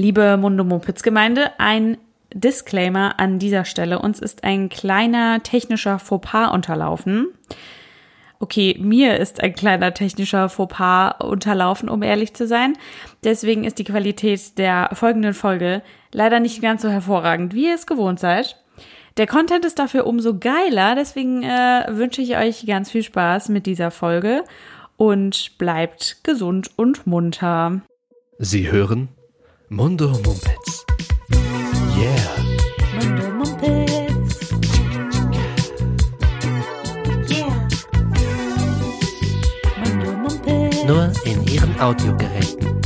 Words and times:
Liebe 0.00 0.38
Mundo 0.38 0.64
Mopitz 0.64 1.02
Gemeinde, 1.02 1.50
ein 1.58 1.98
Disclaimer 2.32 3.20
an 3.20 3.38
dieser 3.38 3.66
Stelle. 3.66 3.98
Uns 3.98 4.18
ist 4.18 4.44
ein 4.44 4.70
kleiner 4.70 5.42
technischer 5.42 5.98
Fauxpas 5.98 6.54
unterlaufen. 6.54 7.26
Okay, 8.38 8.78
mir 8.80 9.18
ist 9.18 9.42
ein 9.42 9.52
kleiner 9.52 9.92
technischer 9.92 10.48
Fauxpas 10.48 11.16
unterlaufen, 11.22 11.90
um 11.90 12.02
ehrlich 12.02 12.32
zu 12.32 12.46
sein. 12.46 12.78
Deswegen 13.24 13.64
ist 13.64 13.78
die 13.78 13.84
Qualität 13.84 14.56
der 14.56 14.88
folgenden 14.94 15.34
Folge 15.34 15.82
leider 16.12 16.40
nicht 16.40 16.62
ganz 16.62 16.80
so 16.80 16.88
hervorragend, 16.88 17.52
wie 17.52 17.66
ihr 17.66 17.74
es 17.74 17.86
gewohnt 17.86 18.20
seid. 18.20 18.56
Der 19.18 19.26
Content 19.26 19.66
ist 19.66 19.78
dafür 19.78 20.06
umso 20.06 20.38
geiler, 20.38 20.94
deswegen 20.94 21.42
äh, 21.42 21.84
wünsche 21.90 22.22
ich 22.22 22.38
euch 22.38 22.64
ganz 22.64 22.90
viel 22.90 23.02
Spaß 23.02 23.50
mit 23.50 23.66
dieser 23.66 23.90
Folge 23.90 24.44
und 24.96 25.58
bleibt 25.58 26.24
gesund 26.24 26.70
und 26.76 27.06
munter. 27.06 27.82
Sie 28.38 28.70
hören 28.70 29.10
Mundo 29.72 30.08
Mumpets. 30.08 30.84
Yeah. 31.96 32.18
Mundo 32.98 33.30
Mumpitz. 33.30 34.50
Yeah. 37.28 37.68
Mundo 39.78 40.10
Mumpitz. 40.16 40.84
Nur 40.88 41.12
in 41.24 41.46
Ihren 41.46 41.80
Audiogeräten. 41.80 42.79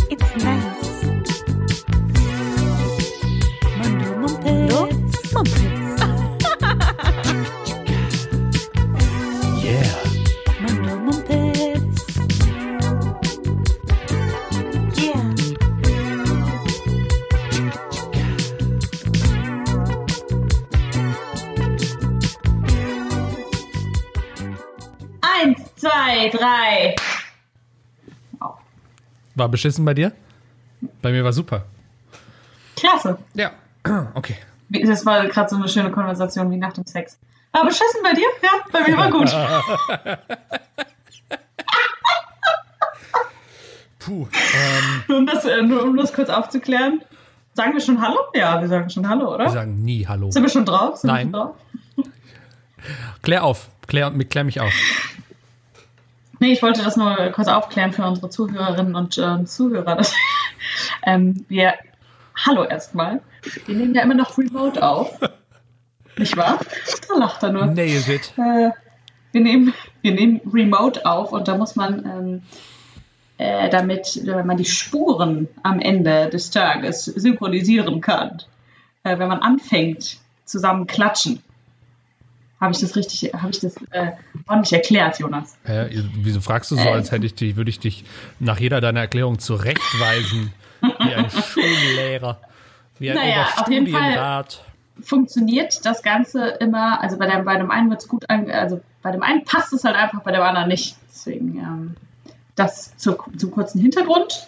Drei. 26.39 26.95
War 29.37 29.49
beschissen 29.49 29.85
bei 29.85 29.95
dir? 29.95 30.13
Bei 31.03 31.11
mir 31.11 31.25
war 31.25 31.33
super. 31.33 31.65
Klasse. 32.77 33.19
Ja. 33.35 33.51
Okay. 34.15 34.37
Das 34.71 35.05
war 35.07 35.27
gerade 35.27 35.49
so 35.51 35.57
eine 35.57 35.69
schöne 35.69 35.91
Konversation 35.91 36.51
wie 36.51 36.57
nach 36.57 36.73
dem 36.73 36.87
Sex. 36.87 37.19
War 37.53 37.65
beschissen 37.65 38.01
bei 38.03 38.13
dir? 38.15 38.27
Ja, 38.43 38.51
bei 38.73 38.81
mir 38.89 38.97
war 38.97 39.11
gut. 39.11 39.31
Puh. 43.99 44.27
Ähm, 44.33 45.17
Um 45.17 45.27
das, 45.27 45.45
äh, 45.45 45.63
nur, 45.63 45.83
um 45.85 45.97
das 45.97 46.13
kurz 46.13 46.29
aufzuklären. 46.29 47.03
Sagen 47.55 47.73
wir 47.75 47.81
schon 47.81 48.01
Hallo? 48.01 48.19
Ja, 48.35 48.61
wir 48.61 48.69
sagen 48.69 48.91
schon 48.91 49.09
Hallo, 49.09 49.27
wir 49.27 49.35
oder? 49.35 49.51
sagen 49.51 49.83
nie 49.85 50.07
Hallo. 50.07 50.31
Sind 50.31 50.43
wir 50.43 50.51
schon 50.51 50.65
drauf? 50.67 50.97
Sind 50.99 51.09
Nein. 51.09 51.33
Wir 51.33 51.39
schon 51.39 51.47
drauf? 52.03 52.11
Klär 53.23 53.45
auf. 53.45 53.69
Klär, 53.87 54.11
klär 54.29 54.45
mich 54.45 54.61
auf. 54.61 54.73
Nee, 56.41 56.53
ich 56.53 56.63
wollte 56.63 56.83
das 56.83 56.97
nur 56.97 57.15
kurz 57.35 57.49
aufklären 57.49 57.93
für 57.93 58.05
unsere 58.05 58.29
Zuhörerinnen 58.31 58.95
und 58.95 59.17
äh, 59.19 59.45
Zuhörer. 59.45 59.97
dass- 59.97 60.15
ähm, 61.07 61.45
wir, 61.49 61.75
hallo 62.45 62.65
erstmal. 62.65 63.21
Wir 63.67 63.75
nehmen 63.77 63.95
ja 63.95 64.03
immer 64.03 64.15
noch 64.15 64.37
remote 64.39 64.83
auf. 64.83 65.19
Nicht 66.17 66.37
wahr? 66.37 66.59
Da 67.09 67.15
lacht 67.19 67.43
er 67.43 67.53
nur. 67.53 67.67
Nailed 67.67 68.09
it. 68.09 68.33
Äh, 68.37 68.71
wir, 69.33 69.41
nehmen, 69.41 69.75
wir 70.03 70.13
nehmen 70.13 70.41
remote 70.53 71.05
auf 71.07 71.33
und 71.33 71.49
da 71.49 71.57
muss 71.57 71.75
man, 71.77 72.05
ähm, 72.05 72.43
äh, 73.39 73.69
damit 73.69 74.21
wenn 74.25 74.47
man 74.47 74.57
die 74.57 74.65
Spuren 74.65 75.49
am 75.63 75.81
Ende 75.81 76.29
des 76.31 76.51
Tages 76.51 77.05
synchronisieren 77.07 78.01
kann, 78.01 78.43
äh, 79.03 79.19
wenn 79.19 79.29
man 79.29 79.41
anfängt, 79.41 80.19
zusammen 80.45 80.87
klatschen. 80.87 81.43
Habe 82.65 82.73
ich 82.75 82.81
das 82.81 82.97
richtig, 82.97 83.33
habe 83.35 83.51
ich 83.51 83.61
das 83.61 83.77
äh, 83.91 84.13
ordentlich 84.49 84.73
erklärt, 84.73 85.19
Jonas? 85.19 85.57
Hä, 85.65 85.89
wieso 86.17 86.41
fragst 86.41 86.71
du 86.71 86.77
so, 86.77 86.83
Äh. 86.83 86.93
als 86.93 87.13
hätte 87.13 87.27
ich 87.27 87.35
dich, 87.35 87.57
würde 87.57 87.69
ich 87.71 87.79
dich 87.79 88.05
nach 88.41 88.59
jeder 88.59 88.81
deiner 88.81 89.01
Erklärung 89.01 89.39
zurechtweisen? 89.39 90.53
Wie 90.81 91.15
ein 91.15 91.31
Schullehrer. 91.53 92.41
Wie 92.99 93.11
ein 93.11 93.17
Naja, 93.17 93.47
auf 93.57 93.69
jeden 93.69 93.87
Fall. 93.87 94.01
Oberstudienrat. 94.01 94.65
funktioniert 95.03 95.85
das 95.85 96.03
Ganze 96.03 96.47
immer, 96.61 97.01
also 97.03 97.19
bei 97.19 97.27
dem, 97.27 97.45
bei 97.45 97.57
dem 97.59 97.71
einen 97.71 97.91
wird 97.91 98.01
es 98.03 98.09
gut, 98.09 98.25
also 98.29 98.81
bei 99.03 99.13
dem 99.13 99.23
einen 99.23 99.45
passt 99.45 99.73
es 99.75 99.85
halt 99.85 99.97
einfach, 99.97 100.23
bei 100.23 100.33
dem 100.33 100.43
anderen 100.43 100.69
nicht. 100.69 100.97
Deswegen 101.11 101.59
ähm, 101.59 101.95
das 102.57 102.97
zu, 102.97 103.17
zum 103.37 103.51
kurzen 103.51 103.81
Hintergrund. 103.81 104.47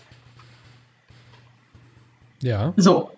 Ja. 2.42 2.72
So, 2.76 3.10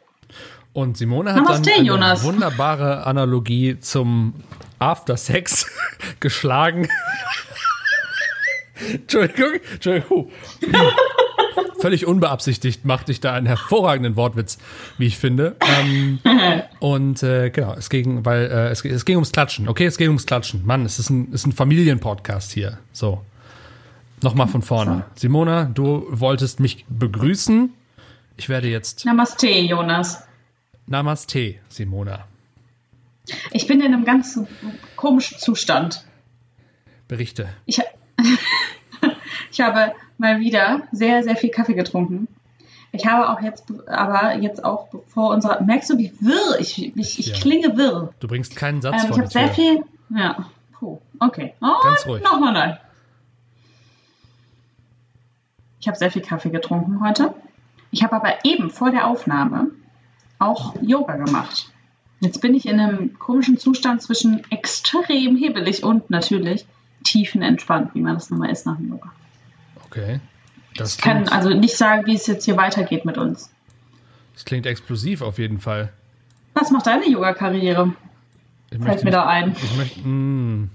Und 0.73 0.97
Simone 0.97 1.31
hat 1.31 1.39
dann 1.39 1.45
Namaste, 1.45 1.73
eine 1.73 1.85
Jonas. 1.85 2.23
wunderbare 2.23 3.07
Analogie 3.07 3.81
zum 3.81 4.35
After-Sex 4.79 5.67
geschlagen. 6.21 6.89
Entschuldigung, 8.93 9.53
Entschuldigung. 9.73 10.31
Völlig 11.81 12.07
unbeabsichtigt 12.07 12.85
machte 12.85 13.13
ich 13.13 13.21
da 13.21 13.35
einen 13.35 13.47
hervorragenden 13.47 14.17
Wortwitz, 14.17 14.59
wie 14.99 15.07
ich 15.07 15.17
finde. 15.17 15.57
Ähm, 15.61 16.19
und 16.81 17.23
äh, 17.23 17.51
genau, 17.51 17.75
es 17.75 17.89
ging, 17.89 18.25
weil 18.25 18.47
äh, 18.47 18.69
es, 18.69 18.85
es 18.85 19.05
ging 19.05 19.17
ums 19.17 19.33
Klatschen. 19.33 19.69
Okay, 19.69 19.87
es 19.87 19.97
ging 19.97 20.09
ums 20.09 20.27
Klatschen. 20.27 20.67
Mann, 20.67 20.85
es 20.85 20.99
ist 20.99 21.11
ein, 21.11 21.29
es 21.29 21.43
ist 21.43 21.47
ein 21.47 21.53
Familienpodcast 21.53 22.53
hier. 22.53 22.79
So. 22.93 23.23
Nochmal 24.23 24.49
von 24.49 24.63
vorne. 24.63 25.05
Simona, 25.15 25.67
du 25.67 26.07
wolltest 26.11 26.59
mich 26.59 26.85
begrüßen. 26.89 27.73
Ich 28.37 28.49
werde 28.49 28.69
jetzt 28.69 29.05
Namaste, 29.05 29.49
Jonas. 29.49 30.23
Namaste, 30.89 31.57
Simona. 31.69 32.25
Ich 33.53 33.67
bin 33.67 33.81
in 33.81 33.93
einem 33.93 34.07
ganz 34.07 34.41
komischen 34.97 35.39
Zustand. 35.39 36.05
Berichte. 37.09 37.49
Ich, 37.67 37.81
ich 39.51 39.61
habe 39.61 39.93
mal 40.17 40.41
wieder 40.41 40.89
sehr, 40.93 41.23
sehr 41.23 41.37
viel 41.37 41.51
Kaffee 41.51 41.75
getrunken. 41.75 42.27
Ich 42.91 43.07
habe 43.07 43.29
auch 43.29 43.43
jetzt, 43.43 43.67
aber 43.87 44.37
jetzt 44.39 44.65
auch 44.65 44.89
vor 45.09 45.35
unserer, 45.35 45.61
merkst 45.61 45.91
du, 45.91 45.99
wie 45.99 46.11
wirr 46.21 46.59
ich, 46.59 46.97
ich, 46.97 47.19
ich 47.19 47.27
Ja. 47.27 47.37
klinge 47.39 47.77
wirr. 47.77 48.15
Du 48.19 48.27
bringst 48.27 48.57
keinen 48.57 48.81
Satz 48.81 48.95
Ähm, 48.95 49.01
ich 49.03 49.09
vor 49.09 49.19
habe 49.19 49.29
die 49.29 49.33
sehr 49.33 49.49
viel, 49.49 49.85
ja, 50.17 50.49
puh, 50.73 50.99
okay. 51.21 51.53
Oh, 51.61 51.83
Ganz 51.83 52.07
ruhig. 52.07 52.25
Nochmal 52.25 52.55
nein. 52.55 52.79
Ich 55.81 55.87
habe 55.87 55.99
sehr 55.99 56.11
viel 56.11 56.23
Kaffee 56.23 56.51
getrunken 56.51 57.07
heute. 57.07 57.35
Ich 57.91 58.03
habe 58.03 58.17
aber 58.17 58.43
eben 58.45 58.71
vor 58.71 58.91
der 58.91 59.07
Aufnahme 59.07 59.71
auch 60.39 60.75
Yoga 60.83 61.17
gemacht. 61.17 61.71
Jetzt 62.21 62.41
bin 62.41 62.55
ich 62.55 62.67
in 62.67 62.81
einem 62.81 63.19
komischen 63.19 63.59
Zustand 63.59 64.03
zwischen 64.03 64.43
extrem 64.51 65.37
hebelig 65.37 65.85
und 65.85 66.11
natürlich 66.11 66.67
tiefenentspannt, 67.05 67.95
wie 67.95 68.01
man 68.01 68.15
das 68.15 68.31
nun 68.31 68.41
mal 68.41 68.51
ist 68.51 68.67
nach 68.67 68.77
dem 68.77 68.89
Yoga. 68.91 69.13
Okay. 69.87 70.21
Das 70.77 70.97
Ich 70.97 71.01
kann 71.01 71.29
also 71.29 71.51
nicht 71.51 71.77
sagen, 71.77 72.07
wie 72.07 72.15
es 72.15 72.27
jetzt 72.27 72.45
hier 72.45 72.57
weitergeht 72.57 73.05
mit 73.05 73.19
uns. 73.19 73.51
das 74.35 74.45
klingt 74.45 74.67
explosiv 74.67 75.23
auf 75.23 75.39
jeden 75.39 75.61
Fall. 75.61 75.93
Was 76.55 76.71
macht 76.71 76.87
deine 76.87 77.09
Yoga-Karriere? 77.09 77.93
Ich 78.71 78.83
Fällt 78.83 79.05
mir 79.05 79.11
da 79.13 79.27
ein. 79.27 79.57
Ich 79.63 79.77
möchte, 79.77 80.01
mm, 80.07 80.71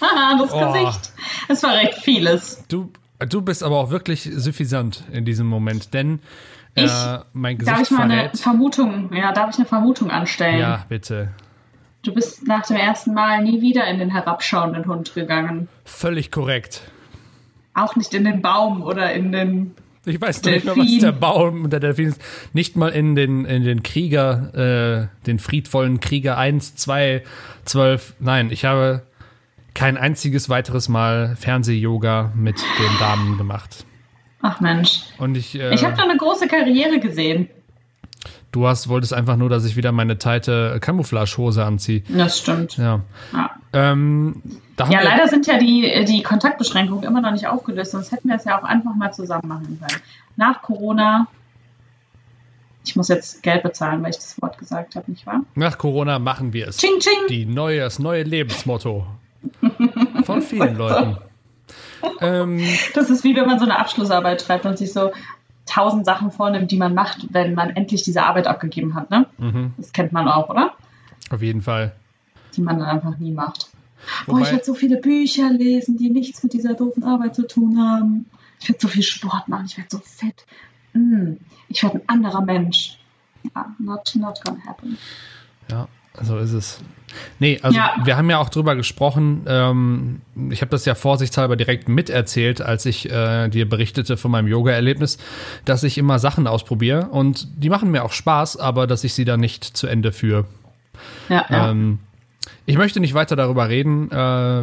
Haha, 0.00 0.38
das 0.38 0.52
Oh. 0.52 0.72
Gesicht. 0.72 1.12
Es 1.48 1.62
war 1.62 1.74
recht 1.74 1.94
vieles. 1.94 2.64
du, 2.68 2.90
du 3.28 3.40
bist 3.42 3.62
aber 3.62 3.78
auch 3.78 3.90
wirklich 3.90 4.28
suffisant 4.34 5.04
in 5.12 5.24
diesem 5.24 5.46
Moment, 5.46 5.94
denn 5.94 6.20
äh, 6.74 6.84
Ich- 6.84 6.90
mein 7.32 7.58
Darf 7.58 7.78
Gesicht 7.78 7.90
ich 7.92 7.96
mal 7.98 8.04
eine 8.04 8.14
verrät. 8.14 8.38
Vermutung, 8.38 9.12
ja, 9.14 9.32
darf 9.32 9.50
ich 9.50 9.56
eine 9.56 9.66
Vermutung 9.66 10.10
anstellen? 10.10 10.58
Ja, 10.58 10.84
bitte. 10.88 11.28
Du 12.02 12.14
bist 12.14 12.46
nach 12.46 12.66
dem 12.66 12.76
ersten 12.76 13.12
Mal 13.12 13.42
nie 13.42 13.60
wieder 13.60 13.86
in 13.86 13.98
den 13.98 14.10
herabschauenden 14.10 14.86
Hund 14.86 15.14
gegangen. 15.14 15.68
Völlig 15.84 16.30
korrekt. 16.30 16.82
Auch 17.74 17.94
nicht 17.96 18.14
in 18.14 18.24
den 18.24 18.40
Baum 18.42 18.82
oder 18.82 19.12
in 19.12 19.32
den. 19.32 19.74
Ich 20.06 20.18
weiß 20.18 20.42
nicht 20.44 20.64
mal, 20.64 20.76
was 20.78 20.98
der 20.98 21.12
Baum 21.12 21.64
und 21.64 21.72
der 21.74 21.80
Delfin 21.80 22.08
ist. 22.08 22.22
Nicht 22.54 22.74
mal 22.74 22.88
in 22.88 23.14
den, 23.16 23.44
in 23.44 23.64
den 23.64 23.82
Krieger, 23.82 24.54
äh, 25.12 25.26
den 25.26 25.38
friedvollen 25.38 26.00
Krieger 26.00 26.38
1, 26.38 26.74
2, 26.76 27.22
12. 27.66 28.14
Nein, 28.18 28.50
ich 28.50 28.64
habe 28.64 29.02
kein 29.74 29.98
einziges 29.98 30.48
weiteres 30.48 30.88
Mal 30.88 31.36
Fernseh-Yoga 31.36 32.32
mit 32.34 32.56
den 32.56 32.98
Damen 32.98 33.36
gemacht. 33.36 33.84
Ach 34.42 34.60
Mensch. 34.60 35.00
Und 35.18 35.36
ich, 35.36 35.58
äh, 35.58 35.74
Ich 35.74 35.84
habe 35.84 35.96
da 35.96 36.02
eine 36.04 36.16
große 36.16 36.48
Karriere 36.48 36.98
gesehen. 36.98 37.48
du 38.52 38.66
hast, 38.66 38.88
wolltest 38.88 39.12
einfach 39.12 39.36
nur, 39.36 39.48
dass 39.48 39.64
ich 39.64 39.76
wieder 39.76 39.92
meine 39.92 40.18
teite 40.18 40.78
Camouflage-Hose 40.80 41.64
anziehe. 41.64 42.02
Das 42.08 42.38
stimmt. 42.38 42.76
Ja. 42.76 43.00
Ja, 43.32 43.50
Ähm, 43.72 44.42
ja 44.78 45.00
leider 45.02 45.28
sind 45.28 45.46
ja 45.46 45.58
die, 45.58 46.04
die 46.06 46.22
Kontaktbeschränkungen 46.22 47.04
immer 47.04 47.20
noch 47.20 47.32
nicht 47.32 47.46
aufgelöst, 47.46 47.92
sonst 47.92 48.12
hätten 48.12 48.28
wir 48.28 48.36
es 48.36 48.44
ja 48.44 48.58
auch 48.58 48.64
einfach 48.64 48.94
mal 48.96 49.12
zusammen 49.12 49.46
machen 49.48 49.78
können. 49.80 50.00
Nach 50.36 50.62
Corona. 50.62 51.26
Ich 52.84 52.96
muss 52.96 53.08
jetzt 53.08 53.42
Geld 53.42 53.62
bezahlen, 53.62 54.02
weil 54.02 54.10
ich 54.10 54.16
das 54.16 54.40
Wort 54.40 54.56
gesagt 54.56 54.96
habe, 54.96 55.10
nicht 55.10 55.26
wahr? 55.26 55.42
Nach 55.54 55.76
Corona 55.76 56.18
machen 56.18 56.54
wir 56.54 56.68
es. 56.68 56.78
Ching, 56.78 56.98
ching! 56.98 57.28
Die 57.28 57.44
neue, 57.44 57.80
das 57.80 57.98
neue 57.98 58.22
Lebensmotto. 58.22 59.06
Von 60.24 60.40
vielen 60.42 60.76
Leuten. 60.76 61.18
Ähm, 62.20 62.60
Das 62.94 63.10
ist 63.10 63.24
wie 63.24 63.34
wenn 63.36 63.46
man 63.46 63.58
so 63.58 63.64
eine 63.64 63.78
Abschlussarbeit 63.78 64.42
schreibt 64.42 64.66
und 64.66 64.78
sich 64.78 64.92
so 64.92 65.12
tausend 65.66 66.04
Sachen 66.04 66.30
vornimmt, 66.30 66.70
die 66.70 66.76
man 66.76 66.94
macht, 66.94 67.26
wenn 67.32 67.54
man 67.54 67.70
endlich 67.70 68.02
diese 68.02 68.22
Arbeit 68.24 68.46
abgegeben 68.46 68.94
hat. 68.94 69.10
Ne? 69.10 69.26
Mhm. 69.38 69.74
Das 69.76 69.92
kennt 69.92 70.12
man 70.12 70.26
auch, 70.28 70.48
oder? 70.48 70.72
Auf 71.30 71.42
jeden 71.42 71.62
Fall. 71.62 71.92
Die 72.56 72.60
man 72.62 72.78
dann 72.78 72.88
einfach 72.88 73.18
nie 73.18 73.30
macht. 73.32 73.68
Boah, 74.26 74.34
Wobei- 74.34 74.42
ich 74.46 74.52
werde 74.52 74.64
so 74.64 74.74
viele 74.74 74.96
Bücher 74.96 75.50
lesen, 75.50 75.96
die 75.98 76.10
nichts 76.10 76.42
mit 76.42 76.52
dieser 76.54 76.74
doofen 76.74 77.04
Arbeit 77.04 77.34
zu 77.36 77.46
tun 77.46 77.78
haben. 77.78 78.26
Ich 78.60 78.68
werde 78.68 78.80
so 78.80 78.88
viel 78.88 79.02
Sport 79.02 79.48
machen, 79.48 79.66
ich 79.66 79.76
werde 79.76 79.90
so 79.90 79.98
fett. 79.98 80.44
Mm, 80.94 81.34
ich 81.68 81.82
werde 81.82 81.98
ein 81.98 82.08
anderer 82.08 82.40
Mensch. 82.42 82.98
Ja, 83.54 83.74
not, 83.78 84.12
not 84.16 84.40
gonna 84.44 84.58
happen. 84.66 84.98
Ja, 85.70 85.86
so 86.22 86.38
ist 86.38 86.52
es. 86.52 86.80
Nee, 87.40 87.58
also 87.62 87.76
Ja. 87.76 87.94
wir 88.04 88.16
haben 88.16 88.30
ja 88.30 88.38
auch 88.38 88.50
drüber 88.50 88.76
gesprochen. 88.76 89.42
Ähm, 89.46 90.20
ich 90.50 90.60
habe 90.60 90.70
das 90.70 90.84
ja 90.84 90.94
vorsichtshalber 90.94 91.56
direkt 91.56 91.88
miterzählt, 91.88 92.60
als 92.62 92.86
ich 92.86 93.10
äh, 93.10 93.48
dir 93.48 93.68
berichtete 93.68 94.16
von 94.16 94.30
meinem 94.30 94.46
Yoga-Erlebnis, 94.46 95.18
dass 95.64 95.82
ich 95.82 95.98
immer 95.98 96.18
Sachen 96.20 96.46
ausprobiere 96.46 97.08
und 97.10 97.48
die 97.56 97.68
machen 97.68 97.90
mir 97.90 98.04
auch 98.04 98.12
Spaß, 98.12 98.58
aber 98.58 98.86
dass 98.86 99.02
ich 99.02 99.14
sie 99.14 99.24
dann 99.24 99.40
nicht 99.40 99.64
zu 99.64 99.88
Ende 99.88 100.12
führe. 100.12 100.44
Ja, 101.28 101.46
ja. 101.48 101.70
Ähm, 101.70 101.98
ich 102.66 102.76
möchte 102.76 103.00
nicht 103.00 103.14
weiter 103.14 103.34
darüber 103.34 103.68
reden. 103.68 104.10
Äh, 104.12 104.14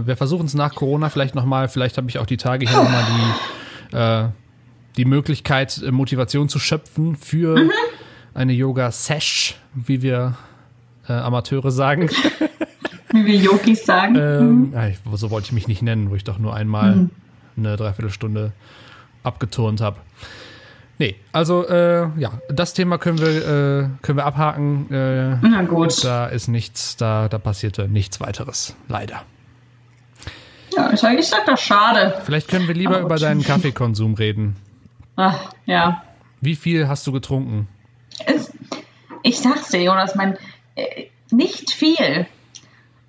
wir 0.07 0.15
versuchen 0.15 0.45
es 0.45 0.53
nach 0.53 0.73
Corona 0.73 1.09
vielleicht 1.09 1.35
nochmal. 1.35 1.67
Vielleicht 1.67 1.97
habe 1.97 2.07
ich 2.09 2.17
auch 2.19 2.25
die 2.25 2.37
Tage 2.37 2.65
hier 2.67 2.77
nochmal 2.77 3.03
die, 3.91 3.95
äh, 3.97 4.29
die 4.95 5.05
Möglichkeit, 5.05 5.81
äh, 5.85 5.91
Motivation 5.91 6.47
zu 6.47 6.59
schöpfen 6.59 7.17
für 7.17 7.57
Mhm. 7.57 7.71
eine 8.33 8.53
Yoga-Sesh, 8.53 9.55
wie 9.73 10.01
wir 10.01 10.35
äh, 11.07 11.13
Amateure 11.13 11.71
sagen. 11.71 12.09
Wie 13.11 13.25
wir 13.25 13.35
Yogis 13.35 13.85
sagen. 13.85 14.15
ähm, 14.15 14.73
ich, 14.91 14.97
so 15.19 15.31
wollte 15.31 15.45
ich 15.47 15.51
mich 15.53 15.67
nicht 15.67 15.81
nennen, 15.81 16.09
wo 16.09 16.15
ich 16.15 16.23
doch 16.23 16.37
nur 16.39 16.53
einmal 16.55 16.95
Mhm. 16.95 17.09
eine 17.57 17.75
Dreiviertelstunde 17.77 18.51
abgeturnt 19.23 19.81
habe. 19.81 19.97
Nee, 20.99 21.15
also 21.31 21.67
äh, 21.67 22.09
ja, 22.19 22.31
das 22.49 22.73
Thema 22.73 22.97
können 22.97 23.19
wir, 23.19 23.27
äh, 23.27 23.89
können 24.01 24.17
wir 24.17 24.25
abhaken. 24.25 24.91
Äh, 24.91 25.37
Na 25.47 25.61
gut. 25.63 26.03
da 26.03 26.25
ist 26.27 26.47
nichts, 26.47 26.97
da, 26.97 27.29
da 27.29 27.37
passierte 27.37 27.87
nichts 27.87 28.19
weiteres. 28.19 28.75
Leider. 28.87 29.21
Ja, 30.75 30.91
ich 30.91 30.99
sag, 30.99 31.17
ich 31.17 31.27
sag 31.27 31.45
das 31.45 31.61
schade. 31.61 32.15
Vielleicht 32.25 32.47
können 32.49 32.67
wir 32.67 32.75
lieber 32.75 32.99
über 32.99 33.15
deinen 33.17 33.43
Kaffeekonsum 33.43 34.15
reden. 34.15 34.55
Ach, 35.15 35.39
ja. 35.65 36.03
Wie 36.41 36.55
viel 36.55 36.87
hast 36.87 37.05
du 37.07 37.11
getrunken? 37.11 37.67
Es, 38.25 38.51
ich 39.23 39.39
sag's 39.39 39.69
dir, 39.69 39.81
Jonas, 39.83 40.15
mein, 40.15 40.37
nicht 41.31 41.71
viel. 41.71 42.25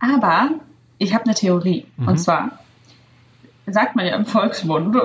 Aber 0.00 0.50
ich 0.98 1.14
habe 1.14 1.24
eine 1.24 1.34
Theorie. 1.34 1.86
Und 1.98 2.18
zwar 2.18 2.58
sagt 3.66 3.96
man 3.96 4.06
ja 4.06 4.16
im 4.16 4.26
Volksmund, 4.26 4.96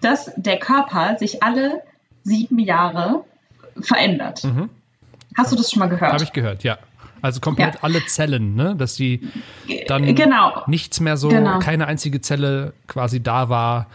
dass 0.00 0.30
der 0.36 0.58
Körper 0.58 1.16
sich 1.18 1.42
alle 1.42 1.82
sieben 2.22 2.58
Jahre 2.58 3.24
verändert. 3.80 4.42
Hast 5.36 5.52
du 5.52 5.56
das 5.56 5.70
schon 5.70 5.80
mal 5.80 5.88
gehört? 5.88 6.12
Habe 6.12 6.24
ich 6.24 6.32
gehört, 6.32 6.64
ja. 6.64 6.78
Also 7.20 7.40
komplett 7.40 7.74
Ja. 7.74 7.80
alle 7.82 8.04
Zellen, 8.06 8.54
ne? 8.54 8.76
Dass 8.76 8.94
die 8.94 9.28
dann 9.88 10.14
genau. 10.14 10.62
nichts 10.66 11.00
mehr 11.00 11.16
so, 11.16 11.28
Genau. 11.28 11.58
keine 11.58 11.86
einzige 11.86 12.20
Zelle 12.20 12.74
quasi 12.86 13.20
da 13.22 13.48
war 13.48 13.86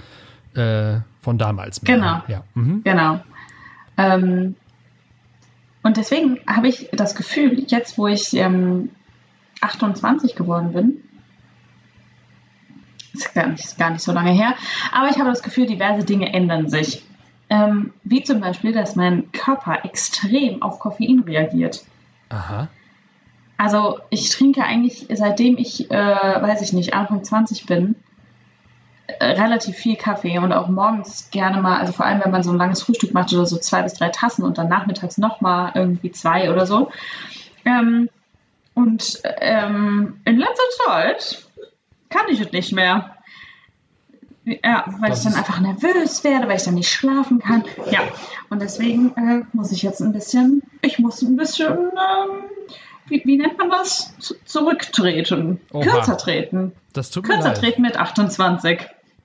äh, 0.55 0.99
von 1.21 1.37
damals 1.37 1.81
mehr. 1.81 1.95
Genau. 1.95 2.21
Ja. 2.27 2.43
Mhm. 2.53 2.83
Genau. 2.83 3.21
Ähm, 3.97 4.55
und 5.83 5.97
deswegen 5.97 6.39
habe 6.47 6.67
ich 6.67 6.89
das 6.91 7.15
Gefühl, 7.15 7.65
jetzt 7.67 7.97
wo 7.97 8.07
ich 8.07 8.33
ähm, 8.33 8.89
28 9.61 10.35
geworden 10.35 10.73
bin, 10.73 11.03
ist 13.13 13.33
gar, 13.33 13.47
nicht, 13.47 13.63
ist 13.63 13.77
gar 13.77 13.91
nicht 13.91 14.01
so 14.01 14.11
lange 14.11 14.31
her, 14.31 14.55
aber 14.91 15.09
ich 15.09 15.17
habe 15.17 15.29
das 15.29 15.43
Gefühl, 15.43 15.67
diverse 15.67 16.05
Dinge 16.05 16.33
ändern 16.33 16.69
sich. 16.69 17.03
Ähm, 17.49 17.93
wie 18.03 18.23
zum 18.23 18.39
Beispiel, 18.39 18.71
dass 18.71 18.95
mein 18.95 19.31
Körper 19.31 19.85
extrem 19.85 20.63
auf 20.63 20.79
Koffein 20.79 21.19
reagiert. 21.19 21.83
Aha. 22.29 22.69
Also 23.57 23.99
ich 24.09 24.29
trinke 24.29 24.63
eigentlich, 24.63 25.07
seitdem 25.13 25.57
ich, 25.57 25.91
äh, 25.91 25.95
weiß 25.95 26.61
ich 26.61 26.73
nicht, 26.73 26.93
Anfang 26.93 27.23
20 27.23 27.65
bin, 27.65 27.95
relativ 29.21 29.75
viel 29.75 29.95
Kaffee 29.95 30.37
und 30.37 30.51
auch 30.53 30.67
morgens 30.67 31.29
gerne 31.31 31.61
mal, 31.61 31.79
also 31.79 31.93
vor 31.93 32.05
allem 32.05 32.21
wenn 32.23 32.31
man 32.31 32.43
so 32.43 32.51
ein 32.51 32.57
langes 32.57 32.81
Frühstück 32.83 33.13
macht 33.13 33.33
oder 33.33 33.45
so 33.45 33.57
zwei 33.57 33.81
bis 33.81 33.93
drei 33.93 34.09
Tassen 34.09 34.43
und 34.43 34.57
dann 34.57 34.69
nachmittags 34.69 35.17
nochmal 35.17 35.71
irgendwie 35.75 36.11
zwei 36.11 36.51
oder 36.51 36.65
so. 36.65 36.91
Ähm, 37.65 38.09
und 38.73 39.21
ähm, 39.23 40.19
in 40.25 40.37
letzter 40.37 40.85
Zeit 40.85 41.45
kann 42.09 42.27
ich 42.29 42.39
es 42.41 42.51
nicht 42.51 42.73
mehr. 42.73 43.15
Ja, 44.45 44.85
weil 44.99 45.09
Das 45.09 45.19
ich 45.19 45.31
dann 45.31 45.35
einfach 45.39 45.61
nervös 45.61 46.23
werde, 46.25 46.47
weil 46.49 46.57
ich 46.57 46.63
dann 46.63 46.73
nicht 46.73 46.91
schlafen 46.91 47.39
kann. 47.39 47.63
Ja, 47.91 48.01
und 48.49 48.61
deswegen 48.61 49.15
äh, 49.15 49.45
muss 49.53 49.71
ich 49.71 49.83
jetzt 49.83 50.01
ein 50.01 50.11
bisschen, 50.11 50.63
ich 50.81 50.99
muss 50.99 51.21
ein 51.21 51.37
bisschen, 51.37 51.71
ähm, 51.71 52.43
wie, 53.07 53.21
wie 53.23 53.37
nennt 53.37 53.57
man 53.57 53.69
das? 53.69 54.13
Z 54.19 54.37
zurücktreten. 54.45 55.61
Oha. 55.71 55.83
Kürzer 55.83 56.17
treten. 56.17 56.73
Das 56.91 57.09
tut 57.09 57.25
mir 57.27 57.35
Kürzer 57.35 57.49
leid. 57.49 57.57
treten 57.59 57.81
mit 57.83 57.97
28. 57.97 58.81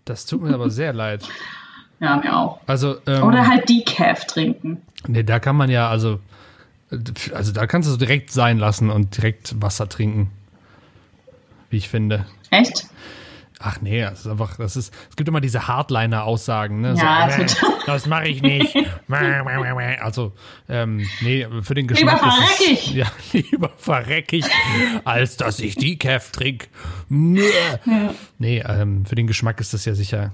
Das 0.08 0.24
tut 0.24 0.42
mir 0.42 0.54
aber 0.54 0.70
sehr 0.70 0.92
leid. 0.92 1.28
Ja, 2.00 2.14
mir 2.14 2.36
auch. 2.36 2.60
Also, 2.68 2.98
ähm, 3.08 3.24
Oder 3.24 3.48
halt 3.48 3.68
Decaf 3.68 4.24
trinken. 4.26 4.80
nee, 5.08 5.24
da 5.24 5.40
kann 5.40 5.56
man 5.56 5.68
ja, 5.68 5.88
also, 5.88 6.20
also 7.34 7.50
da 7.50 7.66
kannst 7.66 7.88
du 7.88 7.92
es 7.94 7.98
direkt 7.98 8.30
sein 8.30 8.56
lassen 8.56 8.88
und 8.88 9.16
direkt 9.16 9.60
Wasser 9.60 9.88
trinken. 9.88 10.30
Wie 11.70 11.76
ich 11.76 11.88
finde. 11.88 12.24
Echt? 12.50 12.86
Ach 13.60 13.80
nee, 13.80 14.02
das 14.02 14.20
ist 14.20 14.26
einfach, 14.28 14.56
das 14.56 14.76
ist, 14.76 14.94
es 15.10 15.16
gibt 15.16 15.28
immer 15.28 15.40
diese 15.40 15.66
Hardliner-Aussagen, 15.66 16.80
ne? 16.80 16.94
Ja, 16.96 17.28
so, 17.30 17.42
äh, 17.42 17.46
total. 17.46 17.70
das 17.86 18.06
mache 18.06 18.28
ich 18.28 18.40
nicht. 18.40 18.76
also, 20.00 20.32
ähm, 20.68 21.06
nee, 21.22 21.46
für 21.62 21.74
den 21.74 21.88
Geschmack 21.88 22.22
Lieber 22.22 22.28
ist 22.28 22.34
verreck 22.34 22.60
es, 22.60 22.70
ich. 22.70 22.94
ja, 22.94 23.06
lieber 23.32 23.70
verreck 23.76 24.32
ich, 24.32 24.46
als 25.04 25.36
dass 25.36 25.58
ich 25.58 25.74
Decaf 25.74 26.30
trinke. 26.30 26.68
Nö. 27.08 27.42
Nee, 28.38 28.62
ähm, 28.66 29.04
für 29.04 29.16
den 29.16 29.26
Geschmack 29.26 29.60
ist 29.60 29.74
das 29.74 29.84
ja 29.84 29.94
sicher 29.94 30.32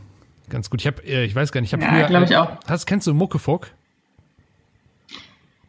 ganz 0.50 0.68
gut. 0.68 0.80
Ich 0.80 0.86
habe, 0.86 1.02
äh, 1.06 1.24
ich 1.24 1.34
weiß 1.34 1.52
gar 1.52 1.60
nicht, 1.60 1.72
ich 1.72 1.80
habe 1.80 1.84
Ja, 1.84 2.06
früher, 2.06 2.22
ich 2.22 2.36
auch. 2.36 2.58
Hast, 2.66 2.86
kennst 2.86 3.06
du 3.06 3.14
Muckefuck? 3.14 3.70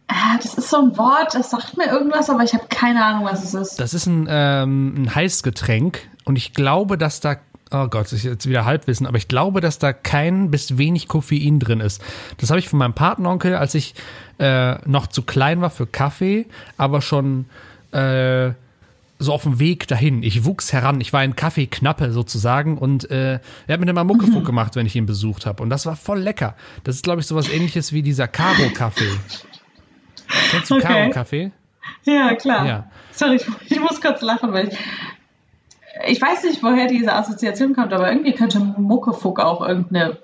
Ah, 0.07 0.37
das 0.37 0.53
ist 0.53 0.69
so 0.69 0.77
ein 0.77 0.97
Wort, 0.97 1.33
das 1.33 1.49
sagt 1.49 1.77
mir 1.77 1.87
irgendwas, 1.87 2.29
aber 2.29 2.43
ich 2.43 2.53
habe 2.53 2.65
keine 2.69 3.03
Ahnung, 3.03 3.25
was 3.25 3.43
es 3.43 3.53
ist. 3.53 3.79
Das 3.79 3.93
ist 3.93 4.05
ein, 4.05 4.27
ähm, 4.29 5.03
ein 5.03 5.15
Heißgetränk 5.15 6.07
und 6.25 6.35
ich 6.35 6.53
glaube, 6.53 6.97
dass 6.97 7.21
da, 7.21 7.37
oh 7.71 7.87
Gott, 7.87 8.11
ist 8.11 8.23
jetzt 8.23 8.47
wieder 8.47 8.65
Halbwissen, 8.65 9.07
aber 9.07 9.17
ich 9.17 9.27
glaube, 9.27 9.61
dass 9.61 9.79
da 9.79 9.93
kein 9.93 10.51
bis 10.51 10.77
wenig 10.77 11.07
Koffein 11.07 11.59
drin 11.59 11.79
ist. 11.79 12.03
Das 12.37 12.51
habe 12.51 12.59
ich 12.59 12.69
von 12.69 12.77
meinem 12.77 12.93
Patenonkel, 12.93 13.55
als 13.55 13.73
ich 13.73 13.95
äh, 14.37 14.75
noch 14.87 15.07
zu 15.07 15.23
klein 15.23 15.61
war 15.61 15.71
für 15.71 15.87
Kaffee, 15.87 16.45
aber 16.77 17.01
schon 17.01 17.45
äh, 17.91 18.51
so 19.17 19.33
auf 19.33 19.43
dem 19.43 19.59
Weg 19.59 19.87
dahin. 19.87 20.21
Ich 20.21 20.45
wuchs 20.45 20.71
heran, 20.71 21.01
ich 21.01 21.13
war 21.13 21.21
ein 21.21 21.35
Kaffeeknappe 21.35 22.11
sozusagen 22.11 22.77
und 22.77 23.09
äh, 23.09 23.39
er 23.65 23.73
hat 23.73 23.79
mir 23.79 23.89
immer 23.89 24.03
Muckefuck 24.03 24.45
gemacht, 24.45 24.75
wenn 24.75 24.85
ich 24.85 24.95
ihn 24.95 25.07
besucht 25.07 25.47
habe 25.47 25.63
und 25.63 25.71
das 25.71 25.87
war 25.87 25.95
voll 25.95 26.19
lecker. 26.19 26.55
Das 26.83 26.95
ist, 26.95 27.03
glaube 27.03 27.21
ich, 27.21 27.27
sowas 27.27 27.49
ähnliches 27.49 27.91
wie 27.91 28.03
dieser 28.03 28.27
Karo-Kaffee. 28.27 29.09
Kennst 30.51 30.69
du 30.71 30.75
Okay. 30.75 30.87
Karo-Kaffee? 30.87 31.51
Ja, 32.03 32.33
klar. 32.35 32.65
Ja. 32.65 32.91
Sorry, 33.11 33.35
ich, 33.35 33.45
ich 33.69 33.79
muss 33.79 34.01
kurz 34.01 34.21
lachen, 34.21 34.53
weil 34.53 34.69
ich, 34.69 34.77
ich 36.07 36.21
weiß 36.21 36.43
nicht, 36.43 36.61
woher 36.63 36.87
diese 36.87 37.13
Assoziation 37.13 37.73
kommt, 37.73 37.93
aber 37.93 38.09
irgendwie 38.11 38.33
könnte 38.33 38.59
Muckefuck 38.59 39.39
auch 39.39 39.65
irgendeine 39.65 40.17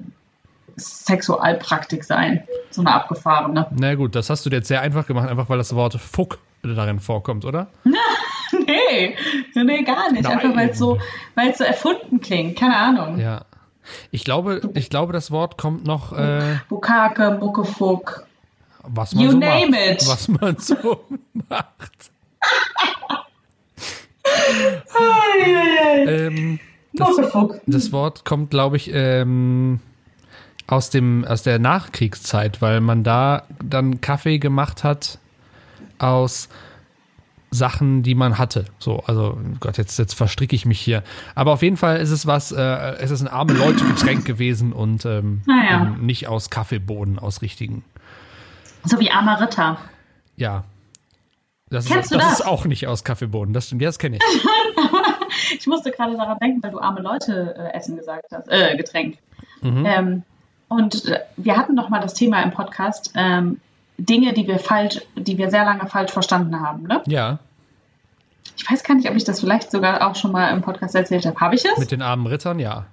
Sexualpraktik 0.78 2.04
sein. 2.04 2.44
So 2.70 2.82
eine 2.82 2.94
abgefahrene. 2.94 3.68
Na 3.72 3.96
gut, 3.96 4.16
das 4.16 4.30
hast 4.30 4.46
du 4.46 4.50
dir 4.50 4.58
jetzt 4.58 4.68
sehr 4.68 4.82
einfach 4.82 5.06
gemacht, 5.08 5.30
einfach 5.30 5.50
weil 5.50 5.58
das 5.58 5.76
Wort 5.76 5.94
Fuck 5.96 6.40
darin 6.64 7.00
vorkommt, 7.00 7.46
oder? 7.46 7.68
Nee, 8.54 9.16
nee, 9.56 9.84
gar 9.84 10.12
nicht. 10.12 10.24
Nein. 10.24 10.34
Einfach 10.40 10.56
weil 10.56 10.70
es 10.70 10.78
so, 10.78 11.00
weil's 11.36 11.58
so 11.58 11.64
erfunden 11.64 12.20
klingt. 12.20 12.60
Keine 12.60 12.76
Ahnung. 12.76 13.18
Ja. 13.18 13.46
Ich 14.12 14.26
glaube, 14.26 14.62
ich 14.74 14.90
glaube, 14.90 15.14
das 15.14 15.32
Wort 15.32 15.58
kommt 15.58 15.86
noch, 15.86 16.12
äh, 16.12 16.58
Bukake, 16.70 17.38
Muckefuck. 17.40 18.26
Was 18.84 19.16
man 19.16 19.24
You 19.26 19.32
so 19.32 19.38
name 19.38 19.70
macht. 19.72 20.02
it. 20.02 20.08
Was 20.08 20.28
man 20.28 20.58
so 20.58 21.06
macht. 21.50 22.12
ähm, 26.06 26.60
das, 26.94 27.10
das 27.66 27.92
Wort 27.92 28.26
kommt, 28.26 28.50
glaube 28.52 28.78
ich, 28.78 28.92
ähm, 28.94 29.80
aus, 30.68 30.90
dem, 30.90 31.26
aus 31.26 31.44
der 31.44 31.60
Nachkriegszeit, 31.60 32.62
weil 32.62 32.82
man 32.82 33.04
da 33.04 33.44
dann 33.64 34.02
Kaffee 34.02 34.40
gemacht 34.40 34.84
hat 34.84 35.20
aus 36.00 36.50
Sachen, 37.54 38.02
die 38.02 38.16
man 38.16 38.38
hatte. 38.38 38.66
So, 38.80 39.00
also 39.02 39.38
Gott, 39.60 39.78
jetzt, 39.78 40.00
jetzt 40.00 40.14
verstricke 40.14 40.56
ich 40.56 40.66
mich 40.66 40.80
hier. 40.80 41.04
Aber 41.36 41.52
auf 41.52 41.62
jeden 41.62 41.76
Fall 41.76 41.98
ist 41.98 42.10
es 42.12 42.26
was, 42.26 42.52
äh, 42.54 42.62
es 43.00 43.12
ist 43.12 43.22
ein 43.22 43.28
arme 43.28 43.54
Leute-Getränk 43.54 44.24
gewesen 44.26 44.72
und 44.72 45.06
ähm, 45.06 45.42
Ah, 45.50 45.70
ja. 45.72 45.86
nicht 46.00 46.28
aus 46.30 46.50
Kaffeebohnen, 46.50 47.20
aus 47.20 47.42
richtigen. 47.42 47.84
So 48.84 49.00
wie 49.00 49.12
Amarita. 49.12 49.78
Ja. 50.36 50.64
Das, 51.70 51.86
Kennst 51.86 52.06
ist, 52.06 52.12
du 52.12 52.18
das 52.18 52.30
das? 52.30 52.40
ist 52.42 52.46
auch 52.46 52.66
nicht 52.66 52.88
aus 52.88 53.04
Kaffeebohnen, 53.04 53.54
das 53.54 53.68
stimmt, 53.68 53.82
ja, 53.82 53.88
das 53.90 54.00
kenne 54.00 54.18
ich. 54.18 54.24
Ich 55.58 55.68
musste 55.68 55.92
gerade 55.92 56.16
daran 56.16 56.38
denken, 56.40 56.64
weil 56.64 56.72
du 56.72 56.80
arme 56.80 57.02
Leute 57.02 57.56
äh, 57.58 57.74
essen 57.78 57.98
gesagt 57.98 58.26
hast. 58.32 58.48
Äh, 58.50 58.76
Getränk. 58.78 59.18
Mhm. 59.62 59.86
Ähm, 59.86 60.24
Und 60.70 61.06
äh, 61.06 61.20
wir 61.38 61.58
hatten 61.58 61.74
noch 61.76 61.90
mal 61.90 62.00
das 62.00 62.14
Thema 62.14 62.42
im 62.42 62.52
Podcast, 62.52 63.12
ähm, 63.16 63.60
Dinge, 63.98 64.34
die 64.34 64.48
wir 64.48 64.60
falsch, 64.60 65.02
die 65.16 65.38
wir 65.38 65.50
sehr 65.50 65.66
lange 65.66 65.88
falsch 65.88 66.12
verstanden 66.12 66.60
haben. 66.62 66.84
Ne? 66.84 67.02
Ja, 67.06 67.40
Ich 68.58 68.70
weiß 68.70 68.84
gar 68.84 68.96
nicht, 68.96 69.10
ob 69.10 69.16
ich 69.16 69.24
das 69.26 69.40
vielleicht 69.42 69.72
sogar 69.72 70.08
auch 70.10 70.16
schon 70.16 70.32
mal 70.32 70.50
im 70.52 70.62
Podcast 70.62 70.96
erzählt 70.96 71.26
habe. 71.26 71.40
Habe 71.40 71.56
ich 71.56 71.66
es? 71.66 71.78
mit 71.78 71.92
den 71.92 72.02
armen 72.02 72.28
Rittern, 72.28 72.60
ja. 72.60 72.86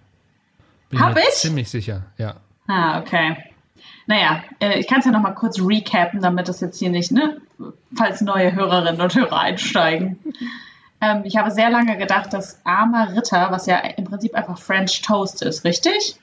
Bin 0.90 1.00
Hab 1.00 1.16
ich? 1.16 1.30
ziemlich 1.34 1.68
sicher, 1.70 2.02
ja. 2.18 2.34
Ah, 2.66 2.98
okay. 3.00 3.36
Naja, 4.06 4.42
äh, 4.60 4.78
ich 4.78 4.86
kann 4.86 5.00
es 5.00 5.04
ja 5.04 5.10
noch 5.10 5.20
mal 5.20 5.34
kurz 5.34 5.60
recappen, 5.60 6.20
damit 6.20 6.48
das 6.48 6.60
jetzt 6.60 6.78
hier 6.78 6.90
nicht, 6.90 7.12
ne, 7.12 7.40
falls 7.94 8.20
neue 8.20 8.54
Hörerinnen 8.54 9.00
und 9.00 9.14
Hörer 9.14 9.40
einsteigen. 9.40 10.18
Ähm, 11.00 11.22
ich 11.24 11.36
habe 11.36 11.50
sehr 11.50 11.70
lange 11.70 11.96
gedacht, 11.96 12.32
dass 12.32 12.64
armer 12.64 13.14
Ritter, 13.16 13.50
was 13.50 13.66
ja 13.66 13.78
im 13.78 14.04
Prinzip 14.04 14.34
einfach 14.34 14.58
French 14.58 15.02
Toast 15.02 15.42
ist, 15.42 15.64
richtig? 15.64 16.16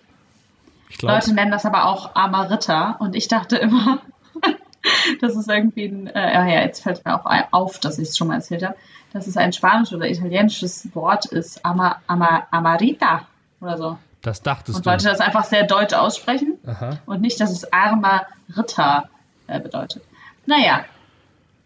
Leute 1.01 1.33
nennen 1.33 1.51
das 1.51 1.65
aber 1.65 1.85
auch 1.85 2.15
armer 2.15 2.49
Ritter 2.49 2.97
und 2.99 3.15
ich 3.15 3.27
dachte 3.27 3.57
immer, 3.57 3.99
das 5.21 5.35
ist 5.35 5.49
irgendwie 5.49 5.85
ein, 5.85 6.07
äh, 6.07 6.33
ja, 6.33 6.47
ja, 6.47 6.61
jetzt 6.61 6.83
fällt 6.83 7.05
mir 7.05 7.15
auch 7.15 7.29
auf, 7.51 7.79
dass 7.79 7.99
ich 7.99 8.09
es 8.09 8.17
schon 8.17 8.27
mal 8.27 8.35
erzählt 8.35 8.63
habe, 8.63 8.75
dass 9.13 9.27
es 9.27 9.37
ein 9.37 9.53
spanisch 9.53 9.93
oder 9.93 10.09
italienisches 10.09 10.93
Wort 10.93 11.25
ist, 11.25 11.65
ama, 11.65 12.01
ama, 12.07 12.47
amarita 12.51 13.27
oder 13.61 13.77
so. 13.77 13.97
Das 14.25 14.41
dachtest 14.41 14.77
Und 14.77 14.85
du. 14.85 14.89
Leute 14.89 15.05
das 15.05 15.19
einfach 15.19 15.43
sehr 15.45 15.63
deutsch 15.63 15.93
aussprechen 15.93 16.57
Aha. 16.65 16.99
und 17.05 17.21
nicht, 17.21 17.39
dass 17.39 17.51
es 17.51 17.71
armer 17.71 18.25
Ritter 18.55 19.09
äh, 19.47 19.59
bedeutet. 19.59 20.03
Naja, 20.45 20.85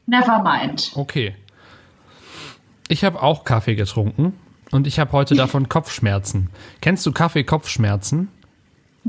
never 0.05 0.41
mind. 0.41 0.91
Okay. 0.95 1.35
Ich 2.87 3.03
habe 3.03 3.21
auch 3.21 3.43
Kaffee 3.43 3.75
getrunken 3.75 4.39
und 4.71 4.87
ich 4.87 4.99
habe 4.99 5.11
heute 5.11 5.35
davon 5.35 5.69
Kopfschmerzen. 5.69 6.49
Kennst 6.81 7.05
du 7.05 7.11
Kaffee-Kopfschmerzen? 7.11 8.29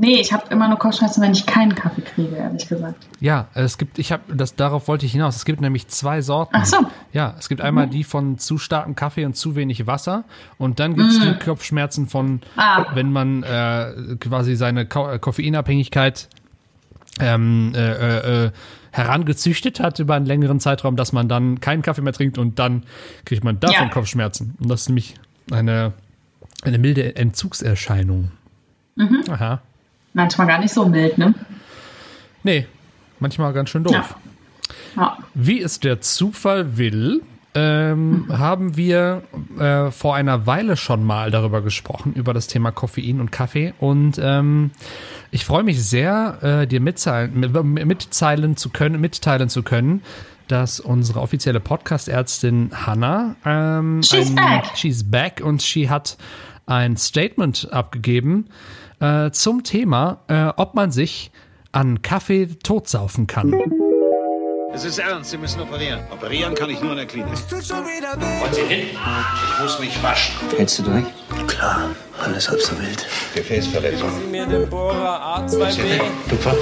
Nee, 0.01 0.19
ich 0.19 0.33
habe 0.33 0.43
immer 0.49 0.67
nur 0.67 0.79
Kopfschmerzen, 0.79 1.21
wenn 1.21 1.31
ich 1.31 1.45
keinen 1.45 1.75
Kaffee 1.75 2.01
kriege, 2.01 2.35
ehrlich 2.35 2.67
gesagt. 2.67 2.95
Ja, 3.19 3.49
es 3.53 3.77
gibt, 3.77 3.99
ich 3.99 4.11
habe, 4.11 4.35
das 4.35 4.55
darauf 4.55 4.87
wollte 4.87 5.05
ich 5.05 5.11
hinaus. 5.11 5.35
Es 5.35 5.45
gibt 5.45 5.61
nämlich 5.61 5.87
zwei 5.89 6.21
Sorten. 6.23 6.55
Ach 6.57 6.65
so. 6.65 6.77
Ja, 7.13 7.35
es 7.37 7.49
gibt 7.49 7.61
einmal 7.61 7.85
die 7.87 8.03
von 8.03 8.39
zu 8.39 8.57
starkem 8.57 8.95
Kaffee 8.95 9.25
und 9.25 9.35
zu 9.37 9.55
wenig 9.55 9.85
Wasser 9.85 10.23
und 10.57 10.79
dann 10.79 10.95
gibt 10.95 11.07
es 11.11 11.19
die 11.19 11.33
Kopfschmerzen 11.35 12.07
von, 12.07 12.41
Ah. 12.57 12.87
wenn 12.95 13.11
man 13.11 13.43
äh, 13.43 14.15
quasi 14.19 14.55
seine 14.55 14.87
Ko 14.87 15.07
äh, 15.07 15.19
Koffeinabhängigkeit 15.19 16.29
ähm, 17.19 17.73
äh, 17.75 17.91
äh, 17.91 18.45
äh, 18.45 18.51
herangezüchtet 18.91 19.79
hat 19.79 19.99
über 19.99 20.15
einen 20.15 20.25
längeren 20.25 20.59
Zeitraum, 20.59 20.95
dass 20.95 21.13
man 21.13 21.27
dann 21.29 21.59
keinen 21.59 21.83
Kaffee 21.83 22.01
mehr 22.01 22.13
trinkt 22.13 22.39
und 22.39 22.57
dann 22.57 22.83
kriegt 23.25 23.43
man 23.43 23.59
davon 23.59 23.75
Ja. 23.87 23.89
Kopfschmerzen. 23.89 24.55
Und 24.59 24.67
das 24.71 24.81
ist 24.81 24.89
nämlich 24.89 25.13
eine, 25.51 25.93
eine 26.63 26.79
milde 26.79 27.15
Entzugserscheinung. 27.15 28.31
Mhm. 28.95 29.23
Aha. 29.29 29.61
Manchmal 30.13 30.47
gar 30.47 30.59
nicht 30.59 30.73
so 30.73 30.85
mild, 30.85 31.17
ne? 31.17 31.33
Nee, 32.43 32.67
manchmal 33.19 33.53
ganz 33.53 33.69
schön 33.69 33.83
doof. 33.83 34.15
Ja. 34.95 35.17
Wie 35.33 35.61
es 35.61 35.79
der 35.79 36.01
Zufall 36.01 36.77
will, 36.77 37.21
ähm, 37.53 38.27
haben 38.31 38.77
wir 38.77 39.23
äh, 39.59 39.91
vor 39.91 40.15
einer 40.15 40.47
Weile 40.47 40.77
schon 40.77 41.03
mal 41.03 41.31
darüber 41.31 41.61
gesprochen, 41.61 42.13
über 42.13 42.33
das 42.33 42.47
Thema 42.47 42.71
Koffein 42.71 43.19
und 43.19 43.31
Kaffee. 43.31 43.73
Und 43.79 44.19
ähm, 44.21 44.71
ich 45.31 45.43
freue 45.45 45.63
mich 45.63 45.83
sehr, 45.83 46.37
äh, 46.41 46.67
dir 46.67 46.79
mitteilen, 46.81 47.39
mit- 47.39 47.85
mitteilen, 47.85 48.55
zu 48.57 48.69
können, 48.69 48.99
mitteilen 49.01 49.49
zu 49.49 49.63
können, 49.63 50.01
dass 50.47 50.79
unsere 50.79 51.21
offizielle 51.21 51.59
Podcast-Ärztin 51.59 52.71
Hannah 52.73 53.35
ähm, 53.45 54.01
She's 54.03 54.33
back. 54.33 54.65
she's 54.75 55.03
back 55.09 55.41
und 55.43 55.61
she 55.61 55.89
hat 55.89 56.17
ein 56.65 56.95
Statement 56.97 57.69
abgegeben 57.71 58.45
äh, 59.01 59.31
zum 59.31 59.63
Thema, 59.63 60.19
äh, 60.27 60.53
ob 60.55 60.73
man 60.75 60.91
sich 60.91 61.31
an 61.71 62.01
Kaffee 62.01 62.47
totsaufen 62.63 63.27
kann. 63.27 63.53
Es 64.73 64.85
ist 64.85 64.99
ernst, 64.99 65.31
Sie 65.31 65.37
müssen 65.37 65.59
operieren. 65.59 65.99
Operieren 66.11 66.55
kann 66.55 66.69
ich 66.69 66.81
nur 66.81 66.91
in 66.91 66.97
der 66.97 67.05
Klinik. 67.05 67.33
Wollen 67.51 68.53
Sie 68.53 68.61
hin? 68.61 68.87
Ich 68.93 69.61
muss 69.61 69.79
mich 69.79 70.01
waschen. 70.01 70.33
Hältst 70.55 70.79
du 70.79 70.83
durch? 70.83 71.03
Klar, 71.47 71.89
alles 72.23 72.49
halb 72.49 72.61
so 72.61 72.79
wild. 72.79 73.05
Gefäßverletzung. 73.35 74.31
mir 74.31 74.45
den 74.45 74.69
Bohrer 74.69 75.39
A2B, 75.45 75.99
Tupfer? 76.29 76.55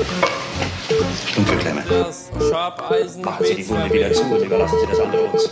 Stumpfeklemme. 1.27 1.83
das 1.87 2.31
Sharpeisen 2.49 3.23
Machen 3.23 3.45
Sie 3.45 3.55
die 3.55 3.69
Wunde 3.69 3.83
B2B. 3.83 3.93
wieder 3.93 4.11
zu 4.13 4.23
und 4.23 4.41
überlassen 4.43 4.77
Sie 4.81 4.87
das 4.87 4.99
andere 4.99 5.21
uns. 5.25 5.49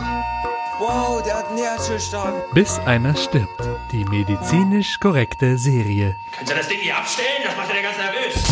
Wow, 0.79 1.23
der 1.23 1.39
hat 1.39 1.49
einen 1.49 1.57
Herzstillstand. 1.57 2.53
Bis 2.53 2.77
einer 2.85 3.15
stirbt. 3.15 3.67
Die 3.91 4.05
medizinisch 4.05 4.99
korrekte 4.99 5.57
Serie. 5.57 6.15
Können 6.35 6.47
Sie 6.47 6.53
das 6.53 6.67
Ding 6.67 6.77
hier 6.77 6.95
abstellen? 6.95 7.41
Das 7.43 7.57
macht 7.57 7.73
ja 7.73 7.81
ganz 7.81 7.97
nervös. 7.97 8.43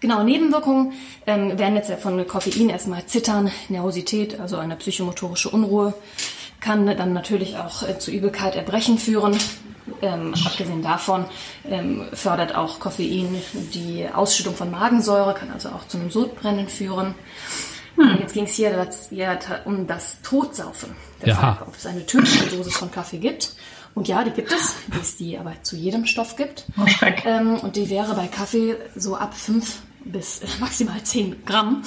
Genau, 0.00 0.24
Nebenwirkungen 0.24 0.94
ähm, 1.28 1.56
werden 1.56 1.76
jetzt 1.76 1.92
von 2.02 2.26
Koffein 2.26 2.70
erstmal 2.70 3.06
Zittern, 3.06 3.52
Nervosität, 3.68 4.40
also 4.40 4.56
eine 4.56 4.74
psychomotorische 4.74 5.50
Unruhe, 5.50 5.94
kann 6.58 6.86
dann 6.86 7.12
natürlich 7.12 7.56
auch 7.56 7.88
äh, 7.88 8.00
zu 8.00 8.10
Übelkeit, 8.10 8.56
Erbrechen 8.56 8.98
führen. 8.98 9.38
Ähm, 10.00 10.34
abgesehen 10.44 10.82
davon 10.82 11.24
ähm, 11.68 12.08
fördert 12.12 12.56
auch 12.56 12.80
Koffein 12.80 13.40
die 13.72 14.08
Ausschüttung 14.12 14.56
von 14.56 14.72
Magensäure, 14.72 15.34
kann 15.34 15.52
also 15.52 15.68
auch 15.68 15.86
zu 15.86 15.98
einem 15.98 16.10
Sodbrennen 16.10 16.66
führen. 16.66 17.14
Jetzt 18.18 18.34
ging 18.34 18.44
es 18.44 18.54
hier 18.54 18.72
das, 18.72 19.10
ja, 19.10 19.38
um 19.64 19.86
das 19.86 20.16
Totsaufen. 20.22 20.90
Jaha. 21.24 21.52
Deshalb, 21.52 21.68
ob 21.68 21.76
es 21.76 21.86
eine 21.86 22.06
tödliche 22.06 22.46
Dosis 22.56 22.76
von 22.76 22.90
Kaffee 22.90 23.18
gibt. 23.18 23.54
Und 23.94 24.08
ja, 24.08 24.24
die 24.24 24.30
gibt 24.30 24.50
es, 24.50 24.74
wie 24.88 25.00
es 25.00 25.16
die 25.16 25.38
aber 25.38 25.54
zu 25.62 25.76
jedem 25.76 26.06
Stoff 26.06 26.36
gibt. 26.36 26.64
Oh, 26.82 26.86
Schreck. 26.86 27.24
Ähm, 27.26 27.56
und 27.60 27.76
die 27.76 27.90
wäre 27.90 28.14
bei 28.14 28.26
Kaffee 28.26 28.76
so 28.96 29.16
ab 29.16 29.34
5 29.34 29.80
bis 30.04 30.40
äh, 30.40 30.46
maximal 30.60 31.02
10 31.02 31.44
Gramm. 31.44 31.82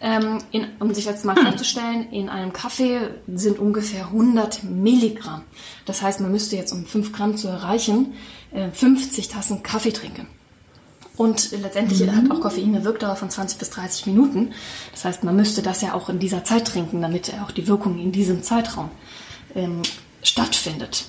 Ähm, 0.00 0.38
in, 0.50 0.66
um 0.80 0.92
sich 0.94 1.04
jetzt 1.04 1.24
mal 1.24 1.36
vorzustellen, 1.36 2.10
in 2.10 2.28
einem 2.28 2.52
Kaffee 2.52 3.10
sind 3.32 3.60
ungefähr 3.60 4.06
100 4.06 4.64
Milligramm. 4.64 5.42
Das 5.84 6.02
heißt, 6.02 6.20
man 6.20 6.32
müsste 6.32 6.56
jetzt, 6.56 6.72
um 6.72 6.84
5 6.86 7.12
Gramm 7.12 7.36
zu 7.36 7.46
erreichen, 7.46 8.14
äh, 8.50 8.70
50 8.70 9.28
Tassen 9.28 9.62
Kaffee 9.62 9.92
trinken. 9.92 10.26
Und 11.22 11.52
letztendlich 11.52 12.02
hat 12.10 12.28
auch 12.32 12.40
Koffein 12.40 12.74
eine 12.74 12.84
Wirkdauer 12.84 13.14
von 13.14 13.30
20 13.30 13.56
bis 13.56 13.70
30 13.70 14.06
Minuten. 14.06 14.50
Das 14.90 15.04
heißt, 15.04 15.22
man 15.22 15.36
müsste 15.36 15.62
das 15.62 15.80
ja 15.80 15.94
auch 15.94 16.08
in 16.08 16.18
dieser 16.18 16.42
Zeit 16.42 16.66
trinken, 16.66 17.00
damit 17.00 17.32
auch 17.44 17.52
die 17.52 17.68
Wirkung 17.68 17.96
in 18.00 18.10
diesem 18.10 18.42
Zeitraum 18.42 18.90
ähm, 19.54 19.82
stattfindet. 20.24 21.04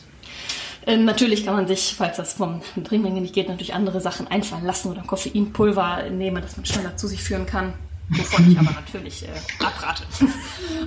Ähm, 0.85 1.05
natürlich 1.05 1.45
kann 1.45 1.55
man 1.55 1.65
sich, 1.65 1.95
falls 1.97 2.17
das 2.17 2.33
vom 2.33 2.61
Trinkmenge 2.83 3.21
nicht 3.21 3.33
geht, 3.33 3.49
natürlich 3.49 3.73
andere 3.73 4.01
Sachen 4.01 4.27
einfallen 4.27 4.65
lassen 4.65 4.91
oder 4.91 5.01
Koffeinpulver 5.01 6.03
nehmen, 6.11 6.43
das 6.43 6.57
man 6.57 6.65
schneller 6.67 6.95
zu 6.95 7.07
sich 7.07 7.23
führen 7.23 7.47
kann. 7.47 7.73
Wovon 8.09 8.51
ich 8.51 8.59
aber 8.59 8.69
natürlich 8.69 9.23
äh, 9.23 9.65
abrate. 9.65 10.03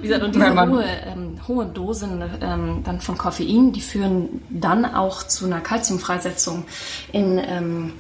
Wie 0.01 0.07
gesagt, 0.07 0.23
und 0.23 0.37
diese 0.37 0.55
hohe, 0.55 0.85
ähm, 0.85 1.41
hohe 1.49 1.67
Dosen 1.67 2.23
ähm, 2.41 2.83
dann 2.85 3.01
von 3.01 3.19
Koffein, 3.19 3.73
die 3.73 3.81
führen 3.81 4.41
dann 4.51 4.85
auch 4.85 5.25
zu 5.25 5.47
einer 5.47 5.61
Kalziumfreisetzung 5.61 6.65
in 7.11 7.39
ähm, 7.39 7.95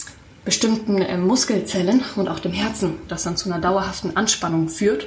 bestimmten 0.47 1.03
äh, 1.03 1.19
Muskelzellen 1.19 2.03
und 2.17 2.29
auch 2.29 2.38
dem 2.41 2.53
Herzen, 2.53 2.95
das 3.09 3.25
dann 3.25 3.37
zu 3.37 3.50
einer 3.53 3.61
dauerhaften 3.61 4.17
Anspannung 4.17 4.71
führt. 4.71 5.07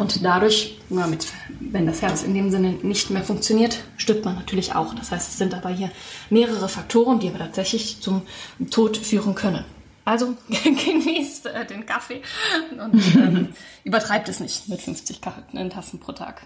Und 0.00 0.24
dadurch, 0.24 0.80
na, 0.88 1.06
mit, 1.06 1.26
wenn 1.60 1.86
das 1.86 2.00
Herz 2.02 2.22
in 2.22 2.34
dem 2.34 2.50
Sinne 2.50 2.70
nicht 2.82 3.10
mehr 3.10 3.22
funktioniert, 3.22 3.78
stirbt 3.98 4.24
man 4.24 4.34
natürlich 4.34 4.74
auch. 4.74 4.94
Das 4.94 5.12
heißt, 5.12 5.28
es 5.28 5.38
sind 5.38 5.54
aber 5.54 5.68
hier 5.68 5.90
mehrere 6.30 6.68
Faktoren, 6.68 7.20
die 7.20 7.28
aber 7.28 7.38
tatsächlich 7.38 8.00
zum 8.00 8.22
Tod 8.70 8.96
führen 8.96 9.34
können. 9.34 9.64
Also 10.06 10.34
genießt 10.48 11.46
äh, 11.46 11.66
den 11.66 11.86
Kaffee 11.86 12.22
und 12.82 13.16
ähm, 13.16 13.48
übertreibt 13.84 14.28
es 14.28 14.40
nicht 14.40 14.68
mit 14.68 14.80
50 14.80 15.20
Ka- 15.20 15.42
äh, 15.52 15.68
Tassen 15.68 16.00
pro 16.00 16.12
Tag. 16.12 16.42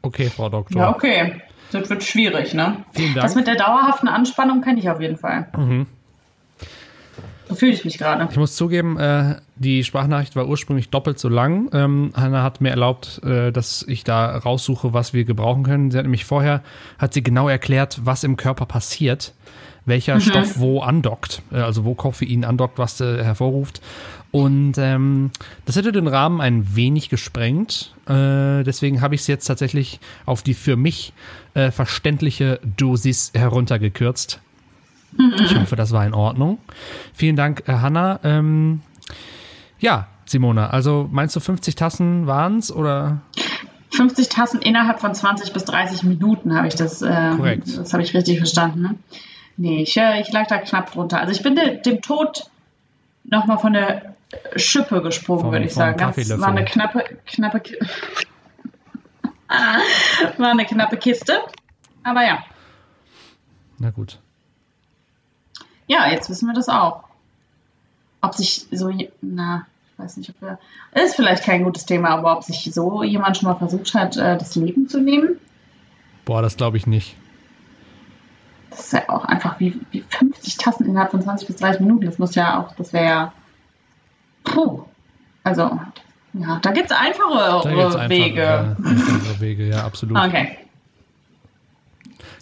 Okay, 0.00 0.30
Frau 0.34 0.48
Doktor. 0.48 0.80
Ja, 0.80 0.94
okay. 0.94 1.42
Das 1.70 1.88
wird 1.90 2.02
schwierig, 2.02 2.54
ne? 2.54 2.84
Vielen 2.92 3.14
Dank. 3.14 3.24
Das 3.26 3.34
mit 3.34 3.46
der 3.46 3.54
dauerhaften 3.56 4.08
Anspannung 4.08 4.62
kenne 4.62 4.80
ich 4.80 4.90
auf 4.90 5.00
jeden 5.00 5.16
Fall. 5.16 5.46
So 7.48 7.54
fühle 7.54 7.72
ich 7.72 7.84
mich 7.84 7.98
gerade. 7.98 8.28
Ich 8.30 8.36
muss 8.36 8.56
zugeben, 8.56 8.98
äh, 8.98 9.36
die 9.56 9.84
Sprachnachricht 9.84 10.36
war 10.36 10.46
ursprünglich 10.46 10.90
doppelt 10.90 11.18
so 11.18 11.28
lang. 11.28 11.68
Ähm, 11.72 12.12
Hanna 12.14 12.42
hat 12.42 12.60
mir 12.60 12.70
erlaubt, 12.70 13.20
äh, 13.24 13.52
dass 13.52 13.84
ich 13.86 14.04
da 14.04 14.36
raussuche, 14.36 14.92
was 14.92 15.12
wir 15.12 15.24
gebrauchen 15.24 15.62
können. 15.62 15.90
Sie 15.90 15.98
hat 15.98 16.04
nämlich 16.04 16.24
vorher, 16.24 16.62
hat 16.98 17.14
sie 17.14 17.22
genau 17.22 17.48
erklärt, 17.48 18.00
was 18.04 18.24
im 18.24 18.36
Körper 18.36 18.66
passiert, 18.66 19.34
welcher 19.84 20.20
Stoff 20.20 20.58
wo 20.58 20.80
andockt, 20.80 21.42
äh, 21.52 21.56
also 21.56 21.84
wo 21.84 21.94
Koffein 21.94 22.44
andockt, 22.44 22.78
was 22.78 23.00
äh, 23.00 23.22
hervorruft. 23.22 23.80
Und 24.30 24.78
ähm, 24.78 25.30
das 25.66 25.76
hätte 25.76 25.92
den 25.92 26.06
Rahmen 26.06 26.40
ein 26.40 26.74
wenig 26.74 27.10
gesprengt. 27.10 27.94
Äh, 28.06 28.62
deswegen 28.64 29.02
habe 29.02 29.14
ich 29.14 29.20
es 29.20 29.26
jetzt 29.26 29.44
tatsächlich 29.44 30.00
auf 30.24 30.42
die 30.42 30.54
für 30.54 30.76
mich 30.76 31.12
äh, 31.52 31.70
verständliche 31.70 32.58
Dosis 32.64 33.32
heruntergekürzt. 33.34 34.40
Ich 35.40 35.54
hoffe, 35.58 35.76
das 35.76 35.92
war 35.92 36.06
in 36.06 36.14
Ordnung. 36.14 36.58
Vielen 37.12 37.36
Dank, 37.36 37.64
äh, 37.68 37.72
Hanna. 37.74 38.18
Ähm, 38.24 38.80
ja, 39.78 40.08
Simona, 40.24 40.70
also 40.70 41.08
meinst 41.12 41.36
du 41.36 41.40
50 41.40 41.74
Tassen 41.74 42.26
waren's 42.26 42.72
oder? 42.72 43.20
50 43.90 44.30
Tassen 44.30 44.62
innerhalb 44.62 45.00
von 45.00 45.14
20 45.14 45.52
bis 45.52 45.64
30 45.64 46.02
Minuten 46.04 46.54
habe 46.56 46.66
ich 46.68 46.74
das, 46.74 47.02
äh, 47.02 47.32
Korrekt. 47.36 47.76
das 47.76 47.92
habe 47.92 48.02
ich 48.02 48.14
richtig 48.14 48.38
verstanden. 48.38 48.80
Ne? 48.82 48.94
Nee, 49.58 49.82
ich, 49.82 49.94
äh, 49.98 50.20
ich 50.22 50.32
lag 50.32 50.46
da 50.46 50.56
knapp 50.58 50.92
drunter. 50.92 51.20
Also 51.20 51.32
ich 51.32 51.42
bin 51.42 51.54
de, 51.56 51.82
dem 51.82 52.00
Tod 52.00 52.46
nochmal 53.24 53.58
von 53.58 53.74
der 53.74 54.14
Schippe 54.56 55.02
gesprungen, 55.02 55.42
Vom- 55.42 55.52
würde 55.52 55.66
ich 55.66 55.74
sagen. 55.74 55.98
Das 55.98 56.40
war 56.40 56.48
eine 56.48 56.64
knappe, 56.64 57.04
knappe, 57.26 57.60
Ki- 57.60 57.76
war 60.38 60.50
eine 60.50 60.64
knappe 60.64 60.96
Kiste. 60.96 61.40
Aber 62.02 62.24
ja, 62.24 62.42
Na 63.78 63.90
gut. 63.90 64.18
Ja, 65.92 66.10
jetzt 66.10 66.30
wissen 66.30 66.46
wir 66.46 66.54
das 66.54 66.68
auch. 66.68 67.04
Ob 68.20 68.34
sich 68.34 68.66
so, 68.70 68.90
na, 69.20 69.66
ich 69.92 69.98
weiß 69.98 70.16
nicht, 70.16 70.30
ob 70.30 70.40
wir, 70.40 70.58
ist 70.94 71.16
vielleicht 71.16 71.44
kein 71.44 71.64
gutes 71.64 71.84
Thema, 71.86 72.10
aber 72.10 72.36
ob 72.36 72.44
sich 72.44 72.70
so 72.72 73.02
jemand 73.02 73.36
schon 73.36 73.48
mal 73.48 73.56
versucht 73.56 73.94
hat, 73.94 74.16
äh, 74.16 74.38
das 74.38 74.54
Leben 74.56 74.88
zu 74.88 75.00
nehmen, 75.00 75.38
Boah, 76.24 76.40
das 76.40 76.56
glaube 76.56 76.76
ich 76.76 76.86
nicht. 76.86 77.16
das 78.70 78.80
ist 78.80 78.92
ja 78.92 79.08
auch 79.08 79.24
einfach 79.24 79.58
wie, 79.58 79.80
wie 79.90 80.04
50 80.08 80.56
Tassen 80.56 80.86
innerhalb 80.86 81.10
von 81.10 81.20
20 81.20 81.48
bis 81.48 81.56
30 81.56 81.80
Minuten. 81.80 82.06
Das 82.06 82.18
muss 82.18 82.34
ja 82.34 82.60
auch, 82.60 82.74
das 82.76 82.92
wäre 82.92 83.04
ja, 83.04 83.32
puh. 84.44 84.84
Also, 85.42 85.80
ja, 86.34 86.60
da 86.62 86.70
gibt 86.70 86.90
es 86.90 86.96
einfache 86.96 87.68
Da 87.68 87.74
gibt's 87.74 87.96
einfach, 87.96 88.08
Wege. 88.08 88.40
Äh, 88.40 88.88
einfache 88.88 89.40
Wege, 89.40 89.68
ja, 89.68 89.84
absolut. 89.84 90.16
Okay. 90.16 90.56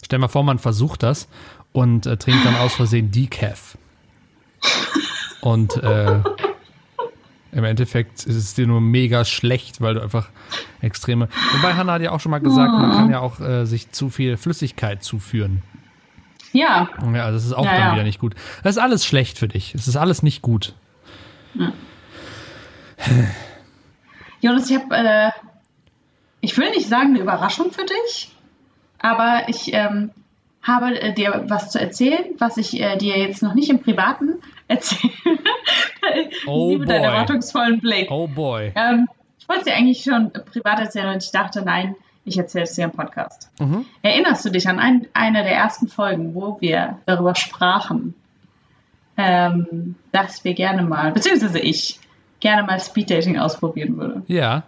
Stell 0.05 0.19
mal 0.19 0.27
vor, 0.27 0.43
man 0.43 0.59
versucht 0.59 1.03
das 1.03 1.27
und 1.73 2.05
äh, 2.05 2.17
trinkt 2.17 2.45
dann 2.45 2.55
aus 2.55 2.75
Versehen 2.75 3.11
Decaf. 3.11 3.77
Und 5.41 5.75
äh, 5.77 6.19
im 7.51 7.63
Endeffekt 7.63 8.25
ist 8.25 8.35
es 8.35 8.53
dir 8.53 8.67
nur 8.67 8.79
mega 8.79 9.25
schlecht, 9.25 9.81
weil 9.81 9.95
du 9.95 10.01
einfach 10.01 10.29
extreme. 10.81 11.27
Wobei 11.53 11.73
Hannah 11.73 11.93
hat 11.93 12.01
ja 12.01 12.11
auch 12.11 12.19
schon 12.19 12.29
mal 12.31 12.39
gesagt, 12.39 12.71
man 12.71 12.91
kann 12.91 13.11
ja 13.11 13.19
auch 13.19 13.39
äh, 13.39 13.65
sich 13.65 13.91
zu 13.91 14.09
viel 14.09 14.37
Flüssigkeit 14.37 15.03
zuführen. 15.03 15.61
Ja, 16.53 16.89
Ja, 17.13 17.31
das 17.31 17.45
ist 17.45 17.53
auch 17.53 17.65
Ja, 17.65 17.71
dann 17.71 17.81
ja. 17.81 17.93
wieder 17.93 18.03
nicht 18.03 18.19
gut. 18.19 18.35
Das 18.63 18.75
ist 18.75 18.81
alles 18.81 19.05
schlecht 19.05 19.37
für 19.37 19.47
dich. 19.47 19.73
Es 19.73 19.87
ist 19.87 19.95
alles 19.95 20.21
nicht 20.21 20.41
gut. 20.41 20.75
Jonas, 24.41 24.69
ich 24.69 24.77
habe, 24.77 24.95
äh, 24.95 25.29
ich 26.41 26.57
will 26.57 26.69
nicht 26.71 26.87
sagen, 26.87 27.09
eine 27.09 27.19
Überraschung 27.19 27.71
für 27.71 27.85
dich, 27.85 28.31
aber 28.99 29.43
ich 29.47 29.73
ähm, 29.73 30.11
habe 30.63 30.99
äh, 31.01 31.13
dir 31.13 31.45
was 31.47 31.71
zu 31.71 31.79
erzählen, 31.79 32.23
was 32.37 32.57
ich 32.57 32.79
äh, 32.79 32.97
dir 32.97 33.17
jetzt 33.17 33.41
noch 33.41 33.53
nicht 33.53 33.69
im 33.69 33.79
Privaten 33.81 34.35
erzähle. 34.67 35.11
ich 36.29 36.47
Oh 36.47 36.71
liebe 36.71 36.85
deinen 36.85 37.01
boy. 37.01 37.07
erwartungsvollen 37.11 37.79
Blick. 37.79 38.11
Oh 38.11 38.27
boy. 38.27 38.71
Ähm, 38.75 39.07
ich 39.39 39.49
wollte 39.49 39.61
es 39.61 39.65
dir 39.67 39.73
eigentlich 39.75 40.03
schon 40.03 40.31
privat 40.31 40.79
erzählen 40.79 41.09
und 41.13 41.23
ich 41.23 41.31
dachte, 41.31 41.63
nein, 41.63 41.95
ich 42.23 42.37
erzähle 42.37 42.65
es 42.65 42.73
dir 42.75 42.85
im 42.85 42.91
Podcast. 42.91 43.49
Mhm. 43.59 43.85
Erinnerst 44.03 44.45
du 44.45 44.49
dich 44.49 44.67
an 44.69 44.77
ein, 44.79 45.07
eine 45.13 45.43
der 45.43 45.55
ersten 45.55 45.87
Folgen, 45.87 46.35
wo 46.35 46.61
wir 46.61 46.99
darüber 47.07 47.33
sprachen, 47.35 48.13
ähm, 49.17 49.95
dass 50.11 50.43
wir 50.43 50.53
gerne 50.53 50.83
mal, 50.83 51.11
beziehungsweise 51.11 51.59
ich, 51.59 51.99
gerne 52.39 52.63
mal 52.63 52.79
Speeddating 52.79 53.39
ausprobieren 53.39 53.97
würde? 53.97 54.21
Ja. 54.27 54.63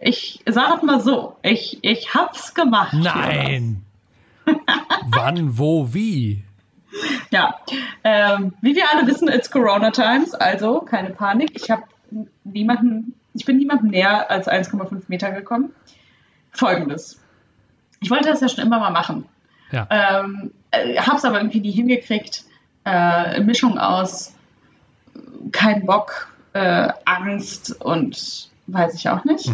Ich 0.00 0.42
sage 0.46 0.84
mal 0.84 1.00
so, 1.00 1.36
ich, 1.42 1.78
ich 1.82 2.14
hab's 2.14 2.54
gemacht. 2.54 2.94
Nein. 2.94 3.84
Wann, 5.08 5.58
wo, 5.58 5.92
wie? 5.92 6.44
Ja, 7.30 7.56
ähm, 8.04 8.54
wie 8.62 8.74
wir 8.74 8.90
alle 8.90 9.06
wissen, 9.06 9.28
it's 9.28 9.50
Corona 9.50 9.90
Times, 9.90 10.34
also 10.34 10.80
keine 10.80 11.10
Panik. 11.10 11.52
Ich 11.54 11.70
habe 11.70 11.82
niemanden, 12.44 13.14
ich 13.34 13.44
bin 13.44 13.58
niemandem 13.58 13.90
näher 13.90 14.30
als 14.30 14.48
1,5 14.48 15.02
Meter 15.08 15.30
gekommen. 15.30 15.72
Folgendes. 16.52 17.20
Ich 18.00 18.10
wollte 18.10 18.28
das 18.28 18.40
ja 18.40 18.48
schon 18.48 18.64
immer 18.64 18.78
mal 18.80 18.90
machen. 18.90 19.26
Ja. 19.70 19.86
Ähm, 19.90 20.52
äh, 20.70 20.96
hab's 20.96 21.24
aber 21.24 21.38
irgendwie 21.38 21.60
nie 21.60 21.72
hingekriegt. 21.72 22.44
Äh, 22.84 23.40
Mischung 23.40 23.78
aus 23.78 24.34
kein 25.52 25.84
Bock, 25.84 26.28
äh, 26.52 26.88
Angst 27.04 27.80
und 27.80 28.48
weiß 28.66 28.94
ich 28.94 29.08
auch 29.08 29.24
nicht. 29.24 29.50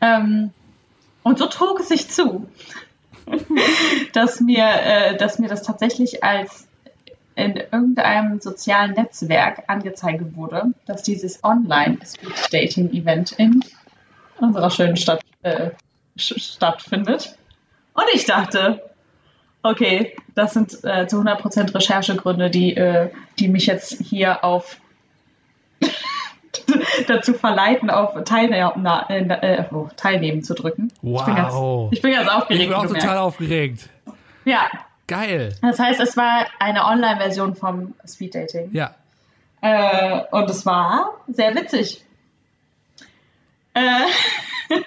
Ähm, 0.00 0.50
und 1.22 1.38
so 1.38 1.46
trug 1.46 1.80
es 1.80 1.88
sich 1.88 2.10
zu, 2.10 2.48
dass 4.12 4.40
mir, 4.40 4.64
äh, 4.64 5.16
dass 5.16 5.38
mir 5.38 5.48
das 5.48 5.62
tatsächlich 5.62 6.22
als 6.24 6.66
in 7.34 7.56
irgendeinem 7.56 8.40
sozialen 8.40 8.92
Netzwerk 8.92 9.64
angezeigt 9.66 10.36
wurde, 10.36 10.72
dass 10.86 11.02
dieses 11.02 11.42
Online-Speed-Dating-Event 11.42 13.32
in 13.32 13.64
unserer 14.38 14.70
schönen 14.70 14.96
Stadt 14.96 15.22
äh, 15.42 15.70
stattfindet. 16.16 17.36
Und 17.94 18.04
ich 18.12 18.26
dachte, 18.26 18.82
okay, 19.62 20.14
das 20.34 20.54
sind 20.54 20.84
äh, 20.84 21.06
zu 21.06 21.20
100% 21.20 21.74
Recherchegründe, 21.74 22.50
die, 22.50 22.76
äh, 22.76 23.10
die 23.38 23.48
mich 23.48 23.66
jetzt 23.66 24.00
hier 24.02 24.44
auf 24.44 24.78
dazu 27.06 27.34
verleiten, 27.34 27.90
auf 27.90 28.14
Teilnehmen, 28.24 28.86
äh, 29.30 29.64
oh, 29.72 29.88
Teilnehmen 29.96 30.42
zu 30.42 30.54
drücken. 30.54 30.92
Ich 31.02 31.24
bin 31.24 31.34
ganz, 31.34 31.54
Wow. 31.54 31.92
ich 31.92 32.02
bin 32.02 32.12
ganz 32.12 32.28
aufgeregt. 32.28 32.62
Ich 32.62 32.68
bin 32.68 32.76
auch 32.76 32.82
total 32.86 33.00
merkst. 33.02 33.18
aufgeregt. 33.18 33.88
Ja, 34.44 34.66
Geil. 35.06 35.54
das 35.62 35.78
heißt, 35.78 36.00
es 36.00 36.16
war 36.16 36.46
eine 36.58 36.84
Online-Version 36.86 37.54
vom 37.54 37.94
Speeddating. 38.06 38.70
Ja. 38.72 38.94
Äh, 39.60 40.22
und 40.30 40.48
es 40.50 40.64
war 40.66 41.14
sehr 41.28 41.54
witzig. 41.54 42.04
Äh, 43.74 43.80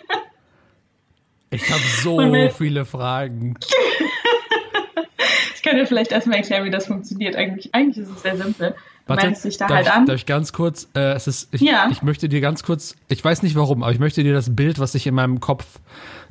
Ich 1.52 1.70
habe 1.72 1.82
so 2.04 2.50
viele 2.50 2.84
Fragen. 2.86 3.56
ich 5.56 5.64
kann 5.64 5.78
dir 5.78 5.86
vielleicht 5.86 6.12
erstmal 6.12 6.38
erklären, 6.40 6.66
wie 6.66 6.72
das 6.72 6.88
funktioniert. 6.88 7.36
Eigentlich, 7.36 7.74
eigentlich 7.74 7.98
ist 8.06 8.10
es 8.12 8.22
sehr 8.24 8.36
simpel. 8.36 8.76
Warte, 9.08 9.26
meldest 9.28 9.46
dich 9.46 9.58
da 9.58 9.68
darf, 9.68 9.76
halt 9.78 9.86
ich, 9.88 9.94
an. 9.94 10.06
darf 10.08 10.16
ich 10.16 10.26
ganz 10.26 10.52
kurz, 10.52 10.88
äh, 10.96 11.14
es 11.14 11.28
ist, 11.28 11.54
ich, 11.54 11.62
Ja. 11.62 11.88
ich 11.92 12.02
möchte 12.02 12.28
dir 12.28 12.42
ganz 12.42 12.64
kurz, 12.64 12.96
ich 13.08 13.24
weiß 13.24 13.44
nicht 13.44 13.56
warum, 13.56 13.84
aber 13.84 13.92
ich 13.92 14.00
möchte 14.00 14.24
dir 14.24 14.34
das 14.34 14.56
Bild, 14.56 14.80
was 14.80 14.94
sich 14.94 15.06
in 15.06 15.14
meinem 15.14 15.40
Kopf 15.40 15.66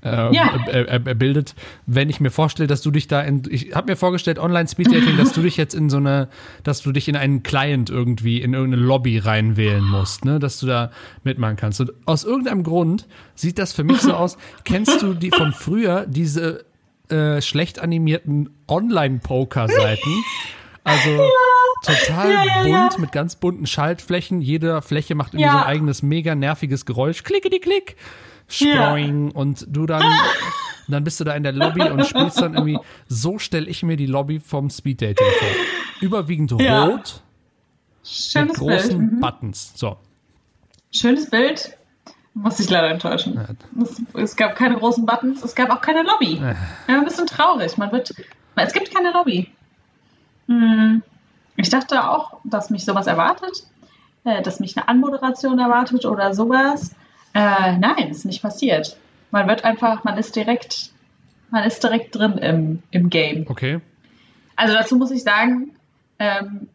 äh, 0.03 0.35
Ja. 0.35 0.57
äh, 0.67 0.97
äh, 0.97 1.15
bildet, 1.15 1.55
wenn 1.87 2.11
ich 2.11 2.19
mir 2.21 2.31
vorstelle, 2.31 2.67
dass 2.67 2.83
du 2.83 2.91
dich 2.91 3.07
da 3.07 3.21
in, 3.23 3.43
ich 3.49 3.75
habe 3.77 3.93
mir 3.93 3.97
vorgestellt, 3.97 4.39
Online-Speed-Dating, 4.41 5.17
dass 5.17 5.33
du 5.33 5.43
dich 5.43 5.57
jetzt 5.57 5.75
in 5.75 5.89
so 5.89 5.99
eine, 5.99 6.29
dass 6.65 6.83
du 6.83 6.91
dich 6.91 7.09
in 7.09 7.15
einen 7.17 7.43
Client 7.45 7.91
irgendwie, 7.91 8.43
in 8.43 8.55
irgendeine 8.55 8.83
Lobby 8.85 9.19
reinwählen 9.19 9.85
musst, 9.85 10.25
ne, 10.25 10.41
dass 10.41 10.59
du 10.59 10.67
da 10.67 10.91
mitmachen 11.23 11.55
kannst. 11.57 11.81
Und 11.81 11.93
aus 12.07 12.25
irgendeinem 12.25 12.65
Grund 12.65 13.07
sieht 13.37 13.59
das 13.61 13.73
für 13.73 13.85
mich 13.85 14.01
so 14.01 14.13
aus, 14.15 14.37
kennst 14.65 15.01
du 15.01 15.15
die 15.15 15.31
von 15.31 15.53
früher, 15.53 16.07
diese 16.09 16.65
äh, 17.09 17.41
schlecht 17.41 17.79
animierten 17.79 18.51
Online-Poker-Seiten? 18.67 20.25
Also 20.83 21.11
total 21.83 22.31
Ja, 22.33 22.45
ja, 22.45 22.67
ja. 22.67 22.83
bunt 22.89 22.99
mit 22.99 23.13
ganz 23.13 23.37
bunten 23.37 23.67
Schaltflächen. 23.67 24.41
Jede 24.41 24.81
Fläche 24.83 25.15
macht 25.15 25.35
irgendwie 25.35 25.45
Ja. 25.47 25.53
so 25.53 25.59
ein 25.59 25.65
eigenes 25.65 26.03
mega 26.03 26.35
nerviges 26.35 26.85
Geräusch. 26.87 27.23
Klickety 27.25 27.59
klick. 27.61 27.97
Sproing 28.49 29.31
und 29.31 29.67
du 29.69 29.87
dann 29.87 30.03
dann 30.89 31.03
bist 31.05 31.19
du 31.19 31.25
da 31.25 31.33
in 31.35 31.43
der 31.43 31.53
Lobby 31.53 31.83
und 31.83 32.05
spielst 32.07 32.41
dann 32.41 32.55
irgendwie 32.55 32.79
so 33.09 33.39
stelle 33.39 33.67
ich 33.67 33.83
mir 33.83 33.97
die 33.97 34.07
Lobby 34.07 34.39
vom 34.41 34.69
Speeddating 34.71 35.27
vor. 35.39 35.49
Überwiegend 36.01 36.53
Ja. 36.61 36.85
rot 36.85 37.23
mit 38.03 38.11
Schönes 38.11 38.59
großen 38.59 38.99
Bild. 38.99 39.13
Mhm. 39.13 39.21
Buttons. 39.21 39.73
So. 39.77 39.97
Schönes 40.93 41.31
Bild. 41.31 41.77
Muss 42.35 42.59
ich 42.61 42.69
leider 42.69 42.91
enttäuschen. 42.91 43.41
Es, 43.81 44.03
es 44.13 44.37
gab 44.37 44.57
keine 44.57 44.77
großen 44.77 45.07
Buttons, 45.07 45.43
es 45.45 45.55
gab 45.55 45.71
auch 45.71 45.81
keine 45.81 46.03
Lobby. 46.03 46.35
Äh. 46.37 46.55
Ja, 46.89 46.99
ein 46.99 47.05
bisschen 47.05 47.27
traurig. 47.27 47.79
Man 47.79 47.93
wird, 47.93 48.13
es 48.57 48.73
gibt 48.73 48.93
keine 48.95 49.13
Lobby. 49.13 49.49
Hm. 50.49 51.03
Ich 51.57 51.71
dachte 51.71 52.09
auch, 52.09 52.39
dass 52.45 52.71
mich 52.71 52.85
sowas 52.85 53.07
erwartet, 53.07 53.65
äh, 54.25 54.43
dass 54.43 54.61
mich 54.61 54.77
eine 54.77 54.89
Anmoderation 54.89 55.59
erwartet 55.59 56.05
oder 56.05 56.35
sowas. 56.35 56.95
Äh, 57.35 57.79
nein, 57.79 58.09
ist 58.11 58.25
nicht 58.25 58.43
passiert. 58.43 58.97
Man 59.31 59.49
wird 59.49 59.65
einfach, 59.65 60.05
man 60.05 60.19
ist 60.19 60.37
direkt, 60.37 60.91
man 61.51 61.65
ist 61.65 61.83
direkt 61.83 62.15
drin 62.15 62.39
im, 62.39 62.83
im 62.91 63.11
Game. 63.11 63.47
Okay. 63.49 63.81
Also 64.57 64.75
dazu 64.75 64.97
muss 64.97 65.11
ich 65.11 65.23
sagen, 65.23 65.75
ähm, 66.19 66.69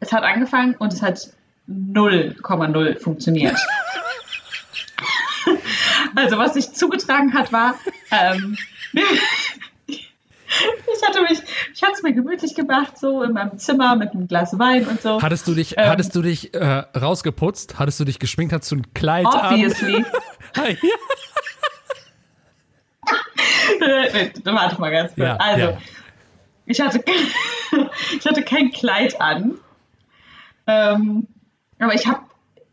es 0.00 0.12
hat 0.12 0.24
angefangen 0.24 0.74
und 0.76 0.92
es 0.92 1.02
hat 1.02 1.30
0,0 1.68 2.98
funktioniert. 2.98 3.56
also 6.14 6.38
was 6.38 6.54
sich 6.54 6.72
zugetragen 6.72 7.34
hat, 7.34 7.52
war, 7.52 7.74
ähm, 8.10 8.56
ich 10.94 11.08
hatte 11.08 11.22
mich, 11.22 11.42
ich 11.74 11.82
hatte 11.82 11.92
es 11.92 12.02
mir 12.02 12.12
gemütlich 12.12 12.54
gemacht, 12.54 12.98
so 12.98 13.22
in 13.22 13.32
meinem 13.32 13.58
Zimmer 13.58 13.96
mit 13.96 14.12
einem 14.12 14.26
Glas 14.28 14.58
Wein 14.58 14.86
und 14.86 15.00
so. 15.00 15.20
Hattest 15.22 15.46
du 15.48 15.54
dich 15.54 15.76
Ähm. 15.76 15.88
hattest 15.88 16.14
du 16.14 16.22
dich 16.22 16.54
äh, 16.54 16.64
rausgeputzt? 16.96 17.78
Hattest 17.78 18.00
du 18.00 18.04
dich 18.04 18.18
geschminkt? 18.18 18.52
Hattest 18.52 18.72
du 18.72 18.76
ein 18.76 18.94
Kleid 18.94 19.26
Obviously. 19.26 19.96
an? 19.96 20.76
Nee, 23.80 24.32
Warte 24.44 24.80
mal 24.80 24.90
ganz 24.90 25.14
kurz. 25.14 25.26
Ja, 25.26 25.36
also, 25.36 25.60
ja. 25.60 25.78
ich, 26.66 26.80
hatte, 26.80 27.02
ich 28.18 28.26
hatte 28.26 28.42
kein 28.42 28.70
Kleid 28.72 29.20
an. 29.20 29.58
Ähm, 30.66 31.26
aber 31.78 31.94
ich 31.94 32.06
habe, 32.06 32.20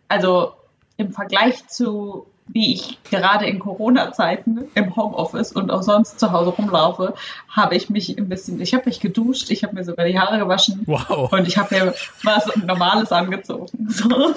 also 0.08 0.54
im 0.98 1.12
Vergleich 1.12 1.68
zu 1.68 2.28
wie 2.50 2.74
ich 2.74 2.98
gerade 3.10 3.46
in 3.46 3.60
Corona-Zeiten 3.60 4.66
im 4.74 4.96
Homeoffice 4.96 5.52
und 5.52 5.70
auch 5.70 5.84
sonst 5.84 6.20
zu 6.20 6.32
Hause 6.32 6.52
rumlaufe, 6.52 7.14
habe 7.50 7.76
ich 7.76 7.90
mich 7.90 8.18
ein 8.18 8.30
bisschen, 8.30 8.62
ich 8.62 8.74
habe 8.74 8.86
mich 8.86 9.00
geduscht, 9.00 9.52
ich 9.52 9.64
habe 9.64 9.76
mir 9.76 9.84
sogar 9.84 10.06
die 10.06 10.18
Haare 10.20 10.40
gewaschen 10.40 10.84
Wow. 10.86 11.32
und 11.32 11.48
ich 11.48 11.58
habe 11.58 11.76
mir 11.76 11.94
was 12.24 12.56
Normales 12.56 13.12
angezogen. 13.12 13.88
So. 13.98 14.34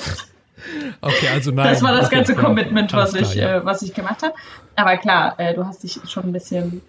Okay, 1.01 1.29
also 1.33 1.53
nein. 1.53 1.73
Das 1.73 1.83
war 1.83 1.93
das 1.93 2.07
okay, 2.09 2.17
ganze 2.17 2.35
ja, 2.35 2.41
Commitment, 2.41 2.93
alles 2.93 3.15
was, 3.15 3.21
ich, 3.23 3.33
klar, 3.33 3.51
ja. 3.51 3.57
äh, 3.57 3.65
was 3.65 3.81
ich 3.81 3.95
gemacht 3.95 4.23
habe. 4.23 4.35
Aber 4.77 4.99
klar, 4.99 5.35
äh, 5.39 5.55
du 5.55 5.65
hast 5.65 5.83
dich 5.83 5.99
schon 6.07 6.25
ein 6.25 6.33
bisschen 6.33 6.83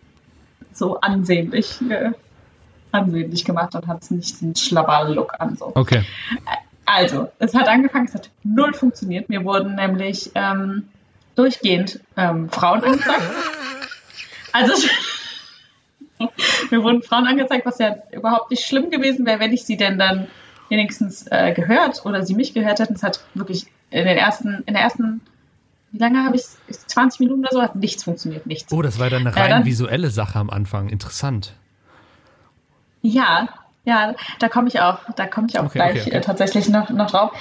so 0.73 0.99
ansehnlich, 0.99 1.79
äh, 1.89 2.11
ansehnlich 2.91 3.45
gemacht 3.45 3.73
und 3.75 3.87
hattest 3.87 4.11
nicht 4.11 4.41
den 4.41 4.55
Schlabberl-Look 4.57 5.35
an. 5.39 5.55
So. 5.55 5.71
Okay. 5.73 6.03
Also, 6.85 7.29
es 7.39 7.53
hat 7.53 7.69
angefangen, 7.69 8.07
es 8.07 8.13
hat 8.13 8.29
null 8.43 8.73
funktioniert. 8.73 9.29
Mir 9.29 9.45
wurden 9.45 9.75
nämlich 9.75 10.31
ähm, 10.35 10.89
durchgehend 11.35 11.99
ähm, 12.17 12.49
Frauen 12.49 12.83
angezeigt. 12.83 13.21
Also, 14.51 14.87
mir 16.71 16.83
wurden 16.83 17.01
Frauen 17.03 17.25
angezeigt, 17.27 17.65
was 17.65 17.79
ja 17.79 17.95
überhaupt 18.11 18.51
nicht 18.51 18.65
schlimm 18.65 18.89
gewesen 18.89 19.25
wäre, 19.25 19.39
wenn 19.39 19.53
ich 19.53 19.63
sie 19.65 19.77
denn 19.77 19.97
dann 19.97 20.27
wenigstens 20.69 21.25
äh, 21.29 21.53
gehört 21.53 22.05
oder 22.05 22.23
sie 22.25 22.35
mich 22.35 22.53
gehört 22.53 22.79
hätten. 22.79 22.93
Es 22.93 23.03
hat 23.03 23.21
wirklich 23.33 23.65
in 23.89 24.05
den 24.05 24.17
ersten, 24.17 24.63
in 24.65 24.73
der 24.73 24.83
ersten, 24.83 25.21
wie 25.91 25.97
lange 25.99 26.23
habe 26.23 26.35
ich 26.37 26.43
20 26.87 27.19
Minuten 27.21 27.41
oder 27.41 27.49
so, 27.51 27.61
hat 27.61 27.75
nichts 27.75 28.03
funktioniert, 28.03 28.45
nichts. 28.45 28.71
Oh, 28.71 28.81
das 28.81 28.99
war 28.99 29.09
dann 29.09 29.25
eine 29.27 29.35
Ja, 29.35 29.41
rein 29.41 29.49
dann- 29.51 29.65
visuelle 29.65 30.09
Sache 30.09 30.39
am 30.39 30.49
Anfang. 30.49 30.89
Interessant. 30.89 31.53
Ja, 33.01 33.49
ja, 33.83 34.13
da 34.39 34.47
komme 34.47 34.67
ich 34.67 34.79
auch, 34.79 34.99
da 35.15 35.25
komme 35.25 35.47
ich 35.49 35.57
auch 35.59 35.65
Okay, 35.65 35.79
gleich 35.79 35.91
okay, 35.91 36.01
okay. 36.09 36.17
Äh, 36.17 36.21
tatsächlich 36.21 36.69
noch, 36.69 36.89
noch 36.91 37.09
drauf. 37.09 37.31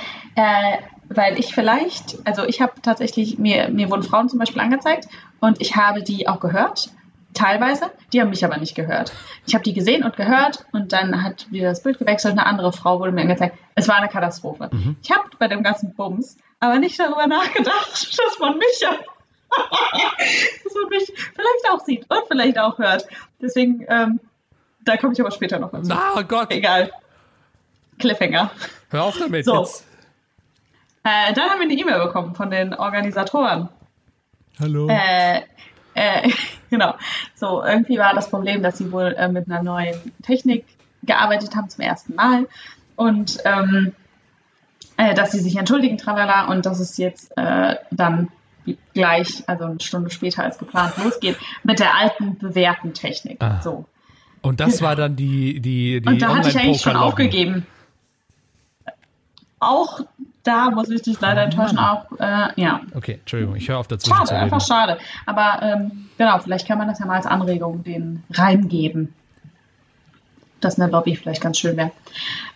Weil 1.12 1.38
ich 1.40 1.52
vielleicht, 1.52 2.18
also 2.24 2.44
ich 2.44 2.60
habe 2.60 2.72
tatsächlich, 2.82 3.36
mir, 3.36 3.68
mir 3.68 3.90
wurden 3.90 4.04
Frauen 4.04 4.28
zum 4.28 4.38
Beispiel 4.38 4.62
angezeigt 4.62 5.08
und 5.40 5.60
ich 5.60 5.74
habe 5.74 6.02
die 6.04 6.28
auch 6.28 6.38
gehört, 6.38 6.90
teilweise, 7.34 7.90
die 8.12 8.20
haben 8.20 8.30
mich 8.30 8.44
aber 8.44 8.58
nicht 8.58 8.76
gehört. 8.76 9.12
Ich 9.44 9.54
habe 9.54 9.64
die 9.64 9.72
gesehen 9.74 10.04
und 10.04 10.16
gehört 10.16 10.66
und 10.72 10.92
dann 10.92 11.24
hat 11.24 11.50
wieder 11.50 11.68
das 11.68 11.82
Bild 11.82 11.98
gewechselt, 11.98 12.32
eine 12.32 12.46
andere 12.46 12.72
Frau 12.72 13.00
wurde 13.00 13.10
mir 13.10 13.22
angezeigt. 13.22 13.58
Es 13.74 13.88
war 13.88 13.96
eine 13.96 14.08
Katastrophe. 14.08 14.68
Mhm. 14.72 14.96
Ich 15.02 15.10
habe 15.10 15.28
bei 15.38 15.48
dem 15.48 15.64
ganzen 15.64 15.94
Bums 15.94 16.36
aber 16.60 16.78
nicht 16.78 16.98
darüber 17.00 17.26
nachgedacht, 17.26 18.18
dass 18.18 18.38
man 18.38 18.56
mich 18.56 18.80
ja 18.80 18.90
dass 20.64 20.74
man 20.74 20.88
mich 20.90 21.06
vielleicht 21.06 21.70
auch 21.72 21.80
sieht 21.84 22.06
und 22.08 22.22
vielleicht 22.28 22.56
auch 22.56 22.78
hört. 22.78 23.04
Deswegen, 23.42 23.84
ähm, 23.88 24.20
da 24.84 24.96
komme 24.96 25.12
ich 25.12 25.20
aber 25.20 25.32
später 25.32 25.58
noch 25.58 25.72
dazu. 25.72 25.88
Na 25.88 26.22
Gott, 26.22 26.52
Egal. 26.52 26.92
Cliffhanger. 27.98 28.52
hör 28.90 29.02
auf 29.02 29.18
damit 29.18 29.44
So. 29.44 29.58
jetzt. 29.58 29.89
Äh, 31.02 31.32
dann 31.32 31.50
haben 31.50 31.60
wir 31.60 31.66
eine 31.66 31.74
E-Mail 31.74 32.06
bekommen 32.06 32.34
von 32.34 32.50
den 32.50 32.74
Organisatoren. 32.74 33.68
Hallo. 34.58 34.88
Äh, 34.88 35.42
äh, 35.94 36.30
genau. 36.70 36.94
So, 37.34 37.62
irgendwie 37.64 37.98
war 37.98 38.14
das 38.14 38.30
Problem, 38.30 38.62
dass 38.62 38.78
sie 38.78 38.92
wohl 38.92 39.14
äh, 39.16 39.28
mit 39.28 39.50
einer 39.50 39.62
neuen 39.62 39.96
Technik 40.22 40.64
gearbeitet 41.02 41.56
haben 41.56 41.70
zum 41.70 41.82
ersten 41.82 42.14
Mal 42.14 42.46
und 42.96 43.38
ähm, 43.44 43.92
äh, 44.98 45.14
dass 45.14 45.32
sie 45.32 45.40
sich 45.40 45.56
entschuldigen, 45.56 45.96
tralala, 45.96 46.48
und 46.48 46.66
dass 46.66 46.78
es 46.78 46.98
jetzt 46.98 47.32
äh, 47.38 47.76
dann 47.90 48.28
gleich, 48.92 49.42
also 49.46 49.64
eine 49.64 49.80
Stunde 49.80 50.10
später 50.10 50.44
als 50.44 50.58
geplant, 50.58 50.92
losgeht 51.02 51.38
mit 51.64 51.78
der 51.78 51.96
alten 51.96 52.36
bewährten 52.36 52.92
Technik. 52.92 53.42
Ah. 53.42 53.62
So. 53.62 53.86
Und 54.42 54.60
das 54.60 54.82
war 54.82 54.96
dann 54.96 55.16
die 55.16 55.60
die 55.60 56.00
die 56.00 56.06
Und 56.06 56.20
da 56.20 56.36
hatte 56.36 56.50
ich 56.50 56.58
eigentlich 56.58 56.82
schon 56.82 56.96
aufgegeben. 56.96 57.66
Auch 59.58 60.00
da 60.42 60.70
muss 60.70 60.88
ich 60.88 61.02
dich 61.02 61.20
leider 61.20 61.42
enttäuschen, 61.42 61.78
auch, 61.78 62.06
äh, 62.18 62.48
ja. 62.56 62.80
Okay, 62.94 63.18
Entschuldigung, 63.20 63.56
ich 63.56 63.68
höre 63.68 63.78
auf 63.78 63.88
dazwischen 63.88 64.26
Schade, 64.26 64.36
einfach 64.36 64.60
schade. 64.60 64.98
Aber 65.26 65.60
ähm, 65.62 66.08
genau, 66.16 66.38
vielleicht 66.38 66.66
kann 66.66 66.78
man 66.78 66.88
das 66.88 66.98
ja 66.98 67.06
mal 67.06 67.16
als 67.16 67.26
Anregung 67.26 67.84
den 67.84 68.22
reingeben. 68.32 69.14
Dass 70.60 70.78
eine 70.78 70.90
Lobby 70.90 71.16
vielleicht 71.16 71.40
ganz 71.40 71.58
schön 71.58 71.76
wäre. 71.76 71.90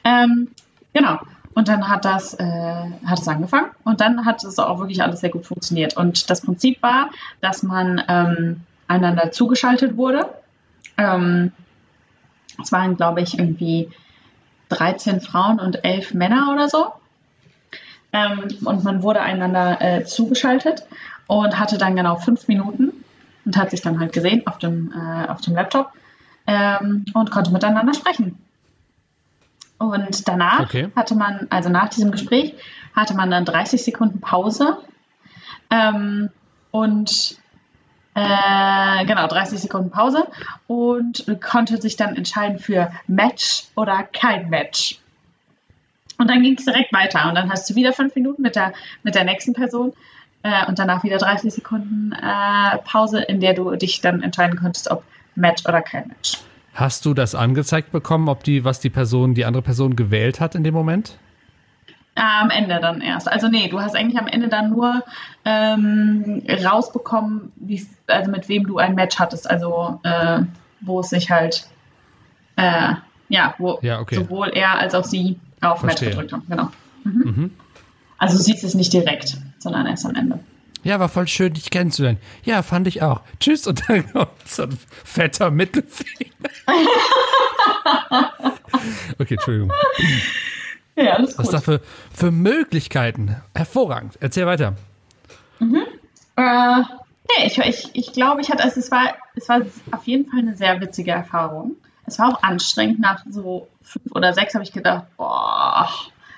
Ähm, 0.05 0.49
genau. 0.93 1.19
Und 1.55 1.69
dann 1.69 1.89
hat 1.89 2.05
das, 2.05 2.35
äh, 2.35 2.45
hat 3.07 3.21
es 3.21 3.29
angefangen 3.29 3.71
und 3.85 4.01
dann 4.01 4.25
hat 4.25 4.43
es 4.45 4.59
auch 4.59 4.79
wirklich 4.81 5.03
alles 5.03 5.21
sehr 5.21 5.31
gut 5.31 5.47
funktioniert. 5.47 5.97
Und 5.97 6.29
das 6.29 6.41
Prinzip 6.41 6.83
war, 6.83 7.11
dass 7.41 7.63
man 7.63 8.03
ähm, 8.09 8.61
einander 8.89 9.31
zugeschaltet 9.31 9.97
wurde. 9.97 10.29
Ähm, 10.99 11.53
es 12.61 12.73
waren, 12.73 12.97
glaube 12.97 13.21
ich, 13.21 13.39
irgendwie 13.39 13.91
13 14.71 15.21
Frauen 15.21 15.61
und 15.61 15.85
11 15.85 16.15
Männer 16.15 16.51
oder 16.53 16.69
so. 16.69 16.93
Ähm, 18.15 18.49
und 18.65 18.85
man 18.85 19.03
wurde 19.03 19.21
einander 19.21 19.81
äh, 19.81 20.05
zugeschaltet 20.05 20.87
und 21.27 21.59
hatte 21.59 21.79
dann 21.79 21.97
genau 21.97 22.15
fünf 22.17 22.47
Minuten 22.47 22.93
und 23.45 23.57
hat 23.57 23.71
sich 23.71 23.83
dann 23.83 23.99
halt 23.99 24.13
gesehen 24.13 24.47
auf 24.47 24.59
dem, 24.59 24.93
äh, 24.93 25.29
auf 25.29 25.41
dem 25.41 25.55
Laptop 25.55 25.91
ähm, 26.47 27.05
und 27.13 27.31
konnte 27.33 27.51
miteinander 27.51 27.93
sprechen. 27.93 28.39
Und 29.79 30.29
danach 30.29 30.61
Okay. 30.61 30.89
hatte 30.95 31.17
man, 31.17 31.49
also 31.51 31.69
nach 31.69 31.89
diesem 31.89 32.13
Gespräch, 32.13 32.55
hatte 32.95 33.15
man 33.15 33.33
dann 33.33 33.45
30 33.45 33.83
Sekunden 33.83 34.21
Pause 34.21 34.79
ähm, 35.71 36.31
und 36.71 37.37
äh, 38.15 39.05
genau, 39.07 39.27
30 39.27 39.59
Sekunden 39.59 39.91
Pause 39.91 40.29
und 40.69 41.27
konnte 41.43 41.81
sich 41.81 41.97
dann 41.97 42.15
entscheiden 42.15 42.61
für 42.61 42.93
Match 43.09 43.65
oder 43.75 44.05
kein 44.05 44.51
Match. 44.51 45.01
Und 46.19 46.29
dann 46.29 46.43
ging 46.43 46.57
es 46.57 46.65
direkt 46.65 46.93
weiter. 46.93 47.29
Und 47.29 47.35
dann 47.35 47.51
hast 47.51 47.69
du 47.69 47.75
wieder 47.75 47.93
fünf 47.93 48.15
Minuten 48.15 48.43
mit 48.43 48.57
der, 48.57 48.73
mit 49.03 49.15
der 49.15 49.25
nächsten 49.25 49.53
Person 49.53 49.93
äh, 50.43 50.67
und 50.67 50.79
danach 50.79 51.03
wieder 51.03 51.19
30 51.19 51.53
Sekunden 51.53 52.13
äh, 52.13 52.79
Pause, 52.85 53.23
in 53.23 53.41
der 53.41 53.55
du 53.55 53.75
dich 53.77 54.01
dann 54.01 54.23
entscheiden 54.23 54.59
konntest, 54.59 54.91
ob 54.91 55.03
Match 55.35 55.65
oder 55.67 55.83
kein 55.83 56.09
Match. 56.09 56.39
Hast 56.75 57.07
du 57.07 57.15
das 57.15 57.35
angezeigt 57.35 57.93
bekommen, 57.93 58.29
ob 58.29 58.45
die, 58.45 58.65
was 58.65 58.81
die 58.81 58.91
Person, 58.91 59.35
die 59.35 59.45
andere 59.45 59.63
Person 59.63 59.97
gewählt 59.97 60.41
hat 60.41 60.55
in 60.55 60.65
dem 60.65 60.75
Moment? 60.75 61.19
Am 62.17 62.51
Ende 62.51 62.79
dann 62.81 63.01
erst. 63.01 63.29
Also 63.29 63.49
nee, 63.49 63.69
du 63.69 63.81
hast 63.81 63.97
eigentlich 63.97 64.21
am 64.21 64.29
Ende 64.29 64.49
dann 64.49 64.71
nur 64.71 65.03
ähm, 65.45 66.43
rausbekommen, 66.49 67.53
wie, 67.57 67.85
also 68.07 68.31
mit 68.31 68.49
wem 68.49 68.67
du 68.67 68.79
ein 68.79 68.95
Match 68.95 69.19
hattest. 69.19 69.51
Also 69.51 69.99
äh, 70.05 70.43
wo 70.81 71.01
es 71.01 71.11
sich 71.11 71.31
halt, 71.31 71.67
äh, 72.57 72.95
ja, 73.29 73.55
wo 73.59 73.79
Ja, 73.83 74.01
okay. 74.01 74.17
sowohl 74.17 74.51
er 74.51 74.79
als 74.79 74.95
auch 74.95 75.05
sie 75.05 75.39
auf 75.73 75.81
Verstehe. 75.81 76.09
Match 76.09 76.17
gedrückt 76.17 76.33
haben. 76.33 76.47
Genau. 76.49 76.71
Mhm. 77.05 77.51
Also 78.19 78.37
du 78.39 78.43
siehst 78.43 78.65
es 78.65 78.75
nicht 78.75 78.93
direkt, 78.93 79.37
sondern 79.59 79.87
erst 79.87 80.07
am 80.07 80.15
Ende. 80.15 80.39
Ja, 80.85 81.01
war 81.01 81.09
voll 81.09 81.27
schön, 81.27 81.55
dich 81.55 81.71
kennenzulernen. 81.71 82.19
Ja, 82.45 82.63
fand 82.63 82.87
ich 82.87 83.03
auch. 83.03 83.23
Tschüss 83.41 83.67
und 83.67 83.89
dann 83.89 84.07
kommt 84.13 84.31
so 84.47 84.65
ein 84.65 84.79
fetter 85.05 85.51
Mittelfinger. 85.51 86.31
okay, 89.19 89.35
Entschuldigung. 89.35 89.73
Ja, 90.97 91.15
alles 91.15 91.39
Was 91.39 91.47
gut. 91.47 91.55
da 91.55 91.61
für, 91.61 91.81
für 92.13 92.31
Möglichkeiten? 92.31 93.37
Hervorragend. 93.55 94.19
Erzähl 94.21 94.47
weiter. 94.47 94.77
Äh, 95.61 96.81
nee, 96.81 97.47
ich, 97.47 97.59
ich, 97.59 97.91
ich 97.95 98.13
glaube, 98.13 98.43
ich 98.43 98.51
hatte, 98.51 98.63
also 98.63 98.79
es 98.79 98.91
war, 98.91 99.15
es 99.35 99.49
war 99.49 99.63
auf 99.91 100.07
jeden 100.07 100.31
Fall 100.31 100.41
eine 100.41 100.57
sehr 100.57 100.81
witzige 100.81 101.13
Erfahrung. 101.13 101.77
Es 102.07 102.19
war 102.19 102.29
auch 102.35 102.43
anstrengend. 102.43 103.01
Nach 103.01 103.25
so 103.29 103.69
fünf 103.85 104.13
oder 104.13 104.33
sechs 104.33 104.55
habe 104.55 104.65
ich 104.65 104.73
gedacht, 104.73 105.05
boah, 105.17 105.89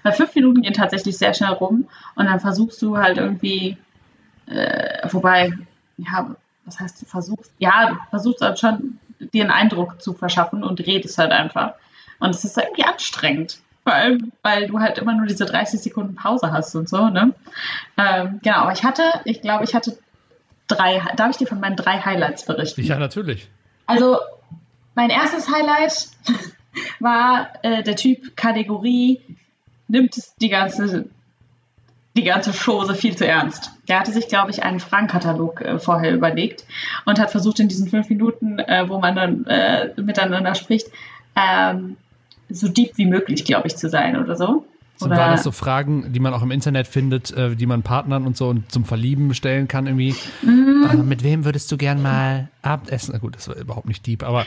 weil 0.03 0.13
fünf 0.13 0.35
Minuten 0.35 0.63
gehen 0.63 0.75
tatsächlich 0.75 1.17
sehr 1.17 1.35
schnell 1.35 1.53
rum 1.53 1.89
und 2.15 2.27
dann 2.27 2.41
versuchst 2.41 2.81
du 2.83 2.97
halt 2.97 3.17
irgendwie, 3.17 3.77
äh, 4.47 5.09
wobei, 5.11 5.53
ja, 5.97 6.37
was 6.65 6.81
heißt 6.81 7.03
du 7.03 7.07
versuchst? 7.07 7.53
Ja, 7.59 7.91
du 7.91 7.97
versuchst 8.11 8.43
halt 8.43 8.59
schon, 8.59 8.99
dir 9.19 9.45
einen 9.45 9.51
Eindruck 9.51 10.03
zu 10.03 10.13
verschaffen 10.13 10.63
und 10.63 10.81
redest 10.87 11.17
halt 11.19 11.33
einfach. 11.33 11.75
Und 12.19 12.35
es 12.35 12.45
ist 12.45 12.59
irgendwie 12.59 12.85
anstrengend. 12.85 13.59
Vor 13.83 13.95
allem, 13.95 14.33
weil 14.43 14.67
du 14.67 14.81
halt 14.81 14.99
immer 14.99 15.15
nur 15.15 15.27
diese 15.27 15.47
30 15.47 15.81
Sekunden 15.81 16.17
Pause 16.17 16.51
hast 16.53 16.75
und 16.75 16.89
so, 16.89 17.09
ne? 17.09 17.33
Ähm, 17.97 18.41
genau, 18.43 18.59
aber 18.59 18.73
ich 18.73 18.83
hatte, 18.83 19.03
ich 19.25 19.43
glaube, 19.43 19.65
ich 19.65 19.75
hatte 19.75 19.97
drei, 20.67 21.01
darf 21.17 21.31
ich 21.31 21.37
dir 21.37 21.47
von 21.47 21.61
meinen 21.61 21.77
drei 21.77 22.01
Highlights 22.01 22.45
berichten? 22.45 22.83
Ja, 22.83 22.99
natürlich. 22.99 23.49
Also, 23.87 24.19
mein 24.97 25.11
erstes 25.11 25.49
Highlight 25.49 26.09
war 27.01 27.49
äh, 27.63 27.83
der 27.83 27.97
Typ 27.97 28.37
Kategorie, 28.37 29.21
nimmt 29.89 30.17
die 30.41 30.49
ganze, 30.49 31.07
die 32.17 32.23
ganze 32.23 32.53
Chose 32.53 32.95
viel 32.95 33.17
zu 33.17 33.27
ernst. 33.27 33.71
Der 33.89 34.01
hatte 34.01 34.13
sich, 34.13 34.29
glaube 34.29 34.51
ich, 34.51 34.63
einen 34.63 34.81
Fragenkatalog 34.81 35.61
äh, 35.61 35.79
vorher 35.79 36.15
überlegt 36.15 36.65
und 37.05 37.19
hat 37.19 37.31
versucht, 37.31 37.61
in 37.61 37.69
diesen 37.69 37.89
fünf 37.89 38.09
Minuten, 38.09 38.59
äh, 38.59 38.89
wo 38.89 38.99
man 38.99 39.15
dann 39.15 39.47
äh, 39.47 39.91
miteinander 40.01 40.55
spricht, 40.55 40.89
ähm, 41.37 41.97
so 42.49 42.69
deep 42.69 42.97
wie 42.97 43.07
möglich, 43.07 43.45
glaube 43.45 43.67
ich, 43.67 43.77
zu 43.77 43.89
sein 43.89 44.17
oder 44.17 44.37
so. 44.37 44.65
So 44.99 45.07
Oder 45.07 45.17
waren 45.19 45.33
das 45.33 45.43
so 45.43 45.53
Fragen, 45.53 46.13
die 46.15 46.21
man 46.21 46.33
auch 46.33 46.43
im 46.43 46.51
Internet 46.51 46.87
findet, 46.87 47.31
äh, 47.33 47.55
die 47.55 47.67
man 47.67 47.83
Partnern 47.83 48.27
und 48.27 48.37
so 48.37 48.49
und 48.49 48.73
zum 48.73 48.87
Verlieben 48.87 49.35
stellen 49.35 49.69
kann 49.69 49.87
irgendwie. 49.87 50.15
Äh, 50.43 50.97
mit 50.97 51.23
wem 51.23 51.45
würdest 51.45 51.71
du 51.71 51.77
gern 51.77 52.01
mal 52.01 52.49
Abendessen? 52.63 53.11
Na 53.13 53.19
gut, 53.19 53.37
das 53.37 53.49
war 53.49 53.57
überhaupt 53.57 53.89
nicht 53.89 54.07
deep, 54.07 54.23
aber 54.23 54.47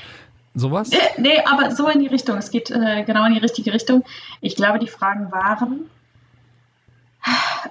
sowas? 0.53 0.91
Nee, 1.17 1.41
aber 1.45 1.71
so 1.71 1.87
in 1.87 1.99
die 1.99 2.07
Richtung. 2.07 2.37
Es 2.37 2.51
geht 2.51 2.71
äh, 2.71 3.03
genau 3.03 3.25
in 3.25 3.33
die 3.33 3.39
richtige 3.39 3.73
Richtung. 3.73 4.03
Ich 4.41 4.55
glaube, 4.55 4.79
die 4.79 4.87
Fragen 4.87 5.31
waren. 5.31 5.89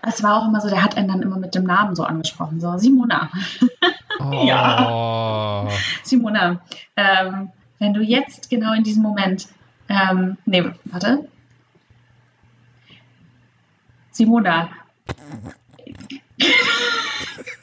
es 0.02 0.22
war 0.22 0.42
auch 0.42 0.48
immer 0.48 0.60
so, 0.60 0.68
der 0.68 0.84
hat 0.84 0.96
einen 0.96 1.08
dann 1.08 1.22
immer 1.22 1.38
mit 1.38 1.54
dem 1.54 1.64
Namen 1.64 1.96
so 1.96 2.04
angesprochen. 2.04 2.60
So, 2.60 2.76
Simona. 2.78 3.30
Oh. 4.20 5.68
Simona, 6.02 6.60
ähm, 6.96 7.50
wenn 7.78 7.94
du 7.94 8.02
jetzt 8.02 8.50
genau 8.50 8.72
in 8.74 8.82
diesem 8.82 9.02
Moment, 9.02 9.48
ähm, 9.88 10.36
nee, 10.44 10.64
warte. 10.84 11.28
Simona. 14.10 14.68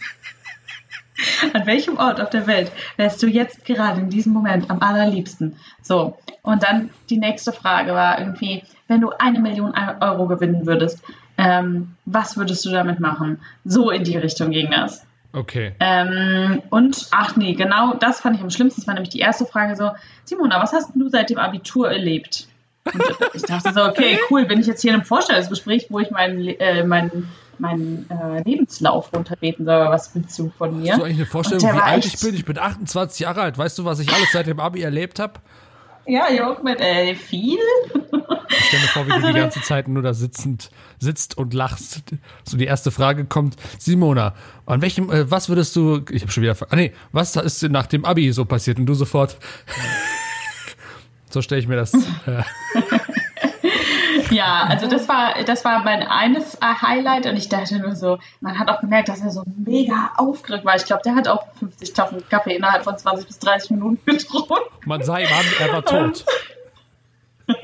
An 1.53 1.65
welchem 1.65 1.97
Ort 1.97 2.21
auf 2.21 2.29
der 2.29 2.47
Welt 2.47 2.71
wärst 2.97 3.21
du 3.23 3.27
jetzt 3.27 3.65
gerade 3.65 4.01
in 4.01 4.09
diesem 4.09 4.33
Moment 4.33 4.69
am 4.69 4.81
allerliebsten? 4.81 5.57
So, 5.81 6.17
und 6.41 6.63
dann 6.63 6.89
die 7.09 7.17
nächste 7.17 7.51
Frage 7.51 7.93
war 7.93 8.19
irgendwie, 8.19 8.63
wenn 8.87 9.01
du 9.01 9.11
eine 9.17 9.39
Million 9.39 9.73
Euro 10.01 10.27
gewinnen 10.27 10.65
würdest, 10.65 11.03
ähm, 11.37 11.95
was 12.05 12.37
würdest 12.37 12.65
du 12.65 12.71
damit 12.71 12.99
machen? 12.99 13.39
So 13.63 13.89
in 13.89 14.03
die 14.03 14.17
Richtung 14.17 14.51
ging 14.51 14.71
das. 14.71 15.05
Okay. 15.33 15.73
Ähm, 15.81 16.61
und, 16.69 17.07
ach 17.11 17.35
nee, 17.35 17.53
genau 17.53 17.93
das 17.93 18.21
fand 18.21 18.37
ich 18.37 18.41
am 18.41 18.49
schlimmsten. 18.49 18.81
Das 18.81 18.87
war 18.87 18.93
nämlich 18.93 19.09
die 19.09 19.19
erste 19.19 19.45
Frage 19.45 19.75
so, 19.75 19.91
Simona, 20.23 20.61
was 20.61 20.71
hast 20.71 20.91
du 20.95 21.09
seit 21.09 21.29
dem 21.29 21.39
Abitur 21.39 21.91
erlebt? 21.91 22.47
Und 22.93 23.03
ich 23.33 23.41
dachte 23.43 23.73
so, 23.73 23.83
okay, 23.83 24.17
cool, 24.29 24.45
bin 24.45 24.59
ich 24.59 24.67
jetzt 24.67 24.81
hier 24.81 24.91
in 24.91 24.95
einem 24.97 25.05
Vorstellungsgespräch, 25.05 25.87
wo 25.89 25.99
ich 25.99 26.11
meinen 26.11 26.47
äh, 26.47 26.83
mein, 26.83 27.27
mein, 27.57 28.05
äh, 28.09 28.43
Lebenslauf 28.43 29.11
runterbeten 29.13 29.65
soll, 29.65 29.89
was 29.89 30.13
willst 30.13 30.37
du 30.37 30.51
von 30.57 30.79
mir? 30.79 30.91
Hast 30.93 30.99
du 30.99 31.03
eigentlich 31.05 31.17
eine 31.17 31.25
Vorstellung, 31.25 31.63
wie 31.63 31.79
alt 31.81 32.05
ich 32.05 32.19
bin? 32.19 32.35
Ich 32.35 32.45
bin 32.45 32.57
28 32.57 33.21
Jahre 33.21 33.41
alt. 33.41 33.57
Weißt 33.57 33.77
du, 33.77 33.85
was 33.85 33.99
ich 33.99 34.11
alles 34.13 34.31
seit 34.31 34.47
dem 34.47 34.59
Abi 34.59 34.81
erlebt 34.81 35.19
habe? 35.19 35.39
Ja, 36.07 36.29
Jörg 36.29 36.61
mit 36.61 36.79
äh, 36.79 37.15
viel. 37.15 37.57
Ich 37.93 38.65
stell 38.67 38.79
mir 38.79 38.87
vor, 38.89 39.07
wie 39.07 39.11
Also 39.11 39.21
du 39.21 39.27
die 39.29 39.33
der- 39.33 39.41
ganze 39.41 39.61
Zeit 39.61 39.87
nur 39.87 40.03
da 40.03 40.13
sitzend 40.13 40.69
sitzt 40.99 41.35
und 41.35 41.55
lachst. 41.55 42.03
So 42.43 42.57
die 42.57 42.65
erste 42.65 42.91
Frage 42.91 43.25
kommt, 43.25 43.55
Simona, 43.79 44.35
an 44.67 44.83
welchem, 44.83 45.09
äh, 45.09 45.31
was 45.31 45.49
würdest 45.49 45.75
du, 45.75 46.01
ich 46.11 46.21
habe 46.21 46.31
schon 46.31 46.43
wieder, 46.43 46.55
ah 46.69 46.75
nee, 46.75 46.93
was 47.11 47.35
ist 47.35 47.63
nach 47.63 47.87
dem 47.87 48.05
Abi 48.05 48.31
so 48.33 48.45
passiert? 48.45 48.77
Und 48.77 48.85
du 48.85 48.93
sofort, 48.93 49.37
so 51.35 51.41
stelle 51.41 51.61
ich 51.61 51.67
mir 51.67 51.75
das. 51.75 51.93
Äh, 51.93 52.43
Ja, 54.31 54.63
also 54.67 54.87
das 54.87 55.07
war, 55.07 55.43
das 55.45 55.63
war 55.65 55.83
mein 55.83 56.01
eines 56.01 56.55
äh, 56.55 56.59
Highlight 56.81 57.27
und 57.27 57.35
ich 57.35 57.47
dachte 57.47 57.77
nur 57.79 57.95
so, 57.95 58.17
man 58.41 58.57
hat 58.57 58.69
auch 58.69 58.81
gemerkt, 58.81 59.07
dass 59.09 59.21
er 59.21 59.29
so 59.29 59.43
mega 59.55 60.11
aufgeregt 60.17 60.65
war. 60.65 60.75
Ich 60.75 60.85
glaube, 60.85 61.03
der 61.05 61.15
hat 61.15 61.27
auch 61.27 61.45
50 61.59 61.93
Tassen 61.93 62.23
Kaffee 62.29 62.55
innerhalb 62.55 62.83
von 62.83 62.97
20 62.97 63.27
bis 63.27 63.37
30 63.39 63.71
Minuten 63.71 63.99
getrunken. 64.05 64.55
man 64.85 65.03
sah 65.03 65.19
ihm 65.19 65.27
an, 65.27 65.45
er 65.59 65.73
war 65.73 65.85
tot. 65.85 66.25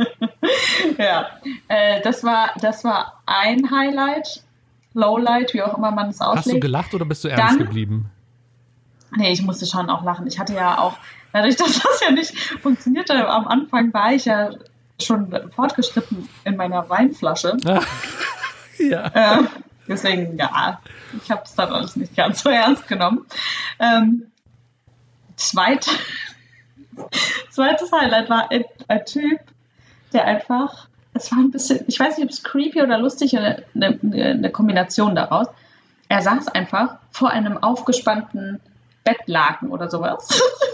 Ja, 0.98 1.28
äh, 1.68 2.02
das 2.02 2.24
war, 2.24 2.52
das 2.62 2.84
war 2.84 3.22
ein 3.26 3.72
Highlight, 3.72 4.44
Lowlight, 4.94 5.54
wie 5.54 5.64
auch 5.64 5.76
immer 5.78 5.90
man 5.92 6.10
es 6.10 6.20
Hast 6.20 6.28
du 6.36 6.40
auslegt. 6.40 6.62
gelacht 6.62 6.94
oder 6.94 7.06
bist 7.06 7.24
du 7.24 7.30
ernst 7.30 7.54
Dann- 7.54 7.58
geblieben? 7.58 8.12
Nee, 9.18 9.32
ich 9.32 9.42
musste 9.42 9.66
schon 9.66 9.90
auch 9.90 10.04
lachen. 10.04 10.28
Ich 10.28 10.40
hatte 10.40 10.54
ja 10.54 10.78
auch, 10.80 10.94
dadurch, 11.34 11.56
dass 11.58 11.80
das 11.80 12.02
ja 12.02 12.12
nicht 12.12 12.38
funktionierte, 12.62 13.28
am 13.28 13.48
Anfang 13.48 13.94
war 13.94 14.14
ich 14.14 14.26
ja 14.26 14.52
schon 15.02 15.34
fortgeschritten 15.52 16.30
in 16.44 16.56
meiner 16.56 16.90
Weinflasche. 16.90 17.58
ja. 18.78 19.40
Äh, 19.40 19.44
deswegen, 19.88 20.38
ja, 20.38 20.80
ich 21.24 21.32
habe 21.32 21.42
es 21.44 21.56
dann 21.56 21.70
alles 21.70 21.96
nicht 21.96 22.16
ganz 22.16 22.44
so 22.44 22.50
ernst 22.50 22.88
genommen. 22.88 23.26
Ähm, 23.80 24.32
zweit, 25.36 25.88
zweites 27.50 27.92
Highlight 27.92 28.30
war 28.30 28.52
ein, 28.52 28.64
ein 28.88 29.06
Typ, 29.06 29.40
der 30.14 30.26
einfach, 30.26 30.88
es 31.14 31.32
war 31.32 31.40
ein 31.40 31.52
bisschen, 31.52 31.84
ich 31.88 32.00
weiß 32.00 32.18
nicht, 32.18 32.26
ob 32.26 32.32
es 32.32 32.44
creepy 32.44 32.82
oder 32.82 32.98
lustig 32.98 33.34
oder 33.34 33.64
eine, 33.74 34.00
eine, 34.02 34.26
eine 34.26 34.52
Kombination 34.52 35.16
daraus. 35.16 35.48
Er 36.10 36.22
saß 36.22 36.50
einfach 36.50 36.98
vor 37.12 37.30
einem 37.32 37.58
aufgespannten 37.58 38.60
Bettlaken 39.04 39.70
oder 39.70 39.90
sowas, 39.90 40.28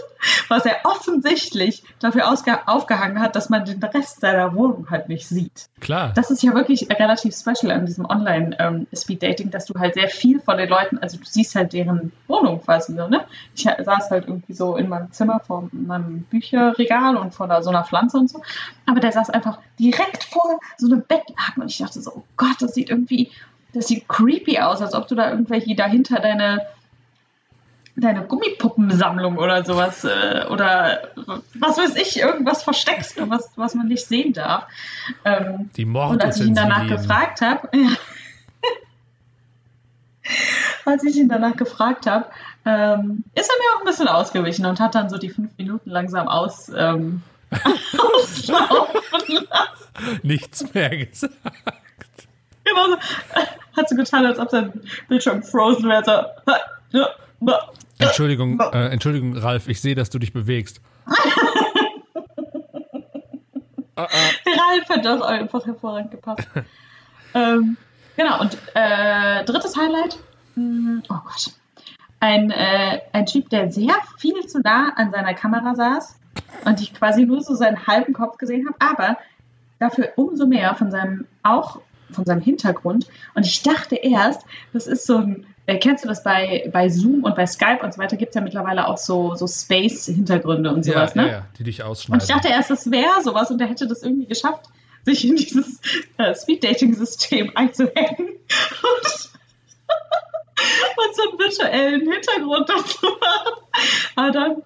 was 0.48 0.66
er 0.66 0.76
offensichtlich 0.84 1.82
dafür 2.00 2.28
aufgehangen 2.28 3.20
hat, 3.20 3.36
dass 3.36 3.48
man 3.48 3.64
den 3.64 3.82
Rest 3.82 4.20
seiner 4.20 4.54
Wohnung 4.54 4.88
halt 4.90 5.08
nicht 5.08 5.26
sieht. 5.26 5.68
Klar. 5.80 6.12
Das 6.14 6.30
ist 6.30 6.42
ja 6.42 6.54
wirklich 6.54 6.88
relativ 6.90 7.34
special 7.34 7.72
an 7.72 7.86
diesem 7.86 8.04
Online-Speed-Dating, 8.04 9.50
dass 9.50 9.66
du 9.66 9.78
halt 9.78 9.94
sehr 9.94 10.08
viel 10.08 10.40
von 10.40 10.58
den 10.58 10.68
Leuten, 10.68 10.98
also 10.98 11.16
du 11.16 11.24
siehst 11.24 11.54
halt 11.54 11.72
deren 11.72 12.12
Wohnung 12.26 12.60
quasi 12.62 12.94
so, 12.94 13.08
ne? 13.08 13.24
Ich 13.54 13.62
saß 13.64 14.10
halt 14.10 14.26
irgendwie 14.26 14.52
so 14.52 14.76
in 14.76 14.88
meinem 14.88 15.12
Zimmer 15.12 15.40
vor 15.40 15.68
meinem 15.72 16.22
Bücherregal 16.22 17.16
und 17.16 17.34
vor 17.34 17.62
so 17.62 17.70
einer 17.70 17.84
Pflanze 17.84 18.18
und 18.18 18.30
so. 18.30 18.42
Aber 18.86 19.00
der 19.00 19.12
saß 19.12 19.30
einfach 19.30 19.58
direkt 19.78 20.24
vor 20.24 20.60
so 20.76 20.86
einem 20.86 21.02
Bettlaken 21.02 21.62
und 21.62 21.70
ich 21.70 21.78
dachte 21.78 22.00
so, 22.00 22.12
oh 22.14 22.22
Gott, 22.36 22.56
das 22.60 22.74
sieht 22.74 22.90
irgendwie, 22.90 23.30
das 23.72 23.88
sieht 23.88 24.08
creepy 24.08 24.58
aus, 24.58 24.82
als 24.82 24.94
ob 24.94 25.08
du 25.08 25.14
da 25.14 25.30
irgendwelche 25.30 25.74
dahinter 25.74 26.20
deine 26.20 26.66
deine 28.00 28.26
Gummipuppensammlung 28.26 29.38
oder 29.38 29.64
sowas 29.64 30.04
äh, 30.04 30.46
oder 30.50 31.08
was 31.54 31.78
weiß 31.78 31.96
ich, 31.96 32.20
irgendwas 32.20 32.62
versteckst, 32.62 33.16
was, 33.28 33.50
was 33.56 33.74
man 33.74 33.88
nicht 33.88 34.06
sehen 34.06 34.32
darf. 34.32 34.64
Ähm, 35.24 35.70
Die 35.76 35.84
und 35.84 36.22
als 36.22 36.40
ich 36.40 36.46
ihn 36.46 36.54
danach 36.54 36.86
gefragt 36.86 37.40
habe, 37.40 37.68
ja, 37.74 37.90
als 40.84 41.04
ich 41.04 41.16
ihn 41.16 41.28
danach 41.28 41.56
gefragt 41.56 42.06
habe, 42.06 42.26
ähm, 42.64 43.24
ist 43.34 43.50
er 43.50 43.56
mir 43.58 43.76
auch 43.76 43.80
ein 43.80 43.86
bisschen 43.86 44.08
ausgewichen 44.08 44.66
und 44.66 44.80
hat 44.80 44.94
dann 44.94 45.08
so 45.08 45.18
die 45.18 45.30
fünf 45.30 45.56
Minuten 45.58 45.90
langsam 45.90 46.28
aus, 46.28 46.70
ähm, 46.76 47.22
auslaufen 47.52 49.48
lassen. 49.50 50.20
Nichts 50.22 50.72
mehr 50.74 50.90
gesagt. 50.90 51.34
Genau 52.64 52.86
so. 52.88 52.96
Hat 53.76 53.88
so 53.88 53.96
getan, 53.96 54.26
als 54.26 54.38
ob 54.38 54.50
sein 54.50 54.72
Bildschirm 55.08 55.42
frozen 55.42 55.88
wäre. 55.88 56.34
So. 56.92 57.06
Entschuldigung, 57.98 58.60
äh, 58.60 58.88
Entschuldigung, 58.88 59.36
Ralf, 59.36 59.68
ich 59.68 59.80
sehe, 59.80 59.94
dass 59.94 60.10
du 60.10 60.18
dich 60.18 60.32
bewegst. 60.32 60.80
Ralf 63.96 64.88
hat 64.88 65.04
das 65.04 65.22
einfach 65.22 65.66
hervorragend 65.66 66.12
gepasst. 66.12 66.48
ähm, 67.34 67.76
genau, 68.16 68.40
und 68.40 68.56
äh, 68.74 69.44
drittes 69.44 69.76
Highlight. 69.76 70.18
Mm, 70.54 70.98
Oh 71.08 71.18
Gott. 71.24 71.52
Ein, 72.20 72.50
äh, 72.50 73.00
ein 73.12 73.26
Typ, 73.26 73.48
der 73.50 73.70
sehr 73.70 73.94
viel 74.18 74.46
zu 74.46 74.60
nah 74.60 74.92
an 74.96 75.12
seiner 75.12 75.34
Kamera 75.34 75.74
saß 75.74 76.18
und 76.64 76.80
ich 76.80 76.92
quasi 76.94 77.24
nur 77.24 77.42
so 77.42 77.54
seinen 77.54 77.86
halben 77.86 78.12
Kopf 78.12 78.38
gesehen 78.38 78.66
habe, 78.66 78.76
aber 78.80 79.18
dafür 79.78 80.12
umso 80.16 80.46
mehr 80.46 80.74
von 80.74 80.90
seinem, 80.90 81.26
auch 81.42 81.80
von 82.10 82.24
seinem 82.24 82.40
Hintergrund. 82.40 83.06
Und 83.34 83.46
ich 83.46 83.62
dachte 83.62 83.94
erst, 83.96 84.44
das 84.72 84.86
ist 84.88 85.06
so 85.06 85.18
ein, 85.18 85.46
äh, 85.68 85.76
kennst 85.78 86.02
du 86.02 86.08
das 86.08 86.22
bei, 86.22 86.66
bei 86.72 86.88
Zoom 86.88 87.24
und 87.24 87.36
bei 87.36 87.46
Skype 87.46 87.80
und 87.82 87.92
so 87.92 88.00
weiter, 88.00 88.16
gibt 88.16 88.30
es 88.30 88.34
ja 88.34 88.40
mittlerweile 88.40 88.88
auch 88.88 88.96
so, 88.96 89.34
so 89.34 89.46
Space-Hintergründe 89.46 90.72
und 90.72 90.82
sowas, 90.82 91.14
ja, 91.14 91.22
ne? 91.22 91.30
ja, 91.30 91.46
die 91.58 91.64
dich 91.64 91.82
Und 91.82 91.88
ausschneiden. 91.88 92.22
ich 92.22 92.34
dachte 92.34 92.48
erst, 92.48 92.70
das 92.70 92.90
wäre 92.90 93.22
sowas 93.22 93.50
und 93.50 93.60
er 93.60 93.68
hätte 93.68 93.86
das 93.86 94.02
irgendwie 94.02 94.26
geschafft, 94.26 94.64
sich 95.04 95.28
in 95.28 95.36
dieses 95.36 95.78
äh, 96.16 96.34
Speed-Dating-System 96.34 97.52
einzuhängen 97.54 98.28
und, 98.28 99.30
und 100.96 101.16
so 101.16 101.28
einen 101.28 101.38
virtuellen 101.38 102.00
Hintergrund 102.00 102.66
dazu 102.70 103.06
machen. 103.06 103.62
Aber 104.16 104.30
dann 104.30 104.56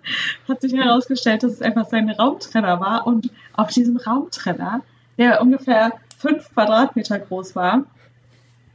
hat 0.49 0.61
sich 0.61 0.73
herausgestellt, 0.73 1.43
dass 1.43 1.51
es 1.51 1.63
einfach 1.63 1.89
sein 1.89 2.09
Raumtrenner 2.11 2.79
war 2.79 3.09
und 3.09 3.29
auf 3.55 3.71
diesem 3.71 3.97
Raumtrenner, 3.97 4.83
der 5.19 5.43
ungefähr 5.43 5.95
fünf 6.17 6.55
Quadratmeter 6.55 7.19
groß 7.19 7.57
war, 7.57 7.87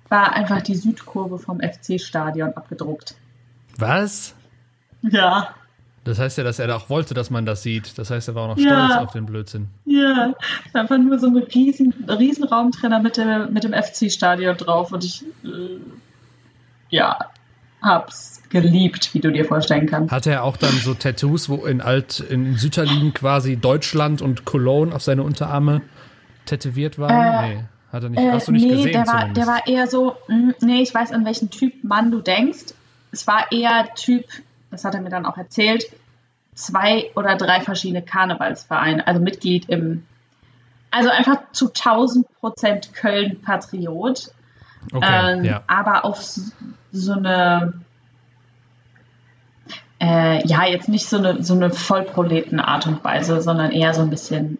war 0.09 0.33
einfach 0.33 0.61
die 0.61 0.75
Südkurve 0.75 1.37
vom 1.39 1.59
FC-Stadion 1.59 2.53
abgedruckt. 2.53 3.15
Was? 3.77 4.33
Ja, 5.03 5.49
Das 6.03 6.19
heißt 6.19 6.37
ja, 6.37 6.43
dass 6.45 6.57
er 6.59 6.73
auch 6.75 6.89
wollte, 6.89 7.13
dass 7.13 7.29
man 7.29 7.45
das 7.45 7.63
sieht. 7.63 7.97
Das 7.97 8.09
heißt, 8.09 8.29
er 8.29 8.35
war 8.35 8.43
auch 8.43 8.55
noch 8.55 8.57
Ja. 8.63 8.87
stolz 8.89 9.03
auf 9.03 9.11
den 9.11 9.25
Blödsinn. 9.25 9.67
Ja, 9.85 10.33
es 10.65 10.73
war 10.73 10.81
einfach 10.81 10.97
nur 10.97 11.19
so 11.19 11.27
ein 11.27 11.35
riesen, 11.37 11.93
riesen 12.07 12.45
Raumtrenner 12.45 12.99
mit, 13.01 13.17
der, 13.17 13.47
mit 13.47 13.63
dem 13.65 13.73
FC-Stadion 13.73 14.55
drauf 14.57 14.91
und 14.93 15.03
ich, 15.03 15.23
äh, 15.43 15.79
ja, 16.89 17.19
hab's 17.81 18.41
geliebt, 18.49 19.13
wie 19.13 19.19
du 19.19 19.31
dir 19.31 19.43
vorstellen 19.45 19.85
kannst. 19.87 20.11
Hatte 20.11 20.31
er 20.31 20.43
auch 20.43 20.55
dann 20.57 20.71
so 20.79 20.93
Tattoos, 20.93 21.49
wo 21.49 21.65
in 21.65 21.81
alt, 21.81 22.21
in 22.21 22.55
Sütterlin 22.55 23.13
quasi 23.13 23.57
Deutschland 23.57 24.21
und 24.21 24.45
Cologne 24.45 24.95
auf 24.95 25.03
seine 25.03 25.23
Unterarme 25.23 25.81
tätowiert 26.45 26.97
waren? 26.97 27.49
nee, 27.49 27.63
hat 27.91 28.03
er 28.03 28.09
nicht. 28.09 28.31
hast 28.31 28.47
du 28.47 28.51
nicht 28.51 28.63
Äh, 28.63 28.67
nee, 28.67 28.75
gesehen 28.75 28.91
der 28.93 29.07
war, 29.07 29.19
zumindest. 29.21 29.37
der 29.37 29.47
war 29.47 29.67
eher 29.67 29.87
so, 29.87 30.15
mh, 30.27 30.53
nee, 30.61 30.81
ich 30.81 30.93
weiß, 30.93 31.11
an 31.11 31.25
welchen 31.25 31.49
Typ 31.49 31.83
Mann 31.83 32.11
du 32.11 32.21
denkst. 32.21 32.73
Es 33.11 33.25
war 33.27 33.51
eher 33.51 33.87
Typ, 33.95 34.25
das 34.71 34.83
hat 34.83 34.95
er 34.95 35.01
mir 35.01 35.09
dann 35.09 35.25
auch 35.25 35.37
erzählt, 35.37 35.85
zwei 36.53 37.11
oder 37.15 37.35
drei 37.35 37.61
verschiedene 37.61 38.01
Karnevalsvereine, 38.01 39.05
also 39.07 39.21
Mitglied 39.21 39.69
im, 39.69 40.05
also 40.91 41.09
einfach 41.09 41.37
zu 41.51 41.67
1000 41.67 42.27
Prozent 42.39 42.93
Köln-Patriot. 42.93 44.31
okay, 44.91 45.33
ähm, 45.37 45.43
ja. 45.45 45.63
aber 45.67 46.03
auf 46.03 46.21
so 46.91 47.13
eine, 47.13 47.73
äh, 50.01 50.45
ja, 50.45 50.65
jetzt 50.65 50.89
nicht 50.89 51.07
so 51.07 51.17
eine, 51.17 51.43
so 51.43 51.53
eine 51.53 51.69
Vollproleten-Art 51.69 52.87
und 52.87 53.03
Weise, 53.03 53.41
sondern 53.41 53.71
eher 53.71 53.93
so 53.93 54.01
ein 54.01 54.09
bisschen 54.09 54.57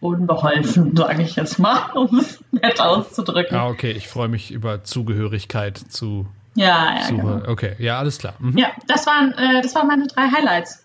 unbeholfen, 0.00 0.96
sage 0.96 1.22
ich 1.22 1.36
jetzt 1.36 1.58
mal, 1.58 1.90
um 1.94 2.18
es 2.18 2.42
nett 2.52 2.80
auszudrücken. 2.80 3.56
Ah, 3.56 3.68
okay, 3.68 3.90
ich 3.92 4.08
freue 4.08 4.28
mich 4.28 4.50
über 4.50 4.84
Zugehörigkeit 4.84 5.76
zu 5.78 6.26
Ja, 6.54 6.94
ja, 6.96 7.02
Suche. 7.04 7.16
genau. 7.22 7.50
Okay, 7.50 7.74
ja, 7.78 7.98
alles 7.98 8.18
klar. 8.18 8.34
Mhm. 8.38 8.56
Ja, 8.56 8.68
das 8.86 9.06
waren, 9.06 9.32
äh, 9.32 9.60
das 9.62 9.74
waren 9.74 9.86
meine 9.88 10.06
drei 10.06 10.28
Highlights. 10.30 10.84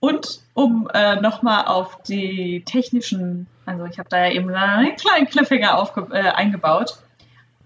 Und 0.00 0.40
um 0.54 0.88
äh, 0.92 1.16
nochmal 1.20 1.66
auf 1.66 2.02
die 2.02 2.62
technischen, 2.64 3.46
also 3.64 3.84
ich 3.86 3.98
habe 3.98 4.08
da 4.08 4.26
ja 4.26 4.32
eben 4.32 4.52
einen 4.54 4.96
kleinen 4.96 5.26
Cliffhanger 5.26 5.78
aufge 5.78 6.06
äh, 6.12 6.30
eingebaut. 6.30 6.98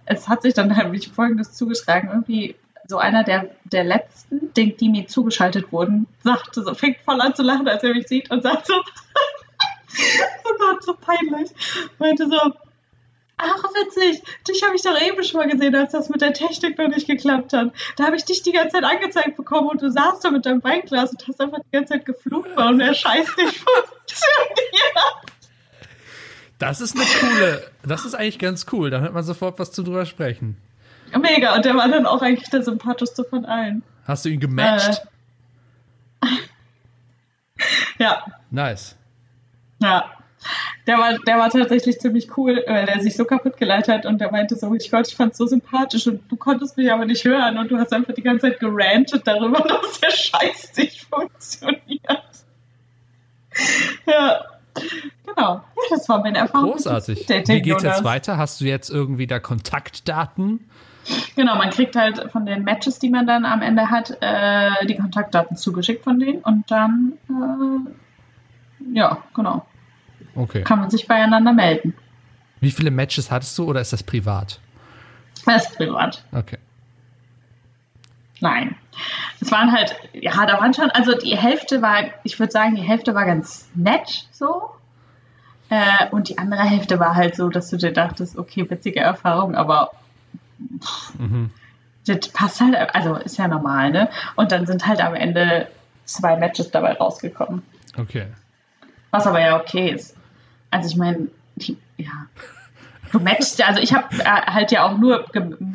Es 0.06 0.28
hat 0.28 0.42
sich 0.42 0.54
dann 0.54 0.68
nämlich 0.76 1.08
Folgendes 1.08 1.52
zugetragen. 1.52 2.08
Irgendwie 2.08 2.56
so 2.88 2.98
einer 2.98 3.22
der, 3.24 3.50
der 3.64 3.84
letzten, 3.84 4.52
den, 4.54 4.76
die 4.76 4.88
mir 4.88 5.06
zugeschaltet 5.06 5.70
wurden, 5.70 6.06
sagte 6.24 6.62
so, 6.64 6.74
fängt 6.74 6.98
voll 6.98 7.20
an 7.20 7.34
zu 7.34 7.42
lachen, 7.42 7.68
als 7.68 7.84
er 7.84 7.94
mich 7.94 8.08
sieht 8.08 8.30
und 8.30 8.42
sagt 8.42 8.66
so, 8.66 8.74
oh 10.44 10.54
Gott, 10.58 10.82
so 10.84 10.94
peinlich, 10.94 11.50
meinte 11.98 12.28
so, 12.28 12.52
Ach, 13.42 13.64
witzig. 13.72 14.22
Dich 14.46 14.62
habe 14.62 14.76
ich 14.76 14.82
doch 14.82 15.00
eben 15.00 15.24
schon 15.24 15.40
mal 15.40 15.48
gesehen, 15.48 15.74
als 15.74 15.92
das 15.92 16.10
mit 16.10 16.20
der 16.20 16.34
Technik 16.34 16.76
noch 16.76 16.88
nicht 16.88 17.06
geklappt 17.06 17.54
hat. 17.54 17.72
Da 17.96 18.04
habe 18.04 18.16
ich 18.16 18.26
dich 18.26 18.42
die 18.42 18.52
ganze 18.52 18.76
Zeit 18.76 18.84
angezeigt 18.84 19.36
bekommen 19.36 19.68
und 19.68 19.80
du 19.80 19.90
saßt 19.90 20.22
da 20.22 20.30
mit 20.30 20.44
deinem 20.44 20.62
Weinglas 20.62 21.10
und 21.12 21.26
hast 21.26 21.40
einfach 21.40 21.60
die 21.64 21.70
ganze 21.70 21.94
Zeit 21.94 22.04
geflucht, 22.04 22.50
warum 22.54 22.78
der 22.78 22.92
Scheiß 22.92 23.28
nicht 23.36 23.56
funktioniert. 23.56 24.06
Das 26.58 26.82
ist 26.82 26.94
eine 26.94 27.06
coole, 27.06 27.70
das 27.82 28.04
ist 28.04 28.14
eigentlich 28.14 28.38
ganz 28.38 28.66
cool. 28.70 28.90
Da 28.90 29.00
hat 29.00 29.14
man 29.14 29.24
sofort 29.24 29.58
was 29.58 29.72
zu 29.72 29.82
drüber 29.82 30.04
sprechen. 30.04 30.58
Mega. 31.18 31.54
Und 31.54 31.64
der 31.64 31.74
war 31.74 31.88
dann 31.88 32.04
auch 32.04 32.20
eigentlich 32.20 32.50
der 32.50 32.62
sympathischste 32.62 33.24
von 33.24 33.46
allen. 33.46 33.82
Hast 34.04 34.26
du 34.26 34.28
ihn 34.28 34.40
gematcht? 34.40 35.00
Ja, 37.98 38.24
Nice. 38.50 38.96
Ja. 39.80 40.10
Der 40.86 40.96
war, 40.96 41.18
der 41.18 41.38
war 41.38 41.50
tatsächlich 41.50 42.00
ziemlich 42.00 42.36
cool, 42.38 42.64
weil 42.66 42.86
der 42.86 43.00
sich 43.00 43.14
so 43.14 43.26
kaputt 43.26 43.58
geleitet 43.58 43.94
hat 43.94 44.06
und 44.06 44.22
der 44.22 44.32
meinte 44.32 44.56
so, 44.56 44.74
ich 44.74 44.90
Gott, 44.90 45.06
ich 45.06 45.14
fand's 45.14 45.36
so 45.36 45.46
sympathisch 45.46 46.06
und 46.06 46.22
du 46.30 46.36
konntest 46.36 46.78
mich 46.78 46.90
aber 46.90 47.04
nicht 47.04 47.24
hören 47.26 47.58
und 47.58 47.70
du 47.70 47.76
hast 47.76 47.92
einfach 47.92 48.14
die 48.14 48.22
ganze 48.22 48.48
Zeit 48.48 48.58
gerantet 48.58 49.26
darüber, 49.26 49.60
dass 49.68 50.00
der 50.00 50.10
Scheiß 50.10 50.72
nicht 50.78 51.02
funktioniert. 51.02 52.00
Ja, 54.06 54.44
genau. 55.26 55.54
Ja, 55.56 55.62
das 55.90 56.08
war 56.08 56.20
meine 56.20 56.38
Erfahrung. 56.38 56.72
Großartig. 56.72 57.28
Wie 57.28 57.60
geht's 57.60 57.82
jetzt 57.82 58.04
weiter? 58.04 58.38
Hast 58.38 58.62
du 58.62 58.64
jetzt 58.64 58.88
irgendwie 58.88 59.26
da 59.26 59.38
Kontaktdaten? 59.38 60.60
Genau, 61.34 61.56
man 61.56 61.70
kriegt 61.70 61.96
halt 61.96 62.30
von 62.30 62.46
den 62.46 62.62
Matches, 62.62 62.98
die 62.98 63.10
man 63.10 63.26
dann 63.26 63.44
am 63.44 63.62
Ende 63.62 63.90
hat, 63.90 64.16
äh, 64.20 64.86
die 64.86 64.96
Kontaktdaten 64.96 65.56
zugeschickt 65.56 66.04
von 66.04 66.18
denen 66.20 66.40
und 66.42 66.70
dann, 66.70 67.14
äh, 67.28 68.96
ja, 68.96 69.18
genau, 69.34 69.66
Okay. 70.34 70.62
kann 70.62 70.80
man 70.80 70.90
sich 70.90 71.06
beieinander 71.06 71.52
melden. 71.52 71.94
Wie 72.60 72.70
viele 72.70 72.90
Matches 72.90 73.30
hattest 73.30 73.56
du 73.58 73.64
oder 73.64 73.80
ist 73.80 73.92
das 73.92 74.02
privat? 74.02 74.60
Das 75.46 75.66
ist 75.66 75.76
privat. 75.76 76.24
Okay. 76.32 76.58
Nein. 78.40 78.76
Es 79.40 79.50
waren 79.52 79.72
halt, 79.72 79.96
ja, 80.12 80.46
da 80.46 80.60
waren 80.60 80.74
schon, 80.74 80.90
also 80.90 81.16
die 81.16 81.36
Hälfte 81.36 81.82
war, 81.82 82.04
ich 82.24 82.38
würde 82.38 82.52
sagen, 82.52 82.74
die 82.74 82.82
Hälfte 82.82 83.14
war 83.14 83.24
ganz 83.24 83.68
nett 83.74 84.28
so. 84.32 84.70
Äh, 85.70 86.08
und 86.10 86.28
die 86.28 86.38
andere 86.38 86.62
Hälfte 86.62 86.98
war 86.98 87.14
halt 87.14 87.36
so, 87.36 87.48
dass 87.48 87.70
du 87.70 87.76
dir 87.76 87.92
dachtest, 87.92 88.36
okay, 88.36 88.68
witzige 88.68 89.00
Erfahrung, 89.00 89.54
aber 89.54 89.92
pff, 90.80 91.12
das 92.06 92.28
passt 92.30 92.60
halt, 92.60 92.74
also 92.94 93.14
ist 93.16 93.38
ja 93.38 93.46
normal, 93.46 93.90
ne? 93.90 94.08
Und 94.36 94.52
dann 94.52 94.66
sind 94.66 94.86
halt 94.86 95.00
am 95.00 95.14
Ende 95.14 95.68
zwei 96.04 96.36
Matches 96.36 96.70
dabei 96.70 96.94
rausgekommen. 96.94 97.62
Okay. 97.96 98.26
Was 99.10 99.26
aber 99.26 99.40
ja 99.40 99.60
okay 99.60 99.90
ist. 99.90 100.16
Also 100.70 100.88
ich 100.88 100.96
meine, 100.96 101.28
ja. 101.96 102.26
Du 103.12 103.18
matchst 103.18 103.58
ja, 103.58 103.66
also 103.66 103.80
ich 103.80 103.92
habe 103.92 104.06
äh, 104.18 104.24
halt 104.24 104.70
ja 104.70 104.84
auch 104.84 104.96
nur 104.96 105.24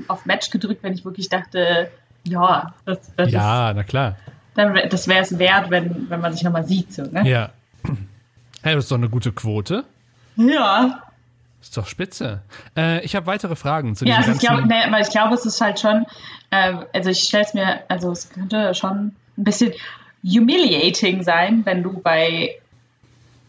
auf 0.08 0.26
Match 0.26 0.50
gedrückt, 0.52 0.84
wenn 0.84 0.94
ich 0.94 1.04
wirklich 1.04 1.28
dachte, 1.30 1.92
ja, 2.24 2.74
das, 2.86 3.00
das, 3.18 3.32
Ja, 3.32 3.74
na 3.74 3.84
klar. 3.84 4.10
ist, 4.10 4.18
dann, 4.56 4.80
das 4.90 5.08
wäre 5.08 5.22
es 5.22 5.38
wert, 5.38 5.70
wenn, 5.70 6.10
wenn 6.10 6.22
man 6.22 6.34
sich 6.34 6.44
nochmal 6.44 6.66
sieht. 6.66 6.94
So, 6.94 7.04
ne? 7.04 7.28
Ja. 7.30 7.50
Hey, 8.64 8.74
das 8.74 8.86
ist 8.86 8.92
doch 8.92 8.98
eine 8.98 9.10
gute 9.10 9.32
Quote. 9.32 9.84
Ja, 10.38 11.04
Ist 11.62 11.78
doch 11.78 11.88
spitze. 11.88 12.42
Äh, 12.76 13.04
ich 13.06 13.16
habe 13.16 13.28
weitere 13.28 13.56
Fragen 13.56 13.96
zu 13.96 14.06
ja 14.06 14.18
diesem 14.18 14.34
also 14.34 14.44
ich 14.44 14.48
glaube, 14.48 14.68
nee, 14.68 14.92
weil 14.92 15.02
ich 15.02 15.10
glaube, 15.10 15.36
es 15.36 15.46
ist 15.46 15.62
halt 15.62 15.80
schon, 15.80 16.06
äh, 16.52 16.74
also 16.94 17.10
ich 17.10 17.20
stelle 17.20 17.44
es 17.44 17.54
mir, 17.54 17.80
also 17.90 18.12
es 18.12 18.30
könnte 18.30 18.74
schon 18.74 19.16
ein 19.38 19.44
bisschen 19.44 19.74
humiliating 20.24 21.24
sein, 21.24 21.62
wenn 21.66 21.84
du 21.84 22.00
bei, 22.02 22.56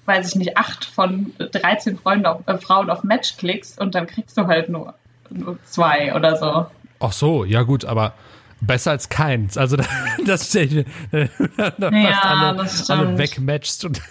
weiß 0.06 0.28
ich 0.28 0.34
nicht, 0.36 0.56
acht 0.56 0.84
von 0.84 1.32
13 1.38 1.98
Freunden 1.98 2.26
auf, 2.26 2.40
äh, 2.46 2.58
Frauen 2.58 2.90
auf 2.90 3.02
Match 3.04 3.36
klickst 3.36 3.80
und 3.80 3.94
dann 3.94 4.06
kriegst 4.06 4.36
du 4.38 4.46
halt 4.46 4.68
nur, 4.68 4.94
nur 5.30 5.58
zwei 5.64 6.14
oder 6.14 6.36
so. 6.36 6.66
Ach 7.00 7.12
so, 7.12 7.44
ja 7.44 7.62
gut, 7.62 7.84
aber 7.84 8.14
besser 8.60 8.92
als 8.92 9.08
keins. 9.08 9.58
Also 9.58 9.76
das 10.26 10.54
ich 10.54 10.70
mir 10.72 10.84
fast 11.56 11.78
Ja, 11.80 12.20
alle, 12.22 12.56
das 12.58 12.90
alle 12.90 13.02
stimmt. 13.02 13.18
wegmatchst 13.18 13.84
und 13.84 14.00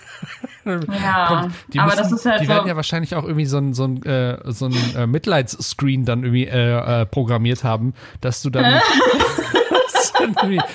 Ja, 0.65 1.25
Kommt, 1.27 1.55
die 1.73 1.79
aber 1.79 1.91
müssen, 1.91 2.03
das 2.03 2.11
ist 2.11 2.25
halt 2.25 2.41
die 2.41 2.45
so. 2.45 2.51
werden 2.53 2.67
ja 2.67 2.75
wahrscheinlich 2.75 3.15
auch 3.15 3.23
irgendwie 3.23 3.45
so 3.45 3.57
ein, 3.57 3.73
so 3.73 3.83
ein, 3.85 4.01
äh, 4.03 4.39
so 4.45 4.65
ein 4.67 4.75
äh, 4.95 5.05
Mitleidsscreen 5.05 6.05
dann 6.05 6.23
irgendwie 6.23 6.47
äh, 6.47 7.01
äh, 7.01 7.05
programmiert 7.05 7.63
haben, 7.63 7.93
dass 8.21 8.41
du 8.41 8.49
dann, 8.49 8.63
dann 8.63 8.81